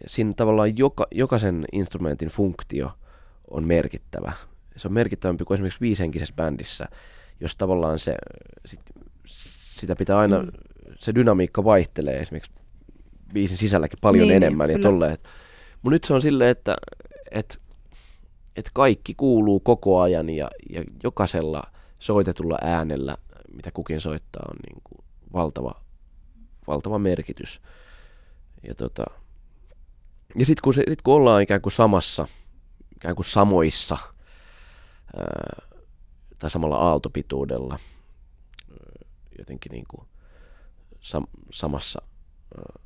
Siinä 0.07 0.33
tavallaan 0.37 0.79
joka, 0.79 1.07
jokaisen 1.11 1.65
instrumentin 1.73 2.29
funktio 2.29 2.93
on 3.51 3.65
merkittävä. 3.65 4.33
Se 4.77 4.89
on 4.89 4.95
merkittävämpi 4.95 5.45
kuin 5.45 5.55
esimerkiksi 5.55 5.81
viisenkisessä 5.81 6.35
bändissä, 6.35 6.89
jos 7.41 7.57
tavallaan 7.57 7.99
se, 7.99 8.15
sit, 8.67 8.81
sitä 9.27 9.97
pitää 9.97 10.19
aina 10.19 10.43
mm 10.43 10.49
se 10.99 11.15
dynamiikka 11.15 11.65
vaihtelee 11.65 12.21
esimerkiksi 12.21 12.53
biisin 13.33 13.57
sisälläkin 13.57 13.99
paljon 14.01 14.29
niin, 14.29 14.37
enemmän 14.37 14.71
ja 14.71 14.79
tolleen. 14.79 15.17
Mutta 15.83 15.95
nyt 15.95 16.05
se 16.05 16.15
on 16.15 16.23
silleen, 16.23 16.51
että 16.51 16.77
et, 17.33 17.61
et 18.57 18.71
kaikki 18.75 19.15
kuuluu 19.15 19.61
koko 19.61 20.01
ajan 20.01 20.31
ja, 20.31 20.51
ja 20.71 20.85
jokaisella 21.03 21.63
soitetulla 21.99 22.59
äänellä, 22.61 23.17
mitä 23.55 23.71
kukin 23.71 24.01
soittaa, 24.01 24.47
on 24.49 24.57
niin 24.69 24.83
kuin 24.85 25.05
valtava, 25.33 25.83
valtava 26.67 26.99
merkitys. 26.99 27.61
Ja, 28.69 28.75
tota, 28.75 29.05
ja 30.35 30.47
sitten 30.47 30.63
kun, 30.63 30.75
sit 30.75 31.03
kun 31.03 31.15
ollaan 31.15 31.43
ikään 31.43 31.61
kuin 31.61 31.73
samassa, 31.73 32.29
ikään 32.97 33.15
kuin 33.17 33.27
samoissa 33.27 33.99
ää, 35.17 35.79
tai 36.39 36.51
samalla 36.51 36.77
aaltopituudella, 36.77 37.79
jotenkin 39.39 39.73
niin 39.73 39.85
kuin 39.89 40.09
sam- 41.01 41.47
samassa 41.51 42.03
äh, 42.59 42.83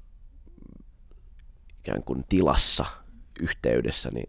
ikään 1.78 2.03
kuin 2.03 2.24
tilassa, 2.28 2.84
yhteydessä, 3.40 4.11
niin, 4.11 4.28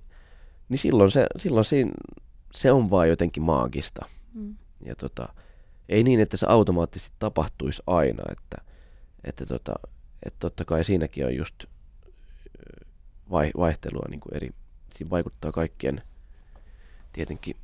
niin 0.69 0.77
silloin, 0.77 1.11
se, 1.11 1.27
silloin 1.37 1.65
siinä, 1.65 1.91
se 2.51 2.71
on 2.71 2.89
vaan 2.89 3.09
jotenkin 3.09 3.43
maagista. 3.43 4.05
Mm. 4.33 4.55
Ja 4.85 4.95
tota, 4.95 5.33
ei 5.89 6.03
niin, 6.03 6.19
että 6.19 6.37
se 6.37 6.45
automaattisesti 6.49 7.15
tapahtuisi 7.19 7.83
aina, 7.87 8.23
että, 8.31 8.57
että, 9.23 9.45
tota, 9.45 9.73
että 10.25 10.39
totta 10.39 10.65
kai 10.65 10.83
siinäkin 10.83 11.25
on 11.25 11.35
just 11.35 11.65
vai, 13.31 13.51
vaihtelua 13.57 14.05
niin 14.09 14.19
kuin 14.19 14.35
eri, 14.35 14.49
siinä 14.93 15.09
vaikuttaa 15.09 15.51
kaikkien 15.51 16.01
tietenkin 17.13 17.55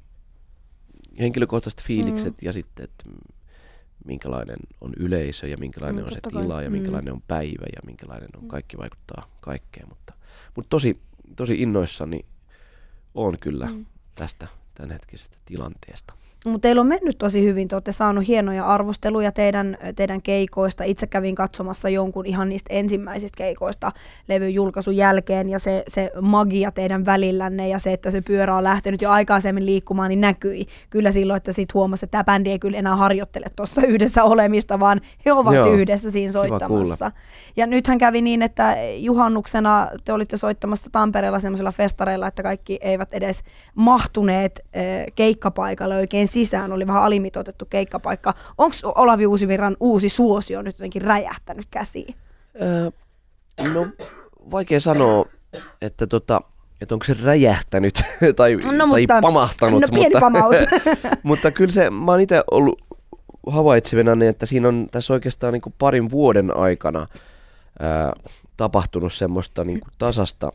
henkilökohtaiset 1.20 1.82
fiilikset 1.82 2.34
mm. 2.34 2.46
ja 2.46 2.54
sitten, 2.54 2.84
että 2.84 3.04
minkälainen 4.06 4.58
on 4.82 4.94
yleisö 4.98 5.48
ja 5.48 5.58
minkälainen 5.58 6.04
mm, 6.04 6.08
on 6.08 6.14
se 6.14 6.20
tila 6.30 6.54
kai. 6.54 6.64
ja 6.64 6.70
minkälainen 6.70 7.14
mm. 7.14 7.16
on 7.16 7.24
päivä 7.28 7.66
ja 7.76 7.82
minkälainen 7.86 8.30
on, 8.36 8.44
mm. 8.44 8.48
kaikki 8.48 8.78
vaikuttaa 8.78 9.28
kaikkeen. 9.42 9.90
Mutta, 9.90 10.14
mutta 10.56 10.70
tosi, 10.70 11.00
tosi 11.36 11.62
innoissani 11.62 12.26
on 13.16 13.40
kyllä 13.40 13.66
mm. 13.66 13.86
tästä 14.16 14.48
tämänhetkisestä 14.76 15.38
tilanteesta. 15.46 16.14
Mutta 16.46 16.62
teillä 16.62 16.80
on 16.80 16.88
mennyt 16.88 17.18
tosi 17.18 17.44
hyvin, 17.44 17.68
te 17.68 17.76
olette 17.76 17.92
saanut 17.92 18.28
hienoja 18.28 18.66
arvosteluja 18.66 19.32
teidän, 19.32 19.78
teidän 19.96 20.22
keikoista. 20.22 20.84
Itse 20.84 21.08
kävin 21.08 21.36
katsomassa 21.36 21.90
jonkun 21.90 22.26
ihan 22.26 22.50
niistä 22.50 22.74
ensimmäisistä 22.74 23.38
keikoista 23.38 23.92
levyn 24.28 24.54
julkaisun 24.54 24.96
jälkeen 24.96 25.50
ja 25.50 25.60
se, 25.60 25.84
se 25.88 26.12
magia 26.22 26.72
teidän 26.72 27.06
välillänne 27.06 27.68
ja 27.68 27.80
se, 27.80 27.94
että 27.94 28.12
se 28.12 28.22
pyörä 28.22 28.56
on 28.56 28.64
lähtenyt 28.64 29.02
jo 29.02 29.12
aikaisemmin 29.12 29.66
liikkumaan, 29.66 30.10
niin 30.10 30.22
näkyi 30.22 30.68
kyllä 30.90 31.12
silloin, 31.12 31.38
että 31.38 31.54
sitten 31.54 31.74
huomasi, 31.74 32.06
että 32.06 32.12
tämä 32.12 32.24
bändi 32.24 32.52
ei 32.52 32.60
kyllä 32.60 32.78
enää 32.78 32.96
harjoittele 32.96 33.46
tuossa 33.56 33.82
yhdessä 33.88 34.24
olemista, 34.24 34.80
vaan 34.80 35.02
he 35.26 35.34
ovat 35.34 35.56
Joo, 35.56 35.74
yhdessä 35.74 36.12
siinä 36.12 36.32
soittamassa. 36.32 37.12
Ja 37.58 37.68
nythän 37.68 37.98
kävi 37.98 38.22
niin, 38.22 38.42
että 38.42 38.76
juhannuksena 38.98 39.88
te 40.06 40.14
olitte 40.14 40.38
soittamassa 40.38 40.90
Tampereella 40.92 41.40
semmoisella 41.40 41.72
festareilla, 41.72 42.28
että 42.28 42.44
kaikki 42.44 42.80
eivät 42.82 43.14
edes 43.14 43.44
mahtuneet 43.76 44.66
eh, 44.74 45.06
keikkapaikalle 45.16 45.96
oikein 45.96 46.28
sisään, 46.34 46.72
oli 46.72 46.88
vähän 46.88 47.04
alimitoitettu 47.04 47.66
keikkapaikka. 47.66 48.34
Onko 48.58 48.76
Olavi 48.96 49.26
Uusivirran 49.26 49.78
uusi 49.80 50.10
suosio 50.10 50.62
nyt 50.62 50.76
jotenkin 50.78 51.02
räjähtänyt 51.02 51.68
käsiin? 51.72 52.16
Öö, 52.62 52.92
no, 53.74 53.88
vaikea 54.52 54.80
sanoa, 54.80 55.26
että 55.82 56.08
tota, 56.08 56.42
että 56.82 56.96
onko 56.96 57.04
se 57.04 57.16
räjähtänyt 57.24 57.94
tai, 58.36 58.56
no, 58.56 58.88
tai 58.88 59.02
mutta, 59.02 59.22
pamahtanut. 59.22 59.82
No 59.82 59.88
pieni 59.88 60.06
mutta, 60.06 60.20
pamaus. 60.20 60.56
mutta 61.24 61.52
kyllä 61.52 61.72
se, 61.72 61.90
mä 61.90 62.12
oon 62.12 62.22
itse 62.22 62.44
ollut 62.52 62.82
havaitsevena, 63.48 64.16
niin 64.16 64.30
että 64.30 64.46
siinä 64.46 64.68
on 64.68 64.88
tässä 64.92 65.14
oikeastaan 65.14 65.54
niin 65.54 65.62
kuin 65.62 65.76
parin 65.78 66.12
vuoden 66.12 66.58
aikana 66.58 67.08
ää, 67.80 68.14
tapahtunut 68.58 69.14
semmoista 69.14 69.64
niin 69.64 69.80
kuin 69.80 69.92
tasasta, 69.98 70.52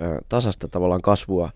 ää, 0.00 0.18
tasasta 0.28 0.68
tavallaan 0.68 1.02
kasvua 1.02 1.50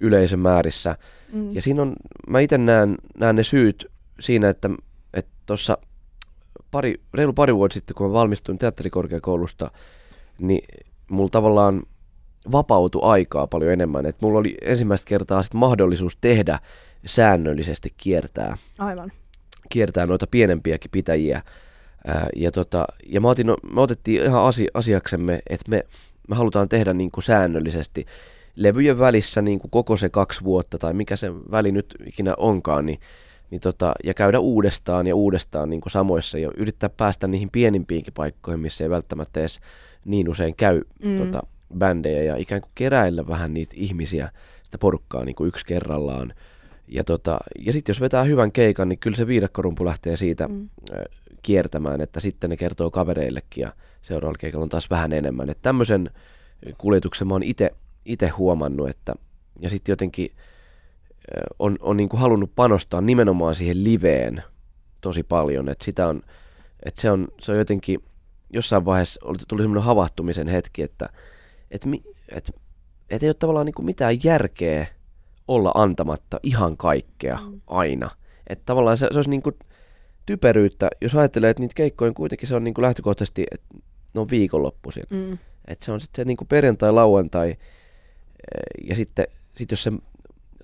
yleisömäärissä. 0.00 0.96
Mm. 1.32 1.52
Ja 1.52 1.62
siinä 1.62 1.82
on, 1.82 1.96
mä 2.28 2.40
itse 2.40 2.58
näen, 2.58 2.96
näen 3.18 3.36
ne 3.36 3.42
syyt 3.42 3.86
siinä, 4.20 4.48
että 4.48 4.70
tuossa 5.46 5.78
pari, 6.70 7.00
reilu 7.14 7.32
pari 7.32 7.54
vuotta 7.54 7.74
sitten, 7.74 7.94
kun 7.94 8.06
mä 8.06 8.12
valmistuin 8.12 8.58
teatterikorkeakoulusta, 8.58 9.70
niin 10.38 10.64
mulla 11.10 11.28
tavallaan 11.28 11.82
vapautui 12.52 13.00
aikaa 13.04 13.46
paljon 13.46 13.72
enemmän. 13.72 14.06
Et 14.06 14.22
mulla 14.22 14.38
oli 14.38 14.56
ensimmäistä 14.62 15.08
kertaa 15.08 15.42
sit 15.42 15.54
mahdollisuus 15.54 16.18
tehdä 16.20 16.58
säännöllisesti 17.06 17.94
kiertää. 17.96 18.56
Aivan. 18.78 19.12
Kiertää 19.68 20.06
noita 20.06 20.26
pienempiäkin 20.26 20.90
pitäjiä. 20.90 21.42
Ää, 22.06 22.28
ja, 22.36 22.50
tota, 22.50 22.86
ja 23.06 23.20
mä 23.20 23.28
otin, 23.28 23.46
me 23.46 23.80
otettiin 23.80 24.22
ihan 24.22 24.44
asi, 24.44 24.68
asiaksemme, 24.74 25.40
että 25.50 25.70
me, 25.70 25.82
me 26.28 26.36
halutaan 26.36 26.68
tehdä 26.68 26.94
niin 26.94 27.10
kuin 27.10 27.24
säännöllisesti 27.24 28.06
levyjen 28.56 28.98
välissä 28.98 29.42
niin 29.42 29.58
kuin 29.58 29.70
koko 29.70 29.96
se 29.96 30.08
kaksi 30.08 30.44
vuotta 30.44 30.78
tai 30.78 30.94
mikä 30.94 31.16
se 31.16 31.34
väli 31.50 31.72
nyt 31.72 31.94
ikinä 32.06 32.34
onkaan, 32.38 32.86
niin, 32.86 32.98
niin 33.50 33.60
tota, 33.60 33.94
ja 34.04 34.14
käydä 34.14 34.40
uudestaan 34.40 35.06
ja 35.06 35.14
uudestaan 35.16 35.70
niin 35.70 35.80
kuin 35.80 35.92
samoissa 35.92 36.38
ja 36.38 36.50
yrittää 36.56 36.88
päästä 36.88 37.26
niihin 37.26 37.50
pienimpiinkin 37.50 38.12
paikkoihin, 38.12 38.60
missä 38.60 38.84
ei 38.84 38.90
välttämättä 38.90 39.40
edes 39.40 39.60
niin 40.04 40.28
usein 40.28 40.56
käy 40.56 40.82
mm. 41.02 41.18
tota, 41.18 41.42
bändejä 41.78 42.22
ja 42.22 42.36
ikään 42.36 42.60
kuin 42.60 42.72
keräillä 42.74 43.26
vähän 43.26 43.54
niitä 43.54 43.74
ihmisiä, 43.76 44.30
sitä 44.62 44.78
porukkaa 44.78 45.24
niin 45.24 45.34
kuin 45.34 45.48
yksi 45.48 45.66
kerrallaan. 45.66 46.34
Ja, 46.88 47.04
tota, 47.04 47.38
ja 47.58 47.72
sitten 47.72 47.92
jos 47.92 48.00
vetää 48.00 48.24
hyvän 48.24 48.52
keikan, 48.52 48.88
niin 48.88 48.98
kyllä 48.98 49.16
se 49.16 49.26
viidakkorumpu 49.26 49.84
lähtee 49.84 50.16
siitä 50.16 50.48
mm. 50.48 50.68
kiertämään, 51.42 52.00
että 52.00 52.20
sitten 52.20 52.50
ne 52.50 52.56
kertoo 52.56 52.90
kavereillekin 52.90 53.62
ja 53.62 53.72
seuraavalla 54.02 54.38
keikalla 54.38 54.62
on 54.62 54.68
taas 54.68 54.90
vähän 54.90 55.12
enemmän. 55.12 55.50
Että 55.50 55.62
tämmöisen 55.62 56.10
kuljetuksen 56.78 57.28
mä 57.28 57.34
oon 57.34 57.42
itse 57.42 57.70
huomannut, 58.36 58.88
että 58.88 59.14
ja 59.60 59.70
sitten 59.70 59.92
jotenkin 59.92 60.30
on, 61.58 61.76
on 61.80 61.96
niin 61.96 62.08
kuin 62.08 62.20
halunnut 62.20 62.54
panostaa 62.54 63.00
nimenomaan 63.00 63.54
siihen 63.54 63.84
liveen 63.84 64.42
tosi 65.00 65.22
paljon, 65.22 65.68
että 65.68 65.84
sitä 65.84 66.08
on, 66.08 66.22
että 66.84 67.00
se 67.00 67.10
on, 67.10 67.28
se 67.40 67.52
on 67.52 67.58
jotenkin, 67.58 68.02
jossain 68.52 68.84
vaiheessa 68.84 69.20
oli, 69.24 69.38
tuli 69.48 69.62
semmoinen 69.62 69.84
havahtumisen 69.84 70.48
hetki, 70.48 70.82
että 70.82 71.08
että 71.70 71.88
et, 72.28 72.50
et 73.10 73.22
ei 73.22 73.28
ole 73.28 73.34
tavallaan 73.34 73.66
niin 73.66 73.74
kuin 73.74 73.86
mitään 73.86 74.24
järkeä 74.24 74.86
olla 75.48 75.72
antamatta 75.74 76.40
ihan 76.42 76.76
kaikkea 76.76 77.38
mm. 77.46 77.60
aina. 77.66 78.10
Että 78.46 78.62
tavallaan 78.66 78.96
se, 78.96 79.08
se 79.12 79.18
olisi 79.18 79.30
niin 79.30 79.42
kuin 79.42 79.56
typeryyttä, 80.26 80.88
jos 81.00 81.14
ajattelee, 81.14 81.50
että 81.50 81.60
niitä 81.60 81.74
keikkoja 81.74 82.12
kuitenkin 82.12 82.48
se 82.48 82.54
on 82.54 82.64
niin 82.64 82.74
kuin 82.74 82.82
lähtökohtaisesti, 82.82 83.46
että 83.50 83.66
ne 84.14 84.20
on 84.20 84.30
viikonloppuisin. 84.30 85.04
Mm. 85.10 85.38
Että 85.68 85.84
se 85.84 85.92
on 85.92 86.00
sitten 86.00 86.22
se 86.22 86.26
niin 86.26 86.36
kuin 86.36 86.48
perjantai, 86.48 86.92
lauantai 86.92 87.56
ja 88.88 88.94
sitten 88.94 89.26
sit 89.56 89.70
jos 89.70 89.82
se 89.82 89.92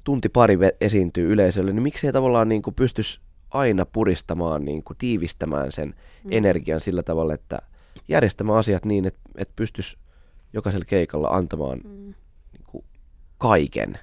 tunti 0.05 0.29
pari 0.29 0.59
esiintyy 0.81 1.33
yleisölle, 1.33 1.73
niin 1.73 1.83
miksi 1.83 2.07
ei 2.07 2.13
tavallaan 2.13 2.49
niin 2.49 2.63
kuin 2.63 2.75
pystyisi 2.75 3.21
aina 3.51 3.87
puristamaan, 3.87 4.65
niin 4.65 4.85
kuin 4.85 4.97
tiivistämään 4.97 5.73
sen 5.73 5.95
mm. 6.25 6.33
energian 6.33 6.81
sillä 6.81 7.03
tavalla, 7.03 7.35
että 7.35 7.59
järjestämään 8.09 8.59
asiat 8.59 8.85
niin, 8.85 9.05
että, 9.05 9.21
että 9.37 9.53
pystyisi 9.57 9.97
jokaisella 10.53 10.85
keikalla 10.85 11.29
antamaan 11.29 11.79
mm. 11.85 12.15
niin 12.53 12.65
kuin 12.67 12.85
kaiken. 13.39 13.99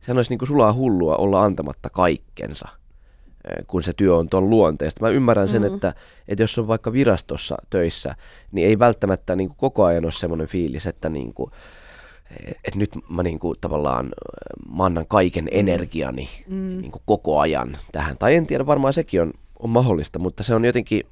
Sehän 0.00 0.18
olisi 0.18 0.30
niin 0.30 0.38
kuin 0.38 0.48
sulaa 0.48 0.72
hullua 0.72 1.16
olla 1.16 1.42
antamatta 1.42 1.90
kaikkensa, 1.90 2.68
kun 3.66 3.82
se 3.82 3.92
työ 3.92 4.16
on 4.16 4.28
tuon 4.28 4.50
luonteesta. 4.50 5.04
Mä 5.04 5.08
ymmärrän 5.08 5.48
sen, 5.48 5.62
mm. 5.62 5.74
että, 5.74 5.94
että 6.28 6.42
jos 6.42 6.58
on 6.58 6.68
vaikka 6.68 6.92
virastossa 6.92 7.56
töissä, 7.70 8.14
niin 8.52 8.68
ei 8.68 8.78
välttämättä 8.78 9.36
niin 9.36 9.48
kuin 9.48 9.56
koko 9.56 9.84
ajan 9.84 10.04
ole 10.04 10.12
semmoinen 10.12 10.46
fiilis, 10.46 10.86
että 10.86 11.08
niin 11.08 11.34
kuin, 11.34 11.50
että 12.46 12.78
nyt 12.78 12.90
mä 13.08 13.22
niin 13.22 13.38
kuin 13.38 13.56
tavallaan 13.60 14.06
eh, 14.06 14.76
mä 14.76 14.84
annan 14.84 15.06
kaiken 15.08 15.44
mm. 15.44 15.50
energiani 15.52 16.28
mm. 16.48 16.80
niin 16.80 16.90
kuin 16.90 17.02
koko 17.06 17.38
ajan 17.40 17.76
tähän. 17.92 18.18
Tai 18.18 18.34
en 18.34 18.46
tiedä, 18.46 18.66
varmaan 18.66 18.92
sekin 18.92 19.22
on, 19.22 19.32
on 19.58 19.70
mahdollista, 19.70 20.18
mutta 20.18 20.42
se 20.42 20.54
on 20.54 20.64
jotenkin 20.64 21.02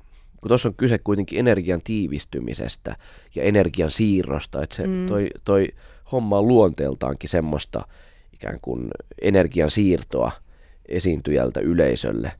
kun 0.40 0.48
tuossa 0.48 0.68
on 0.68 0.74
kyse 0.74 0.98
kuitenkin 0.98 1.38
energian 1.38 1.80
tiivistymisestä 1.84 2.96
ja 3.34 3.42
energian 3.42 3.90
siirrosta, 3.90 4.62
että 4.62 4.76
se, 4.76 4.86
mm. 4.86 5.06
toi, 5.06 5.28
toi 5.44 5.68
homma 6.12 6.38
on 6.38 6.48
luonteeltaankin 6.48 7.30
semmoista 7.30 7.88
ikään 8.32 8.58
kuin 8.62 8.88
energian 9.22 9.70
siirtoa 9.70 10.32
esiintyjältä 10.88 11.60
yleisölle. 11.60 12.32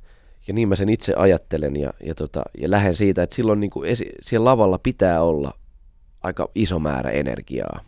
Ja 0.46 0.54
niin 0.54 0.68
mä 0.68 0.76
sen 0.76 0.88
itse 0.88 1.14
ajattelen 1.16 1.76
ja, 1.76 1.92
ja, 2.04 2.14
tota, 2.14 2.42
ja 2.58 2.70
lähden 2.70 2.94
siitä, 2.94 3.22
että 3.22 3.36
silloin 3.36 3.60
niin 3.60 3.70
kuin 3.70 3.90
esi- 3.90 4.12
siellä 4.22 4.44
lavalla 4.44 4.78
pitää 4.78 5.22
olla 5.22 5.52
aika 6.22 6.48
iso 6.54 6.78
määrä 6.78 7.10
energiaa. 7.10 7.80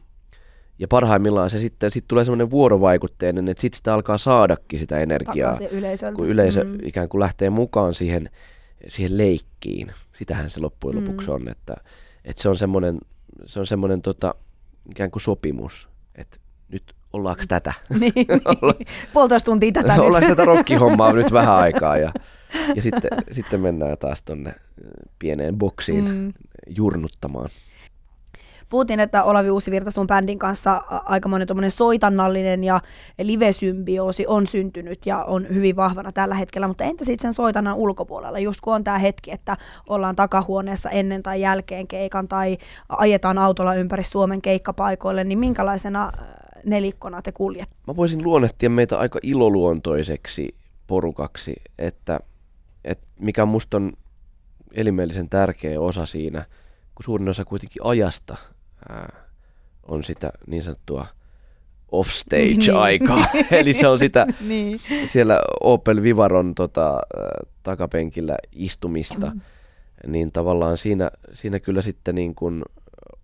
Ja 0.80 0.88
parhaimmillaan 0.88 1.50
se 1.50 1.58
sitten 1.58 1.90
sit 1.90 2.04
tulee 2.08 2.24
semmoinen 2.24 2.50
vuorovaikutteinen, 2.50 3.48
että 3.48 3.60
sitten 3.60 3.76
sitä 3.76 3.94
alkaa 3.94 4.18
saadakin 4.18 4.78
sitä 4.78 4.98
energiaa, 4.98 5.58
kun 6.16 6.28
yleisö 6.28 6.64
mm. 6.64 6.78
ikään 6.82 7.08
kuin 7.08 7.20
lähtee 7.20 7.50
mukaan 7.50 7.94
siihen 7.94 8.30
siihen 8.88 9.18
leikkiin. 9.18 9.92
Sitähän 10.12 10.50
se 10.50 10.60
loppujen 10.60 10.98
mm. 10.98 11.04
lopuksi 11.04 11.30
on, 11.30 11.48
että, 11.48 11.76
että 12.24 12.42
se 12.42 12.48
on 12.48 12.56
semmoinen, 12.56 12.98
se 13.46 13.60
on 13.60 13.66
semmoinen 13.66 14.02
tota, 14.02 14.34
ikään 14.90 15.10
kuin 15.10 15.22
sopimus, 15.22 15.88
että 16.14 16.36
nyt 16.68 16.94
ollaanko 17.12 17.42
tätä? 17.48 17.72
niin, 18.00 18.26
puolitoista 19.12 19.50
tuntia 19.50 19.72
tätä 19.72 19.94
Ollaanko 20.02 20.28
tätä 20.28 20.44
rokkihommaa 20.44 21.12
nyt 21.12 21.32
vähän 21.32 21.54
aikaa 21.64 21.96
ja, 21.96 22.12
ja 22.74 22.82
sitten, 22.82 23.10
sitten 23.30 23.60
mennään 23.60 23.98
taas 23.98 24.22
tonne 24.22 24.54
pieneen 25.18 25.58
boksiin 25.58 26.08
mm. 26.08 26.32
jurnuttamaan. 26.76 27.50
Puhuttiin, 28.70 29.00
että 29.00 29.22
Olavi 29.22 29.50
Uusivirta 29.50 29.90
sun 29.90 30.06
bändin 30.06 30.38
kanssa 30.38 30.82
aikamoinen 30.88 31.70
soitannallinen 31.70 32.64
ja 32.64 32.80
live-symbioosi 33.22 34.26
on 34.26 34.46
syntynyt 34.46 35.06
ja 35.06 35.24
on 35.24 35.46
hyvin 35.48 35.76
vahvana 35.76 36.12
tällä 36.12 36.34
hetkellä, 36.34 36.68
mutta 36.68 36.84
entä 36.84 37.04
sitten 37.04 37.22
sen 37.22 37.32
soitannan 37.32 37.76
ulkopuolella, 37.76 38.38
just 38.38 38.60
kun 38.60 38.74
on 38.74 38.84
tämä 38.84 38.98
hetki, 38.98 39.32
että 39.32 39.56
ollaan 39.88 40.16
takahuoneessa 40.16 40.90
ennen 40.90 41.22
tai 41.22 41.40
jälkeen 41.40 41.88
keikan 41.88 42.28
tai 42.28 42.58
ajetaan 42.88 43.38
autolla 43.38 43.74
ympäri 43.74 44.04
Suomen 44.04 44.42
keikkapaikoille, 44.42 45.24
niin 45.24 45.38
minkälaisena 45.38 46.12
nelikkona 46.64 47.22
te 47.22 47.32
kuljet? 47.32 47.68
Mä 47.86 47.96
voisin 47.96 48.24
luonnehtia 48.24 48.70
meitä 48.70 48.98
aika 48.98 49.18
iloluontoiseksi 49.22 50.54
porukaksi, 50.86 51.54
että, 51.78 52.20
että 52.84 53.06
mikä 53.20 53.44
musta 53.44 53.76
on 53.76 53.92
elimellisen 54.74 55.28
tärkeä 55.28 55.80
osa 55.80 56.06
siinä, 56.06 56.44
kun 56.94 57.04
suurin 57.04 57.28
osa 57.28 57.44
kuitenkin 57.44 57.86
ajasta 57.86 58.36
ää, 58.88 59.22
on 59.82 60.04
sitä 60.04 60.32
niin 60.46 60.62
sanottua 60.62 61.06
offstage-aikaa. 61.92 63.26
Niin. 63.32 63.46
Eli 63.60 63.72
se 63.72 63.88
on 63.88 63.98
sitä 63.98 64.26
niin. 64.48 64.80
siellä 65.06 65.40
Opel 65.60 66.02
Vivaron 66.02 66.54
tota, 66.54 67.00
takapenkillä 67.62 68.36
istumista. 68.52 69.30
Mm. 69.30 69.40
Niin 70.06 70.32
tavallaan 70.32 70.78
siinä, 70.78 71.10
siinä 71.32 71.60
kyllä 71.60 71.82
sitten 71.82 72.14
niin 72.14 72.34
kuin 72.34 72.62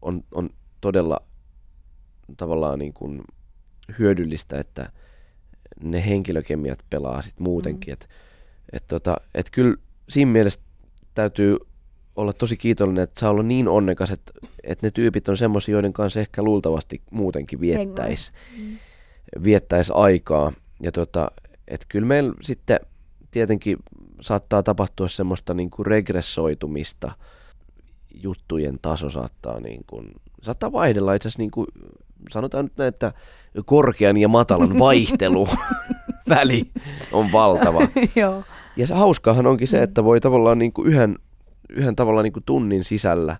on, 0.02 0.24
on 0.34 0.50
todella 0.80 1.20
tavallaan 2.36 2.78
niin 2.78 2.92
kuin 2.92 3.22
hyödyllistä, 3.98 4.59
että 4.61 4.92
ne 5.80 6.07
henkilökemiat 6.07 6.78
pelaa 6.90 7.22
sitten 7.22 7.44
muutenkin. 7.44 7.88
Mm. 7.88 7.92
Että 7.92 8.07
et 8.72 8.84
tota, 8.88 9.16
et 9.34 9.50
kyllä 9.50 9.76
siinä 10.09 10.30
mielessä 10.30 10.61
täytyy 11.14 11.57
olla 12.16 12.32
tosi 12.32 12.56
kiitollinen, 12.56 13.04
että 13.04 13.20
saa 13.20 13.30
olla 13.30 13.42
niin 13.42 13.68
onnekas, 13.68 14.10
että, 14.10 14.32
että 14.62 14.86
ne 14.86 14.90
tyypit 14.90 15.28
on 15.28 15.36
semmoisia, 15.36 15.72
joiden 15.72 15.92
kanssa 15.92 16.20
ehkä 16.20 16.42
luultavasti 16.42 17.02
muutenkin 17.10 17.60
viettäisi 17.60 18.32
mm. 18.58 18.76
viettäis 19.44 19.90
aikaa. 19.90 20.52
Ja 20.82 20.92
tota, 20.92 21.30
et 21.68 21.86
kyllä 21.88 22.06
meillä 22.06 22.34
sitten 22.42 22.80
tietenkin 23.30 23.76
saattaa 24.20 24.62
tapahtua 24.62 25.08
semmoista 25.08 25.54
niin 25.54 25.70
kuin 25.70 25.86
regressoitumista. 25.86 27.12
Juttujen 28.22 28.78
taso 28.82 29.10
saattaa, 29.10 29.60
niin 29.60 29.84
kuin, 29.86 30.12
saattaa 30.42 30.72
vaihdella 30.72 31.14
itse 31.14 31.28
asiassa, 31.28 31.42
niin 31.42 31.50
kuin, 31.50 31.66
sanotaan 32.30 32.64
nyt 32.64 32.76
näin, 32.76 32.88
että 32.88 33.12
korkean 33.64 34.16
ja 34.16 34.28
matalan 34.28 34.78
vaihtelu 34.88 35.48
väli 36.28 36.70
on 37.12 37.32
valtava. 37.32 37.80
Joo. 38.16 38.42
Ja 38.76 38.86
se 38.86 38.94
hauskaahan 38.94 39.46
onkin 39.46 39.68
se, 39.68 39.82
että 39.82 40.04
voi 40.04 40.20
tavallaan 40.20 40.58
niin 40.58 40.72
kuin 40.72 40.88
yhden, 40.88 41.18
yhden 41.68 41.96
tavallaan 41.96 42.24
niin 42.24 42.32
kuin 42.32 42.44
tunnin 42.44 42.84
sisällä 42.84 43.36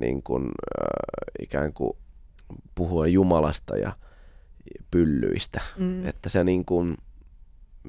niin 0.00 0.22
kuin, 0.22 0.44
äh, 0.44 1.42
ikään 1.42 1.72
kuin 1.72 1.92
puhua 2.74 3.06
Jumalasta 3.06 3.76
ja 3.76 3.92
pyllyistä. 4.90 5.60
Mm. 5.78 6.06
Että 6.06 6.28
se, 6.28 6.44
niin 6.44 6.64
kuin, 6.64 6.96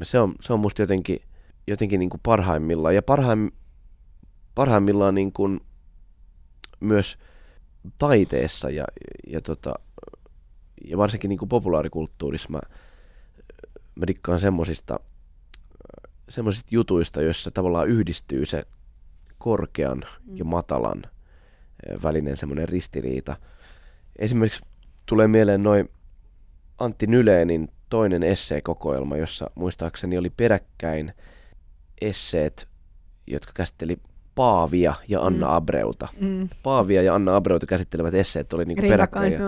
se, 0.04 0.20
on, 0.20 0.36
se 0.42 0.54
on 0.54 0.60
musta 0.60 0.82
jotenkin, 0.82 1.22
jotenkin 1.68 2.00
niin 2.00 2.10
kuin 2.10 2.22
parhaimmillaan. 2.24 2.96
Ja 2.96 3.02
parhaim, 3.02 3.52
parhaimmillaan 4.56 5.16
niin 5.16 5.32
kuin 5.32 5.60
myös 6.80 7.18
taiteessa 7.98 8.70
ja, 8.70 8.86
ja, 9.28 9.42
tota, 9.42 9.74
ja 10.86 10.98
varsinkin 10.98 11.30
niin 11.30 11.40
kuin 11.40 11.50
populaarikulttuurissa 11.50 12.50
mä, 12.50 12.60
mä 13.96 14.08
dikkaan 14.08 14.40
semmosista, 14.40 15.00
semmosista 16.30 16.68
jutuista, 16.72 17.22
joissa 17.22 17.52
tavallaan 17.52 17.88
yhdistyy 17.88 18.46
se 18.46 18.66
korkean 19.38 20.04
ja 20.34 20.46
matalan 20.46 21.04
eh, 21.06 21.98
välinen 22.04 22.38
semmoinen 22.38 22.70
ristiriita. 22.70 23.36
Esimerkiksi 24.20 24.62
tulee 25.06 25.28
mieleen 25.28 25.64
noin 25.64 25.90
Antti 26.78 27.08
Nyleenin 27.08 27.72
toinen 27.90 28.24
esseekokoelma, 28.24 29.18
jossa 29.18 29.52
muistaakseni 29.56 30.18
oli 30.18 30.30
peräkkäin 30.30 31.14
esseet, 32.02 32.68
jotka 33.28 33.52
käsitteli 33.56 33.98
Paavia 34.36 34.96
ja 35.08 35.22
Anna 35.22 35.48
Mm. 35.48 35.54
Abreuta. 35.54 36.08
Mm. 36.22 36.50
Paavia 36.64 37.02
ja 37.02 37.16
Anna 37.16 37.36
Abreuta 37.36 37.66
käsittelevät 37.66 38.14
esseet 38.14 38.54
oli 38.54 38.66
niinku 38.66 38.88
peräkkäin. 38.88 39.34
Ja 39.34 39.40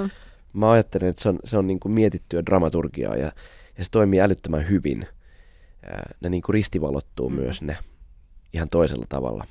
mä 0.53 0.71
ajattelen, 0.71 1.09
että 1.09 1.21
se 1.21 1.29
on, 1.29 1.39
se 1.43 1.57
on 1.57 1.67
niinku 1.67 1.89
mietittyä 1.89 2.45
dramaturgiaa 2.45 3.15
ja, 3.15 3.31
ja 3.77 3.83
se 3.83 3.91
toimii 3.91 4.21
älyttömän 4.21 4.69
hyvin. 4.69 5.07
Ne 6.21 6.29
niinku 6.29 6.51
ristivalottuu 6.51 7.29
Mm. 7.29 7.35
mm. 7.35 7.41
myös 7.41 7.61
ne 7.61 7.77
ihan 8.53 8.69
toisella 8.69 9.05
tavalla. 9.09 9.45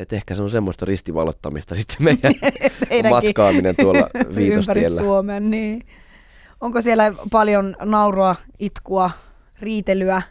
Et 0.00 0.12
ehkä 0.12 0.34
se 0.34 0.42
on 0.42 0.50
semmoista 0.50 0.86
ristivalottamista 0.86 1.74
sitten 1.74 1.96
se 1.96 2.02
meidän 2.04 2.34
matkaaminen 3.10 3.74
tuolla 3.76 4.08
ympäri 4.14 4.36
viitostiellä. 4.36 5.02
Suomen, 5.02 5.50
niin. 5.50 5.86
Onko 6.60 6.80
siellä 6.80 7.14
paljon 7.30 7.76
naurua, 7.84 8.36
itkua, 8.58 9.10
riitelyä? 9.60 10.22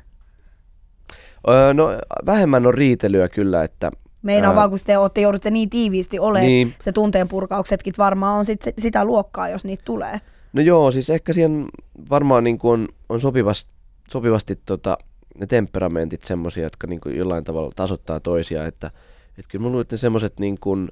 Öö, 1.50 1.74
no 1.74 1.90
vähemmän 2.26 2.68
on 2.68 2.74
riitelyä 2.74 3.30
kyllä, 3.30 3.64
että 3.64 3.92
Meinaan 4.22 4.52
Ää. 4.52 4.56
vaan, 4.56 4.70
kun 4.70 4.80
te 4.86 4.98
olette, 4.98 5.22
joudutte 5.22 5.52
niin 5.52 5.70
tiiviisti 5.70 6.20
olemaan, 6.20 6.48
niin. 6.48 6.74
se 6.82 6.92
tunteen 6.92 7.28
purkauksetkin 7.28 7.94
varmaan 7.98 8.40
on 8.40 8.46
sit 8.46 8.62
sitä 8.78 9.06
luokkaa, 9.06 9.50
jos 9.50 9.66
niitä 9.66 9.84
tulee. 9.86 10.22
no 10.54 10.62
joo, 10.62 10.92
siis 10.92 11.10
ehkä 11.10 11.34
siihen 11.34 11.68
varmaan 12.10 12.44
niin 12.44 12.60
kuin 12.60 12.82
on, 12.82 12.88
on 13.10 13.22
sopivasti, 13.22 13.72
sopivasti 14.10 14.60
tota, 14.66 14.98
ne 15.40 15.48
temperamentit 15.48 16.24
semmoisia, 16.24 16.64
jotka 16.64 16.88
niin 16.88 17.02
kuin 17.02 17.18
jollain 17.18 17.44
tavalla 17.44 17.72
tasoittaa 17.76 18.20
toisiaan, 18.20 18.68
että 18.68 18.92
et 19.40 19.48
kyllä 19.48 19.64
mä 19.64 19.70
luulen, 19.70 19.82
että 19.82 19.94
ne 19.94 19.98
semmoiset 19.98 20.40
niin 20.40 20.60
kuin, 20.60 20.92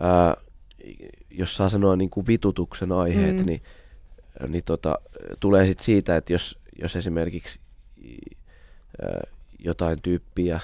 ää, 0.00 0.36
jos 1.30 1.56
saa 1.56 1.68
sanoa 1.68 1.96
niin 1.96 2.10
kuin 2.10 2.26
vitutuksen 2.26 2.92
aiheet, 2.92 3.36
mm. 3.36 3.46
niin, 3.46 3.62
niin 4.48 4.64
tota, 4.64 4.98
tulee 5.40 5.66
sit 5.66 5.80
siitä, 5.80 6.16
että 6.16 6.32
jos, 6.32 6.58
jos 6.82 6.96
esimerkiksi 6.96 7.60
ää, 9.02 9.20
jotain 9.58 10.02
tyyppiä, 10.02 10.60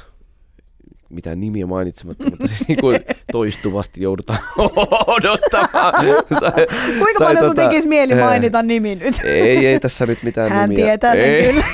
mitään 1.09 1.41
nimiä 1.41 1.67
mainitsematta, 1.67 2.25
mutta 2.31 2.47
siis 2.47 2.69
niin 2.69 2.79
kuin 2.81 3.01
toistuvasti 3.33 4.03
joudutaan 4.03 4.39
odottamaan. 5.17 5.95
tai, 6.41 6.67
Kuinka 6.99 7.19
Tai 7.19 7.27
paljon 7.35 7.39
sun 7.47 7.57
tota, 7.57 7.69
tekisi 7.69 7.89
mieli 7.89 8.15
mainita 8.15 8.63
nimi 8.63 8.95
nyt? 8.95 9.15
ei, 9.25 9.67
ei 9.67 9.81
tässä 9.81 10.07
nyt 10.07 10.23
mitään 10.23 10.51
Hän 10.53 10.69
nimiä. 10.71 10.85
tietää 10.87 11.15
sen 11.17 11.25
ei. 11.25 11.45
kyllä. 11.53 11.65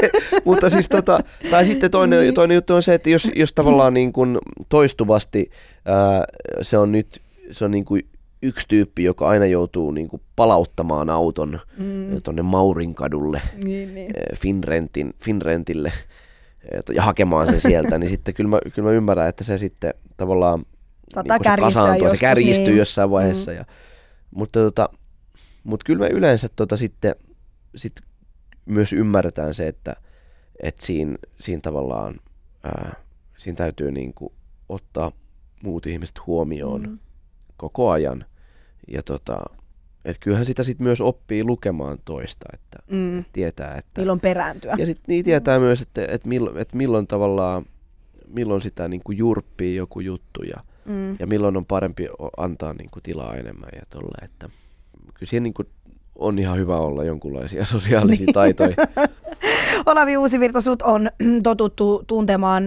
Mutta 0.44 0.70
siis 0.70 0.88
tota, 0.88 1.20
tai 1.50 1.66
sitten 1.66 1.90
toinen, 1.90 2.20
Niin. 2.20 2.34
toinen 2.34 2.54
juttu 2.54 2.74
on 2.74 2.82
se, 2.82 2.94
että 2.94 3.10
jos, 3.10 3.30
jos 3.34 3.52
tavallaan 3.52 3.94
niin 3.94 4.12
kuin 4.12 4.38
toistuvasti 4.68 5.50
ää, 5.84 6.24
se 6.62 6.78
on 6.78 6.92
nyt 6.92 7.20
se 7.50 7.64
on 7.64 7.70
niin 7.70 7.84
kuin 7.84 8.02
yksi 8.42 8.66
tyyppi, 8.68 9.04
joka 9.04 9.28
aina 9.28 9.46
joutuu 9.46 9.90
niin 9.90 10.08
kuin 10.08 10.22
palauttamaan 10.36 11.10
auton 11.10 11.60
Mm, 11.78 12.22
tuonne 12.22 12.42
Maurinkadulle 12.42 13.42
niin, 13.64 13.94
niin. 13.94 14.12
Finrentin, 14.36 15.14
Finrentille 15.18 15.92
ja 16.94 17.02
hakemaan 17.02 17.46
sen 17.46 17.60
sieltä, 17.60 17.98
niin 17.98 18.10
sitten 18.10 18.34
kyllä 18.34 18.50
mä, 18.50 18.58
kyllä 18.74 18.88
mä 18.88 18.94
ymmärrän, 18.94 19.28
että 19.28 19.44
se 19.44 19.58
sitten 19.58 19.94
tavallaan 20.16 20.64
Saattaa 21.14 21.38
niin 21.38 21.56
se 21.56 21.60
kasaantuu, 21.60 22.04
joskus, 22.04 22.18
se 22.18 22.20
kärjistyy 22.20 22.66
niin. 22.66 22.78
jossain 22.78 23.10
vaiheessa. 23.10 23.50
Mm. 23.50 23.56
Ja, 23.56 23.64
mutta, 24.30 24.60
tota, 24.60 24.88
mutta 25.64 25.84
kyllä 25.84 26.00
me 26.00 26.08
yleensä 26.08 26.48
tota 26.56 26.76
sitten 26.76 27.16
sit 27.76 27.92
myös 28.66 28.92
ymmärretään 28.92 29.54
se, 29.54 29.68
että, 29.68 29.96
että 30.62 30.86
siinä, 30.86 31.16
siinä 31.40 31.60
tavallaan 31.60 32.14
ää, 32.64 32.94
siinä 33.36 33.56
täytyy 33.56 33.90
niin 33.90 34.14
kuin 34.14 34.32
ottaa 34.68 35.12
muut 35.62 35.86
ihmiset 35.86 36.26
huomioon 36.26 36.82
Mm. 36.82 36.98
koko 37.56 37.90
ajan. 37.90 38.24
Ja 38.88 39.02
tota, 39.02 39.40
et 40.04 40.16
kyllähän 40.20 40.46
sitä 40.46 40.62
sitten 40.62 40.84
myös 40.84 41.00
oppii 41.00 41.44
lukemaan 41.44 41.98
toista, 42.04 42.46
että 42.54 42.78
Mm. 42.90 43.18
et 43.18 43.26
tietää, 43.32 43.74
että... 43.78 44.00
Milloin 44.00 44.20
perääntyä. 44.20 44.74
Ja 44.78 44.86
sitten 44.86 45.04
niin 45.08 45.24
tietää 45.24 45.58
myös, 45.58 45.82
että, 45.82 46.06
että, 46.08 46.28
milloin, 46.28 46.58
että 46.58 46.76
milloin 46.76 47.06
tavallaan, 47.06 47.64
milloin 48.26 48.62
sitä 48.62 48.88
niin 48.88 49.00
kuin 49.04 49.18
jurppii 49.18 49.76
joku 49.76 50.00
juttu 50.00 50.42
ja, 50.42 50.56
Mm. 50.84 51.16
ja 51.18 51.26
milloin 51.26 51.56
on 51.56 51.66
parempi 51.66 52.08
antaa 52.36 52.72
niin 52.72 52.90
kuin 52.92 53.02
tilaa 53.02 53.34
enemmän 53.36 53.70
ja 53.74 53.82
tolle, 53.90 54.24
että 54.24 54.48
kyllä 55.14 55.28
siihen 55.30 55.42
niin 55.42 55.54
kuin 55.54 55.68
on 56.14 56.38
ihan 56.38 56.58
hyvä 56.58 56.76
olla 56.78 57.04
jonkunlaisia 57.04 57.64
sosiaalisia 57.74 58.26
Niin. 58.26 58.34
taitoja. 58.34 58.76
Olavi 59.86 60.16
Uusivirta, 60.16 60.60
sut 60.60 60.82
on 60.82 61.10
totuttu 61.42 62.04
tuntemaan 62.06 62.64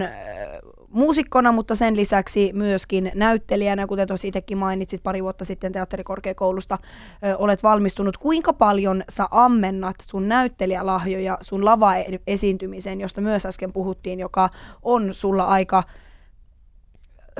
muusikkona, 0.90 1.52
mutta 1.52 1.74
sen 1.74 1.96
lisäksi 1.96 2.50
myöskin 2.54 3.12
näyttelijänä, 3.14 3.86
kuten 3.86 4.08
tuossa 4.08 4.28
itsekin 4.28 4.58
mainitsit 4.58 5.02
pari 5.02 5.22
vuotta 5.22 5.44
sitten 5.44 5.72
teatterikorkeakoulusta, 5.72 6.78
ö, 7.24 7.36
olet 7.36 7.62
valmistunut. 7.62 8.16
Kuinka 8.16 8.52
paljon 8.52 9.04
sä 9.08 9.28
ammennat 9.30 9.96
sun 10.02 10.28
näyttelijälahjoja 10.28 11.38
sun 11.40 11.64
lava-esiintymiseen, 11.64 13.00
josta 13.00 13.20
myös 13.20 13.46
äsken 13.46 13.72
puhuttiin, 13.72 14.20
joka 14.20 14.50
on 14.82 15.14
sulla 15.14 15.44
aika 15.44 15.82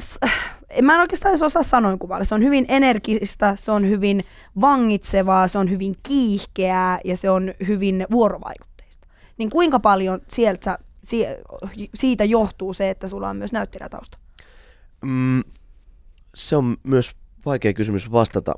s- 0.00 0.18
mä 0.82 0.94
en 0.94 1.00
oikeastaan 1.00 1.30
edes 1.30 1.42
osaa 1.42 1.62
sanoin 1.62 1.98
kuvailla. 1.98 2.24
Se 2.24 2.34
on 2.34 2.42
hyvin 2.42 2.66
energistä, 2.68 3.56
se 3.56 3.72
on 3.72 3.88
hyvin 3.88 4.24
vangitsevaa, 4.60 5.48
se 5.48 5.58
on 5.58 5.70
hyvin 5.70 5.94
kiihkeää 6.02 7.00
ja 7.04 7.16
se 7.16 7.30
on 7.30 7.52
hyvin 7.66 8.06
vuorovaikutteista. 8.10 9.06
Niin 9.38 9.50
kuinka 9.50 9.80
paljon 9.80 10.20
sieltä, 10.28 10.78
siitä 11.94 12.24
johtuu 12.24 12.72
se, 12.72 12.90
että 12.90 13.08
sulla 13.08 13.28
on 13.28 13.36
myös 13.36 13.52
näyttelijätausta? 13.52 14.18
Mm, 15.02 15.42
se 16.34 16.56
on 16.56 16.76
myös 16.82 17.12
vaikea 17.46 17.72
kysymys 17.72 18.12
vastata 18.12 18.54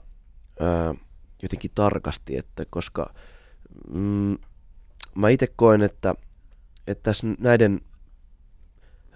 ää, 0.61 0.95
jotenkin 1.43 1.71
tarkasti, 1.75 2.37
että 2.37 2.65
koska 2.71 3.15
mm, 3.95 4.37
mä 5.15 5.29
itse 5.29 5.47
koen, 5.57 5.83
että, 5.83 6.15
että 6.87 7.03
tässä 7.03 7.27
näiden 7.39 7.81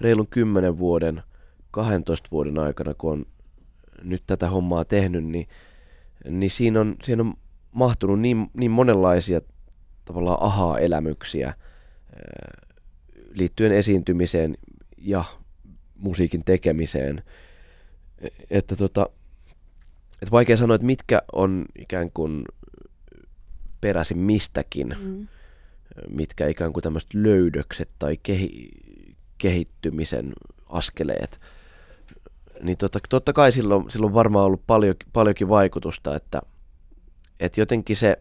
reilun 0.00 0.28
10 0.28 0.78
vuoden, 0.78 1.22
12 1.70 2.28
vuoden 2.32 2.58
aikana, 2.58 2.94
kun 2.94 3.12
on 3.12 3.26
nyt 4.02 4.22
tätä 4.26 4.50
hommaa 4.50 4.84
tehnyt, 4.84 5.24
niin, 5.24 5.48
niin 6.28 6.50
siinä, 6.50 6.80
on, 6.80 6.96
siinä 7.04 7.22
on 7.22 7.34
mahtunut 7.72 8.20
niin, 8.20 8.50
niin 8.54 8.70
monenlaisia 8.70 9.40
tavallaan 10.04 10.42
ahaa-elämyksiä 10.42 11.46
ää, 11.46 11.56
liittyen 13.34 13.72
esiintymiseen 13.72 14.56
ja 14.98 15.24
musiikin 15.94 16.44
tekemiseen, 16.44 17.22
että 18.50 18.76
tota, 18.76 19.06
että 20.12 20.30
vaikea 20.30 20.56
sanoa, 20.56 20.74
että 20.74 20.86
mitkä 20.86 21.22
on 21.32 21.64
ikään 21.78 22.10
kuin 22.14 22.44
peräisin 23.80 24.18
mistäkin, 24.18 24.96
Mm. 25.02 25.28
mitkä 26.08 26.46
ikään 26.48 26.72
kuin 26.72 26.82
tämmöiset 26.82 27.14
löydökset 27.14 27.90
tai 27.98 28.18
kehi, 28.22 28.70
kehittymisen 29.38 30.32
askeleet. 30.68 31.40
Niin 32.62 32.76
tota, 32.78 32.98
totta 33.08 33.32
kai 33.32 33.52
silloin, 33.52 33.90
silloin 33.90 34.14
varmaan 34.14 34.46
ollut 34.46 34.66
paljon, 34.66 34.94
paljonkin 35.12 35.48
vaikutusta, 35.48 36.16
että, 36.16 36.42
että 37.40 37.60
jotenkin 37.60 37.96
se, 37.96 38.18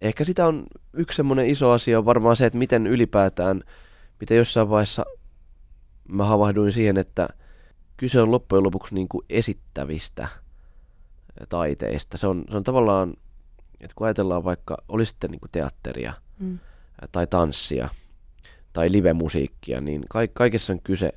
ehkä 0.00 0.24
sitä 0.24 0.46
on 0.46 0.66
yksi 0.92 1.16
semmoinen 1.16 1.46
iso 1.46 1.70
asia 1.70 1.98
on 1.98 2.04
varmaan 2.04 2.36
se, 2.36 2.46
että 2.46 2.58
miten 2.58 2.86
ylipäätään, 2.86 3.62
miten 4.20 4.36
jossain 4.36 4.70
vaiheessa 4.70 5.04
mä 6.08 6.24
havahduin 6.24 6.72
siihen, 6.72 6.96
että 6.96 7.28
kyse 7.96 8.20
on 8.20 8.30
loppujen 8.30 8.64
lopuksi 8.64 8.94
niin 8.94 9.08
kuin 9.08 9.26
esittävistä 9.30 10.28
taiteista. 11.48 12.16
Se 12.16 12.26
on, 12.26 12.44
se 12.50 12.56
on 12.56 12.64
tavallaan, 12.64 13.14
että 13.80 13.94
kun 13.94 14.06
ajatellaan 14.06 14.44
vaikka, 14.44 14.76
oli 14.88 15.06
sitten 15.06 15.30
niin 15.30 15.40
kuin 15.40 15.50
teatteria 15.52 16.12
Mm. 16.38 16.58
tai 17.12 17.26
tanssia 17.26 17.88
tai 18.72 18.92
live-musiikkia, 18.92 19.80
niin 19.80 20.04
ka- 20.08 20.18
kaikessa 20.32 20.72
on 20.72 20.80
kyse 20.82 21.12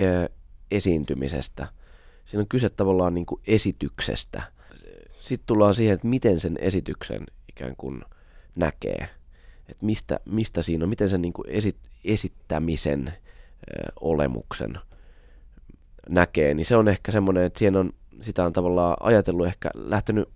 ää, 0.00 0.28
esiintymisestä. 0.70 1.66
Siinä 2.24 2.40
on 2.40 2.48
kyse 2.48 2.70
tavallaan 2.70 3.14
niin 3.14 3.26
kuin 3.26 3.40
esityksestä. 3.46 4.42
Sitten 5.20 5.46
tullaan 5.46 5.74
siihen, 5.74 5.94
että 5.94 6.06
miten 6.06 6.40
sen 6.40 6.56
esityksen 6.60 7.24
ikään 7.48 7.74
kuin 7.76 8.02
näkee. 8.54 9.08
Että 9.70 9.86
mistä, 9.86 10.20
mistä 10.24 10.62
siinä 10.62 10.84
on, 10.84 10.88
miten 10.88 11.08
sen 11.08 11.22
niin 11.22 11.32
kuin 11.32 11.48
esit, 11.48 11.76
esittämisen 12.04 13.08
ää, 13.08 13.14
olemuksen 14.00 14.78
näkee. 16.08 16.54
Niin 16.54 16.66
se 16.66 16.76
on 16.76 16.88
ehkä 16.88 17.12
semmoinen, 17.12 17.44
että 17.44 17.58
siinä 17.58 17.78
on, 17.78 17.92
sitä 18.20 18.44
on 18.44 18.52
tavallaan 18.52 18.96
ajatellut 19.00 19.46
ehkä 19.46 19.70
lähtenyt 19.74 20.28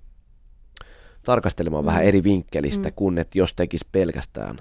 tarkastelemaan 1.24 1.84
mm. 1.84 1.86
vähän 1.86 2.04
eri 2.04 2.24
vinkkelistä, 2.24 2.88
mm. 2.88 2.94
kuin 2.96 3.18
että 3.18 3.38
jos 3.38 3.54
tekisi 3.54 3.86
pelkästään 3.92 4.58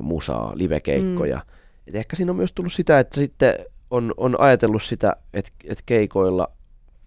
musaa, 0.00 0.52
livekeikkoja. 0.54 1.36
Mm. 1.36 1.54
Et 1.86 1.94
ehkä 1.94 2.16
siinä 2.16 2.32
on 2.32 2.36
myös 2.36 2.52
tullut 2.52 2.72
sitä, 2.72 2.98
että 2.98 3.14
sitten 3.14 3.54
on, 3.90 4.14
on 4.16 4.40
ajatellut 4.40 4.82
sitä, 4.82 5.16
että, 5.34 5.50
että 5.64 5.82
keikoilla 5.86 6.48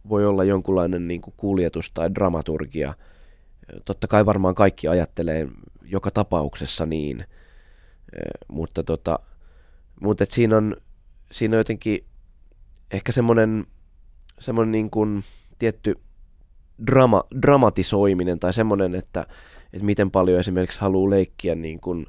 voi 0.09 0.25
olla 0.25 0.43
jonkunlainen 0.43 1.07
niin 1.07 1.21
kuin 1.21 1.33
kuljetus 1.37 1.91
tai 1.91 2.15
dramaturgia. 2.15 2.93
Totta 3.85 4.07
kai 4.07 4.25
varmaan 4.25 4.55
kaikki 4.55 4.87
ajattelee 4.87 5.47
joka 5.87 6.11
tapauksessa 6.11 6.85
niin, 6.85 7.25
mutta, 8.47 8.83
tota, 8.83 9.19
mutta 10.01 10.23
et 10.23 10.31
siinä, 10.31 10.57
on, 10.57 10.75
siinä 11.31 11.55
on 11.55 11.57
jotenkin 11.57 12.05
ehkä 12.91 13.11
semmoinen, 13.11 13.65
semmoinen 14.39 14.71
niin 14.71 14.89
kuin 14.89 15.23
tietty 15.59 15.95
drama, 16.87 17.23
dramatisoiminen 17.41 18.39
tai 18.39 18.53
semmoinen, 18.53 18.95
että, 18.95 19.25
että 19.73 19.85
miten 19.85 20.11
paljon 20.11 20.39
esimerkiksi 20.39 20.81
haluaa 20.81 21.09
leikkiä 21.09 21.55
niin 21.55 21.79
kuin, 21.79 22.07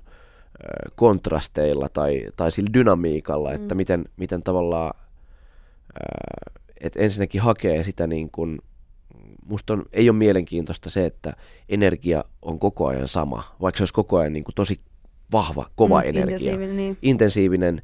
kontrasteilla 0.94 1.88
tai, 1.88 2.26
tai 2.36 2.50
sillä 2.50 2.70
dynamiikalla, 2.72 3.52
että 3.52 3.74
mm. 3.74 3.76
miten, 3.76 4.04
miten 4.16 4.42
tavallaan, 4.42 4.94
että 6.80 7.00
ensinnäkin 7.00 7.40
hakee 7.40 7.84
sitä 7.84 8.06
niin 8.06 8.30
kuin, 8.30 8.58
musta 9.48 9.72
on, 9.72 9.84
ei 9.92 10.10
ole 10.10 10.18
mielenkiintoista 10.18 10.90
se, 10.90 11.06
että 11.06 11.32
energia 11.68 12.24
on 12.42 12.58
koko 12.58 12.86
ajan 12.86 13.08
sama, 13.08 13.56
vaikka 13.60 13.76
se 13.76 13.82
olisi 13.82 13.94
koko 13.94 14.18
ajan 14.18 14.32
niin 14.32 14.44
kuin 14.44 14.54
tosi 14.54 14.80
vahva, 15.32 15.66
kova 15.74 16.00
mm, 16.00 16.08
energia. 16.08 16.34
Intensiivinen, 16.34 16.76
niin. 16.76 16.98
intensiivinen. 17.02 17.82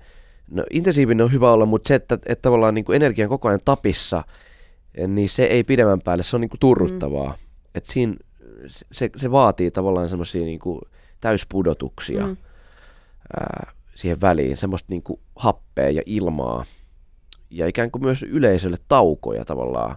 No, 0.51 0.65
intensiivinen 0.71 1.25
on 1.25 1.33
hyvä 1.33 1.53
olla, 1.53 1.67
mutta 1.67 1.89
se, 1.89 1.95
että, 1.95 2.19
että 2.27 2.43
tavallaan 2.43 2.75
niin 2.75 2.85
kuin 2.85 2.97
energia 2.97 3.25
on 3.25 3.29
koko 3.29 3.49
ajan 3.49 3.61
tapissa, 3.65 4.25
niin 5.09 5.29
se 5.29 5.45
ei 5.45 5.65
pidemmän 5.65 6.01
päälle, 6.01 6.23
se 6.23 6.37
on 6.37 6.41
niin 6.41 6.49
kuin 6.49 6.61
turruttavaa. 6.61 7.29
Mm. 7.29 7.39
Et 7.75 7.87
siinä, 7.87 8.15
se, 8.93 9.11
se 9.17 9.31
vaatii 9.31 9.71
tavallaan 9.71 10.09
semmoisia 10.09 10.45
niin 10.45 10.61
täyspudotuksia. 11.21 12.27
Mm 12.27 12.37
ää, 13.33 13.73
siihen 13.95 14.21
väliin, 14.21 14.57
semmoista 14.57 14.87
niin 14.91 15.03
kuin 15.03 15.21
happea 15.37 15.91
ja 15.91 16.03
ilmaa 16.07 16.65
ja 17.51 17.67
ikään 17.67 17.91
kuin 17.91 18.03
myös 18.03 18.23
yleisölle 18.23 18.77
taukoja 18.89 19.45
tavallaan, 19.45 19.97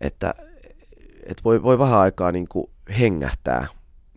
että, 0.00 0.34
että 1.28 1.44
voi, 1.44 1.62
voi 1.62 1.78
vähän 1.78 1.98
aikaa 1.98 2.32
niin 2.32 2.48
kuin 2.48 2.70
hengähtää 2.98 3.66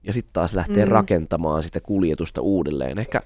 ja 0.04 0.14
sitten 0.14 0.34
taas 0.34 0.54
lähteä 0.54 0.86
mm. 0.86 0.92
rakentamaan 0.92 1.64
sitä 1.64 1.80
kuljetusta 1.80 2.42
uudelleen. 2.42 3.00
Ehkä, 3.00 3.22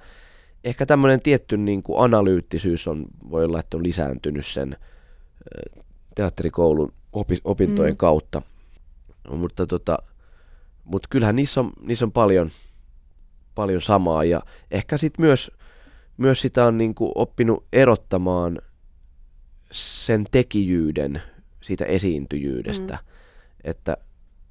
ehkä 0.64 0.86
tämmöinen 0.86 1.22
tietty 1.22 1.58
niin 1.58 1.84
kuin 1.84 2.00
analyyttisyys 2.00 2.88
on, 2.88 3.06
voi 3.30 3.46
olla, 3.46 3.60
että 3.60 3.78
on 3.78 3.84
lisääntynyt 3.84 4.46
sen 4.46 4.78
teatterikoulun 6.16 6.94
opi, 7.14 7.38
opintojen 7.44 7.94
mm. 7.94 7.98
kautta, 7.98 8.42
mutta, 9.30 9.68
tota, 9.68 9.98
mutta 10.84 11.08
kyllähän 11.12 11.36
niissä 11.36 11.62
on, 11.62 11.72
niissä 11.82 12.06
on 12.06 12.12
paljon– 12.12 12.52
paljon 13.56 13.82
samaa 13.82 14.24
ja 14.24 14.42
ehkä 14.72 14.98
sitten 14.98 15.26
myös, 15.26 15.52
myös 16.18 16.42
sitä 16.42 16.66
on 16.66 16.78
niin 16.78 16.96
kuin 16.96 17.12
oppinut 17.16 17.66
erottamaan 17.74 18.60
sen 19.72 20.26
tekijyyden 20.32 21.22
siitä 21.62 21.86
esiintyjyydestä, 21.86 22.94
mm. 22.94 23.15
Että, 23.66 23.98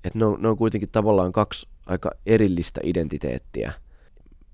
että 0.05 0.19
ne, 0.19 0.25
on, 0.25 0.43
ne 0.43 0.49
on 0.49 0.57
kuitenkin 0.57 0.89
tavallaan 0.89 1.33
kaksi 1.33 1.69
aika 1.87 2.11
erillistä 2.27 2.81
identiteettiä. 2.85 3.73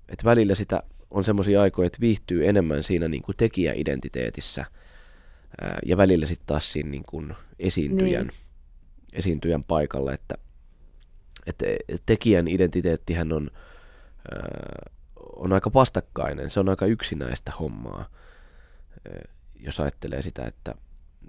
Että 0.09 0.23
välillä 0.25 0.55
sitä 0.55 0.83
on 1.11 1.23
semmoisia 1.23 1.61
aikoja, 1.61 1.87
että 1.87 2.01
viihtyy 2.01 2.47
enemmän 2.47 2.83
siinä 2.83 3.07
niin 3.07 3.23
kuin 3.23 3.37
tekijäidentiteetissä 3.37 4.65
ää, 5.61 5.79
ja 5.85 5.97
välillä 5.97 6.25
sitten 6.25 6.47
taas 6.47 6.71
siinä 6.71 6.89
niin 6.89 7.03
kuin 7.07 7.35
esiintyjän, 7.59 8.27
niin. 8.27 8.37
esiintyjän 9.13 9.63
paikalla, 9.63 10.13
että, 10.13 10.35
että 11.47 11.65
tekijän 12.05 12.47
identiteettihän 12.47 13.31
on 13.31 13.51
on 15.35 15.53
aika 15.53 15.73
vastakkainen, 15.73 16.49
se 16.49 16.59
on 16.59 16.69
aika 16.69 16.85
yksinäistä 16.85 17.51
hommaa, 17.59 18.09
jos 19.55 19.79
ajattelee 19.79 20.21
sitä, 20.21 20.45
että 20.45 20.75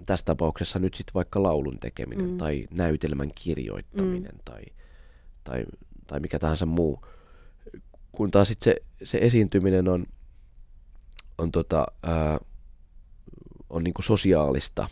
tässä 0.05 0.25
tapauksessa 0.25 0.79
nyt 0.79 0.93
sitten 0.93 1.13
vaikka 1.13 1.43
laulun 1.43 1.79
tekeminen 1.79 2.29
mm. 2.29 2.37
tai 2.37 2.67
näytelmän 2.71 3.31
kirjoittaminen 3.35 4.31
mm. 4.31 4.39
tai, 4.45 4.63
tai, 5.43 5.65
tai 6.07 6.19
mikä 6.19 6.39
tahansa 6.39 6.65
muu, 6.65 7.05
kun 8.11 8.31
taas 8.31 8.47
sitten 8.47 8.73
se, 8.73 8.81
se 9.03 9.17
esiintyminen 9.21 9.87
on, 9.87 10.05
on, 11.37 11.51
tota, 11.51 11.87
ää, 12.03 12.39
on 13.69 13.83
niinku 13.83 14.01
sosiaalista 14.01 14.89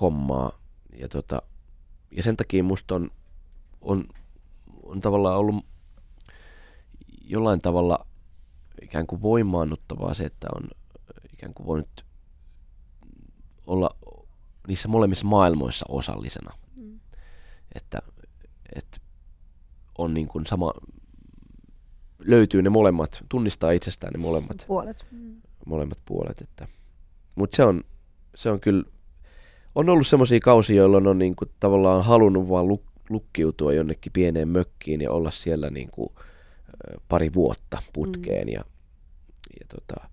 hommaa 0.00 0.58
ja, 0.96 1.08
tota, 1.08 1.42
ja 2.10 2.22
sen 2.22 2.36
takia 2.36 2.62
musta 2.62 2.94
on, 2.94 3.10
on, 3.80 4.04
on 4.82 5.00
tavallaan 5.00 5.38
ollut 5.38 5.64
jollain 7.24 7.60
tavalla 7.60 8.06
ikään 8.82 9.06
kuin 9.06 9.22
voimaannuttavaa 9.22 10.14
se, 10.14 10.24
että 10.24 10.48
on 10.54 10.68
ikään 11.32 11.54
kuin 11.54 11.66
voinut 11.66 12.04
olla 13.66 13.90
niissä 14.68 14.88
molemmissa 14.88 15.26
maailmoissa 15.26 15.86
osallisena. 15.88 16.52
Mm. 16.80 17.00
Että, 17.74 17.98
että 18.76 18.98
on 19.98 20.14
niin 20.14 20.28
kuin 20.28 20.46
sama, 20.46 20.72
löytyy 22.18 22.62
ne 22.62 22.70
molemmat, 22.70 23.24
tunnistaa 23.28 23.70
itsestään 23.70 24.12
ne 24.12 24.18
molemmat 24.18 24.64
puolet. 24.66 25.06
Mm. 25.10 25.42
Molemmat 25.66 25.98
puolet 26.04 26.40
että. 26.40 26.68
Mutta 27.34 27.56
se 27.56 27.64
on, 27.64 27.84
se 28.34 28.50
on 28.50 28.60
kyllä, 28.60 28.84
on 29.74 29.88
ollut 29.88 30.06
semmoisia 30.06 30.40
kausia, 30.40 30.76
jolloin 30.76 31.06
on 31.06 31.18
niin 31.18 31.36
kuin 31.36 31.50
tavallaan 31.60 32.04
halunnut 32.04 32.48
vaan 32.48 32.68
luk, 32.68 32.82
lukkiutua 33.08 33.72
jonnekin 33.72 34.12
pieneen 34.12 34.48
mökkiin 34.48 35.00
ja 35.00 35.12
olla 35.12 35.30
siellä 35.30 35.70
niin 35.70 35.90
kuin– 35.90 36.08
pari 37.08 37.34
vuotta 37.34 37.82
putkeen 37.92 38.46
mm. 38.46 38.52
ja, 38.52 38.64
ja 39.60 39.66
tota, 39.68 40.08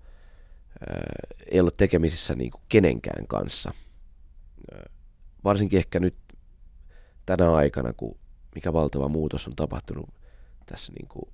ei 1.52 1.60
ollut 1.60 1.78
tekemisissä 1.78 2.36
niin 2.36 2.52
kuin 2.52 2.62
kenenkään 2.70 3.28
kanssa. 3.28 3.74
Varsinkin 5.44 5.78
ehkä 5.78 6.00
nyt 6.00 6.16
tänä 7.26 7.56
aikana, 7.56 7.94
kun 7.94 8.18
mikä 8.56 8.74
valtava 8.74 9.08
muutos 9.08 9.48
on 9.48 9.56
tapahtunut 9.56 10.10
tässä 10.66 10.94
niin 10.94 11.08
kuin 11.08 11.34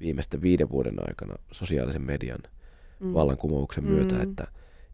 viimeisten 0.00 0.42
viiden 0.42 0.70
vuoden 0.70 1.08
aikana 1.08 1.34
sosiaalisen 1.52 2.02
median 2.02 2.42
mm. 3.00 3.14
vallankumouksen 3.14 3.84
myötä, 3.84 4.14
mm. 4.14 4.22
että, 4.22 4.46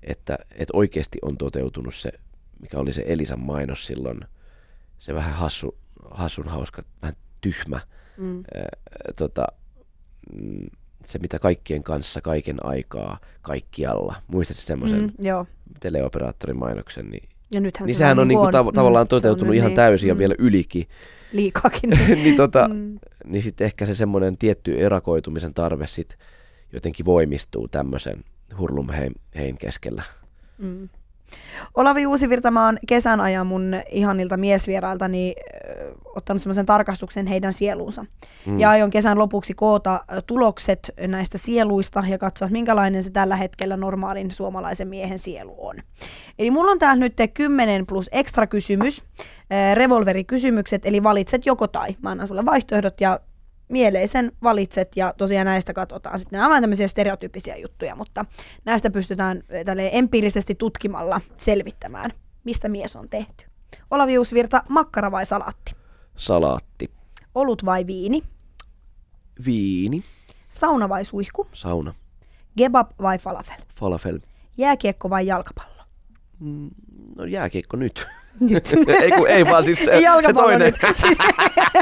että, 0.02 0.38
että 0.50 0.72
oikeasti 0.72 1.18
on 1.22 1.38
toteutunut 1.38 1.94
se, 1.94 2.12
mikä 2.60 2.78
oli 2.78 2.92
se 2.92 3.04
Elisan 3.06 3.40
mainos 3.40 3.86
silloin, 3.86 4.20
se 4.98 5.14
vähän 5.14 5.34
hassu, 5.34 5.78
hassun 6.10 6.48
hauska, 6.48 6.82
vähän 7.02 7.16
tyhmä 7.40 7.80
mm. 8.16 8.44
ää, 8.54 8.68
tota, 9.16 9.46
Mm, 10.36 10.66
se, 11.04 11.18
mitä 11.18 11.38
kaikkien 11.38 11.82
kanssa, 11.82 12.20
kaiken 12.20 12.66
aikaa, 12.66 13.18
kaikkialla. 13.42 14.14
Muistatko 14.26 14.62
semmoisen 14.62 15.00
mm, 15.00 15.46
teleoperaattorin 15.80 16.58
mainoksen? 16.58 17.10
Niin, 17.10 17.28
ja 17.52 17.60
nythän 17.60 17.86
niin 17.86 17.94
se 17.94 17.98
sehän 17.98 18.18
on 18.18 18.28
niinku 18.28 18.42
huono. 18.42 18.62
tav- 18.62 18.74
tavallaan 18.74 19.08
toteutunut 19.08 19.54
ihan 19.54 19.68
niin, 19.68 19.76
täysin 19.76 20.06
mm. 20.06 20.08
ja 20.08 20.18
vielä 20.18 20.34
ylikin. 20.38 20.86
Liikakin. 21.32 21.90
niin 22.24 22.36
tota, 22.36 22.68
mm. 22.68 22.98
niin 23.24 23.42
sitten 23.42 23.64
ehkä 23.64 23.86
se 23.86 23.94
semmoinen 23.94 24.38
tietty 24.38 24.80
erakoitumisen 24.80 25.54
tarve 25.54 25.86
sit 25.86 26.18
jotenkin 26.72 27.06
voimistuu 27.06 27.68
tämmöisen 27.68 28.24
hurlumhein 28.58 29.14
keskellä. 29.58 30.02
Mm. 30.58 30.88
Olavi 31.74 32.06
Uusivirta, 32.06 32.50
mä 32.50 32.66
oon 32.66 32.78
kesän 32.86 33.20
ajan 33.20 33.46
mun 33.46 33.74
ihanilta 33.90 34.36
miesvierailta 34.36 35.08
niin, 35.08 35.34
äh, 35.38 35.86
ottanut 36.16 36.42
semmoisen 36.42 36.66
tarkastuksen 36.66 37.26
heidän 37.26 37.52
sieluunsa. 37.52 38.04
Mm. 38.46 38.60
Ja 38.60 38.70
aion 38.70 38.90
kesän 38.90 39.18
lopuksi 39.18 39.54
koota 39.54 40.00
tulokset 40.26 40.90
näistä 41.06 41.38
sieluista 41.38 42.04
ja 42.08 42.18
katsoa, 42.18 42.48
minkälainen 42.48 43.02
se 43.02 43.10
tällä 43.10 43.36
hetkellä 43.36 43.76
normaalin 43.76 44.30
suomalaisen 44.30 44.88
miehen 44.88 45.18
sielu 45.18 45.54
on. 45.58 45.76
Eli 46.38 46.50
mulla 46.50 46.72
on 46.72 46.78
tää 46.78 46.96
nyt 46.96 47.16
10 47.34 47.86
plus 47.86 48.08
ekstra 48.12 48.46
kysymys, 48.46 49.04
revolverikysymykset, 49.74 50.86
eli 50.86 51.02
valitset 51.02 51.46
joko 51.46 51.66
tai. 51.66 51.96
Mä 52.02 52.10
annan 52.10 52.26
sulle 52.26 52.44
vaihtoehdot 52.44 53.00
ja 53.00 53.20
mieleisen 53.70 54.32
valitset 54.42 54.88
ja 54.96 55.14
tosiaan 55.16 55.46
näistä 55.46 55.72
katsotaan 55.72 56.18
sitten. 56.18 56.36
Nämä 56.36 56.50
ovat 56.50 56.60
tämmöisiä 56.60 56.88
stereotyyppisiä 56.88 57.56
juttuja, 57.56 57.96
mutta 57.96 58.24
näistä 58.64 58.90
pystytään 58.90 59.42
empiirisesti 59.92 60.54
tutkimalla 60.54 61.20
selvittämään, 61.36 62.10
mistä 62.44 62.68
mies 62.68 62.96
on 62.96 63.08
tehty. 63.08 63.44
Olavi 63.90 64.18
Uusvirta, 64.18 64.62
makkara 64.68 65.10
vai 65.10 65.26
salaatti? 65.26 65.72
Salaatti. 66.16 66.90
Olut 67.34 67.64
vai 67.64 67.86
viini? 67.86 68.22
Viini. 69.46 70.02
Sauna 70.48 70.88
vai 70.88 71.04
suihku? 71.04 71.46
Sauna. 71.52 71.94
Kebab 72.56 72.90
vai 73.02 73.18
falafel? 73.18 73.60
Falafel. 73.74 74.18
Jääkiekko 74.56 75.10
vai 75.10 75.26
jalkapallo? 75.26 75.82
No 77.16 77.24
jääkiekko 77.24 77.76
nyt. 77.76 78.06
ei, 79.02 79.10
kun, 79.10 79.28
ei 79.28 79.44
vaan 79.44 79.64
siis 79.64 79.78
se, 79.78 79.90
toinen. 80.34 80.60
nyt. 80.60 80.96
Siis, 80.96 81.18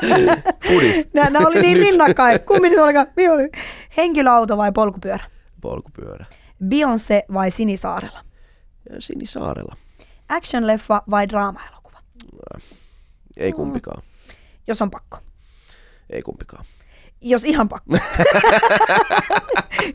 Fudis. 0.69 1.09
nämä, 1.15 1.31
nämä 1.31 1.47
oli 1.49 1.61
niin 1.61 1.77
rinnakkain. 1.79 2.41
Kumpi 2.41 2.71
nyt 2.71 2.79
olikaan? 2.79 3.07
Oli? 3.33 3.51
Henkilöauto 3.97 4.57
vai 4.57 4.73
polkupyörä? 4.73 5.25
Polkupyörä. 5.61 6.25
Beyoncé 6.65 7.33
vai 7.35 7.51
Sinisaarella? 7.51 8.25
Sinisaarella. 8.99 9.77
Action-leffa 10.33 11.03
vai 11.11 11.29
draama-elokuva? 11.29 11.99
Ei 13.37 13.53
kumpikaan. 13.53 14.03
Jos 14.67 14.83
on 14.83 14.91
pakko. 14.91 15.19
Ei 16.11 16.23
kumpikaan. 16.23 16.65
Jos 17.21 17.45
ihan 17.45 17.69
pakko. 17.69 17.97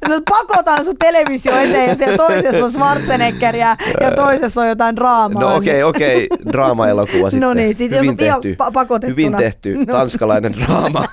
Jos 0.09 0.21
pakotaan 0.29 0.85
sun 0.85 0.97
televisio 0.97 1.55
eteen 1.57 1.89
ja 1.89 1.95
siellä 1.95 2.17
toisessa 2.17 2.63
on 2.65 2.71
Schwarzeneggeria 2.71 3.77
ja 4.01 4.11
toisessa 4.11 4.61
on 4.61 4.67
jotain 4.67 4.95
draamaa. 4.95 5.41
No 5.41 5.55
okei, 5.55 5.73
niin- 5.73 5.85
okei. 5.85 6.27
Draama-elokuva 6.51 7.29
sitten. 7.31 7.47
No 7.47 7.53
niin, 7.53 7.75
sit 7.75 7.91
jos 7.91 7.99
Hyvin 8.01 8.09
on 8.09 8.25
ihan 8.25 8.41
tehty. 8.41 8.63
pa- 8.63 8.71
pakotettuna. 8.73 9.09
Hyvin 9.09 9.35
tehty. 9.37 9.75
No. 9.77 9.85
Tanskalainen 9.85 10.53
draama. 10.53 11.05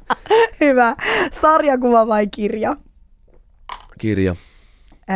Hyvä. 0.60 0.96
Sarjakuva 1.40 2.06
vai 2.06 2.26
kirja? 2.26 2.76
Kirja. 3.98 4.36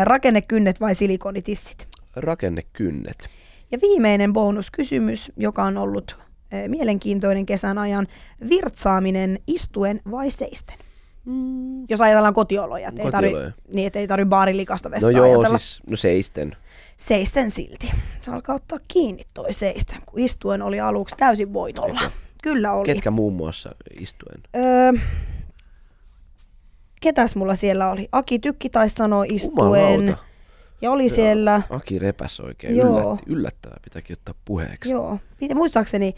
Rakennekynnet 0.05 0.81
vai 0.81 0.95
silikonitissit? 0.95 1.89
Rakennekynnet. 2.16 3.28
Ja 3.72 3.78
viimeinen 3.83 4.33
bonuskysymys, 4.33 5.33
joka 5.37 5.62
on 5.62 5.76
ollut 5.78 6.16
mielenkiintoinen 6.69 7.47
kesän 7.47 7.79
ajan. 7.79 8.07
Virtsaaminen 8.49 9.39
istuen 9.47 10.01
vai 10.11 10.31
seisten? 10.31 10.77
Mm. 11.25 11.85
Jos 11.89 12.01
ajatellaan 12.01 12.35
kotioloja, 12.35 12.89
että 12.89 13.03
ei 13.03 13.11
tarvi, 13.11 13.33
niin, 13.75 13.87
että 13.87 13.99
ei 13.99 14.07
tarvi 14.07 14.25
baarillikasta 14.25 14.89
No 14.89 14.91
vessaa 14.91 15.11
joo, 15.11 15.25
ajatella. 15.25 15.59
siis 15.59 15.83
no 15.91 15.97
seisten. 15.97 16.57
Seisten 16.97 17.51
silti. 17.51 17.91
Se 18.21 18.31
alkaa 18.31 18.55
ottaa 18.55 18.79
kiinni 18.89 19.23
toi 19.35 19.53
seisten, 19.53 19.99
kun 20.07 20.21
istuen 20.21 20.63
oli 20.63 20.81
aluksi 20.81 21.17
täysin 21.17 21.53
voitolla. 21.53 22.01
Eikö? 22.01 22.13
Kyllä 22.43 22.73
oli. 22.73 22.87
Ketkä 22.87 23.11
muun 23.11 23.33
muassa 23.33 23.75
istuen? 24.01 24.41
Öö, 24.57 24.93
ketäs 27.01 27.37
mulla 27.37 27.55
siellä 27.55 27.91
oli? 27.91 28.09
Aki 28.13 28.39
Tykki 28.39 28.71
taisi 28.71 28.95
sanoa 28.95 29.25
istuen. 29.29 29.93
Jumalauta. 30.01 30.30
Ja 30.83 30.91
oli 30.91 31.09
siellä... 31.09 31.62
Aki 31.70 31.99
repäs 31.99 32.41
oikein. 32.41 32.76
Joo. 32.76 33.01
Yllätti, 33.01 33.24
yllättävää 33.26 33.76
pitääkin 33.85 34.16
ottaa 34.18 34.35
puheeksi. 34.45 34.91
Joo, 34.91 35.18
muistaakseni, 35.55 36.14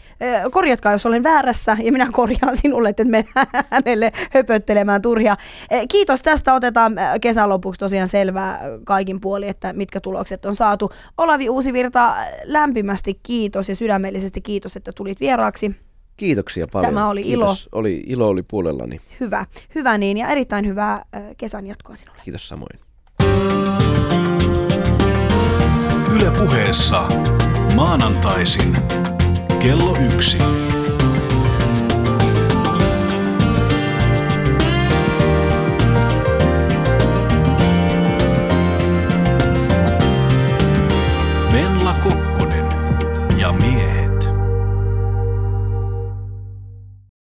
korjatkaa 0.51 0.91
jos 0.91 1.05
olen 1.05 1.23
väärässä 1.23 1.77
ja 1.83 1.91
minä 1.91 2.09
korjaan 2.11 2.57
sinulle, 2.57 2.89
että 2.89 3.03
me 3.03 3.25
hänelle 3.69 4.11
höpöttelemään 4.33 5.01
turhia. 5.01 5.37
Eh, 5.69 5.85
Kiitos 5.89 6.21
tästä, 6.21 6.53
otetaan 6.53 6.95
kesän 7.21 7.49
lopuksi 7.49 7.79
tosiaan 7.79 8.07
selvää 8.07 8.61
kaikin 8.85 9.21
puoli, 9.21 9.47
että 9.47 9.73
mitkä 9.73 9.99
tulokset 9.99 10.45
on 10.45 10.55
saatu. 10.55 10.91
Olavi 11.17 11.49
Uusivirta, 11.49 12.15
lämpimästi 12.43 13.19
kiitos 13.23 13.69
ja 13.69 13.75
sydämellisesti 13.75 14.41
kiitos, 14.41 14.75
että 14.75 14.91
tulit 14.95 15.19
vieraaksi. 15.19 15.75
Kiitoksia 16.17 16.65
paljon. 16.71 16.93
Tämä 16.93 17.09
oli 17.09 17.23
Kiitos. 17.23 17.69
Oli, 17.71 18.03
ilo 18.07 18.27
oli 18.27 18.43
puolellani. 18.43 18.99
Hyvä, 19.19 19.45
hyvä 19.75 19.97
niin 19.97 20.17
ja 20.17 20.27
erittäin 20.27 20.67
hyvää 20.67 21.05
kesän 21.37 21.67
jatkoa 21.67 21.95
sinulle. 21.95 22.21
Kiitos 22.23 22.49
samoin. 22.49 22.79
Yle 26.15 26.31
puheessa 26.31 27.07
maanantaisin 27.75 28.77
kello 29.59 29.97
yksi. 30.13 30.37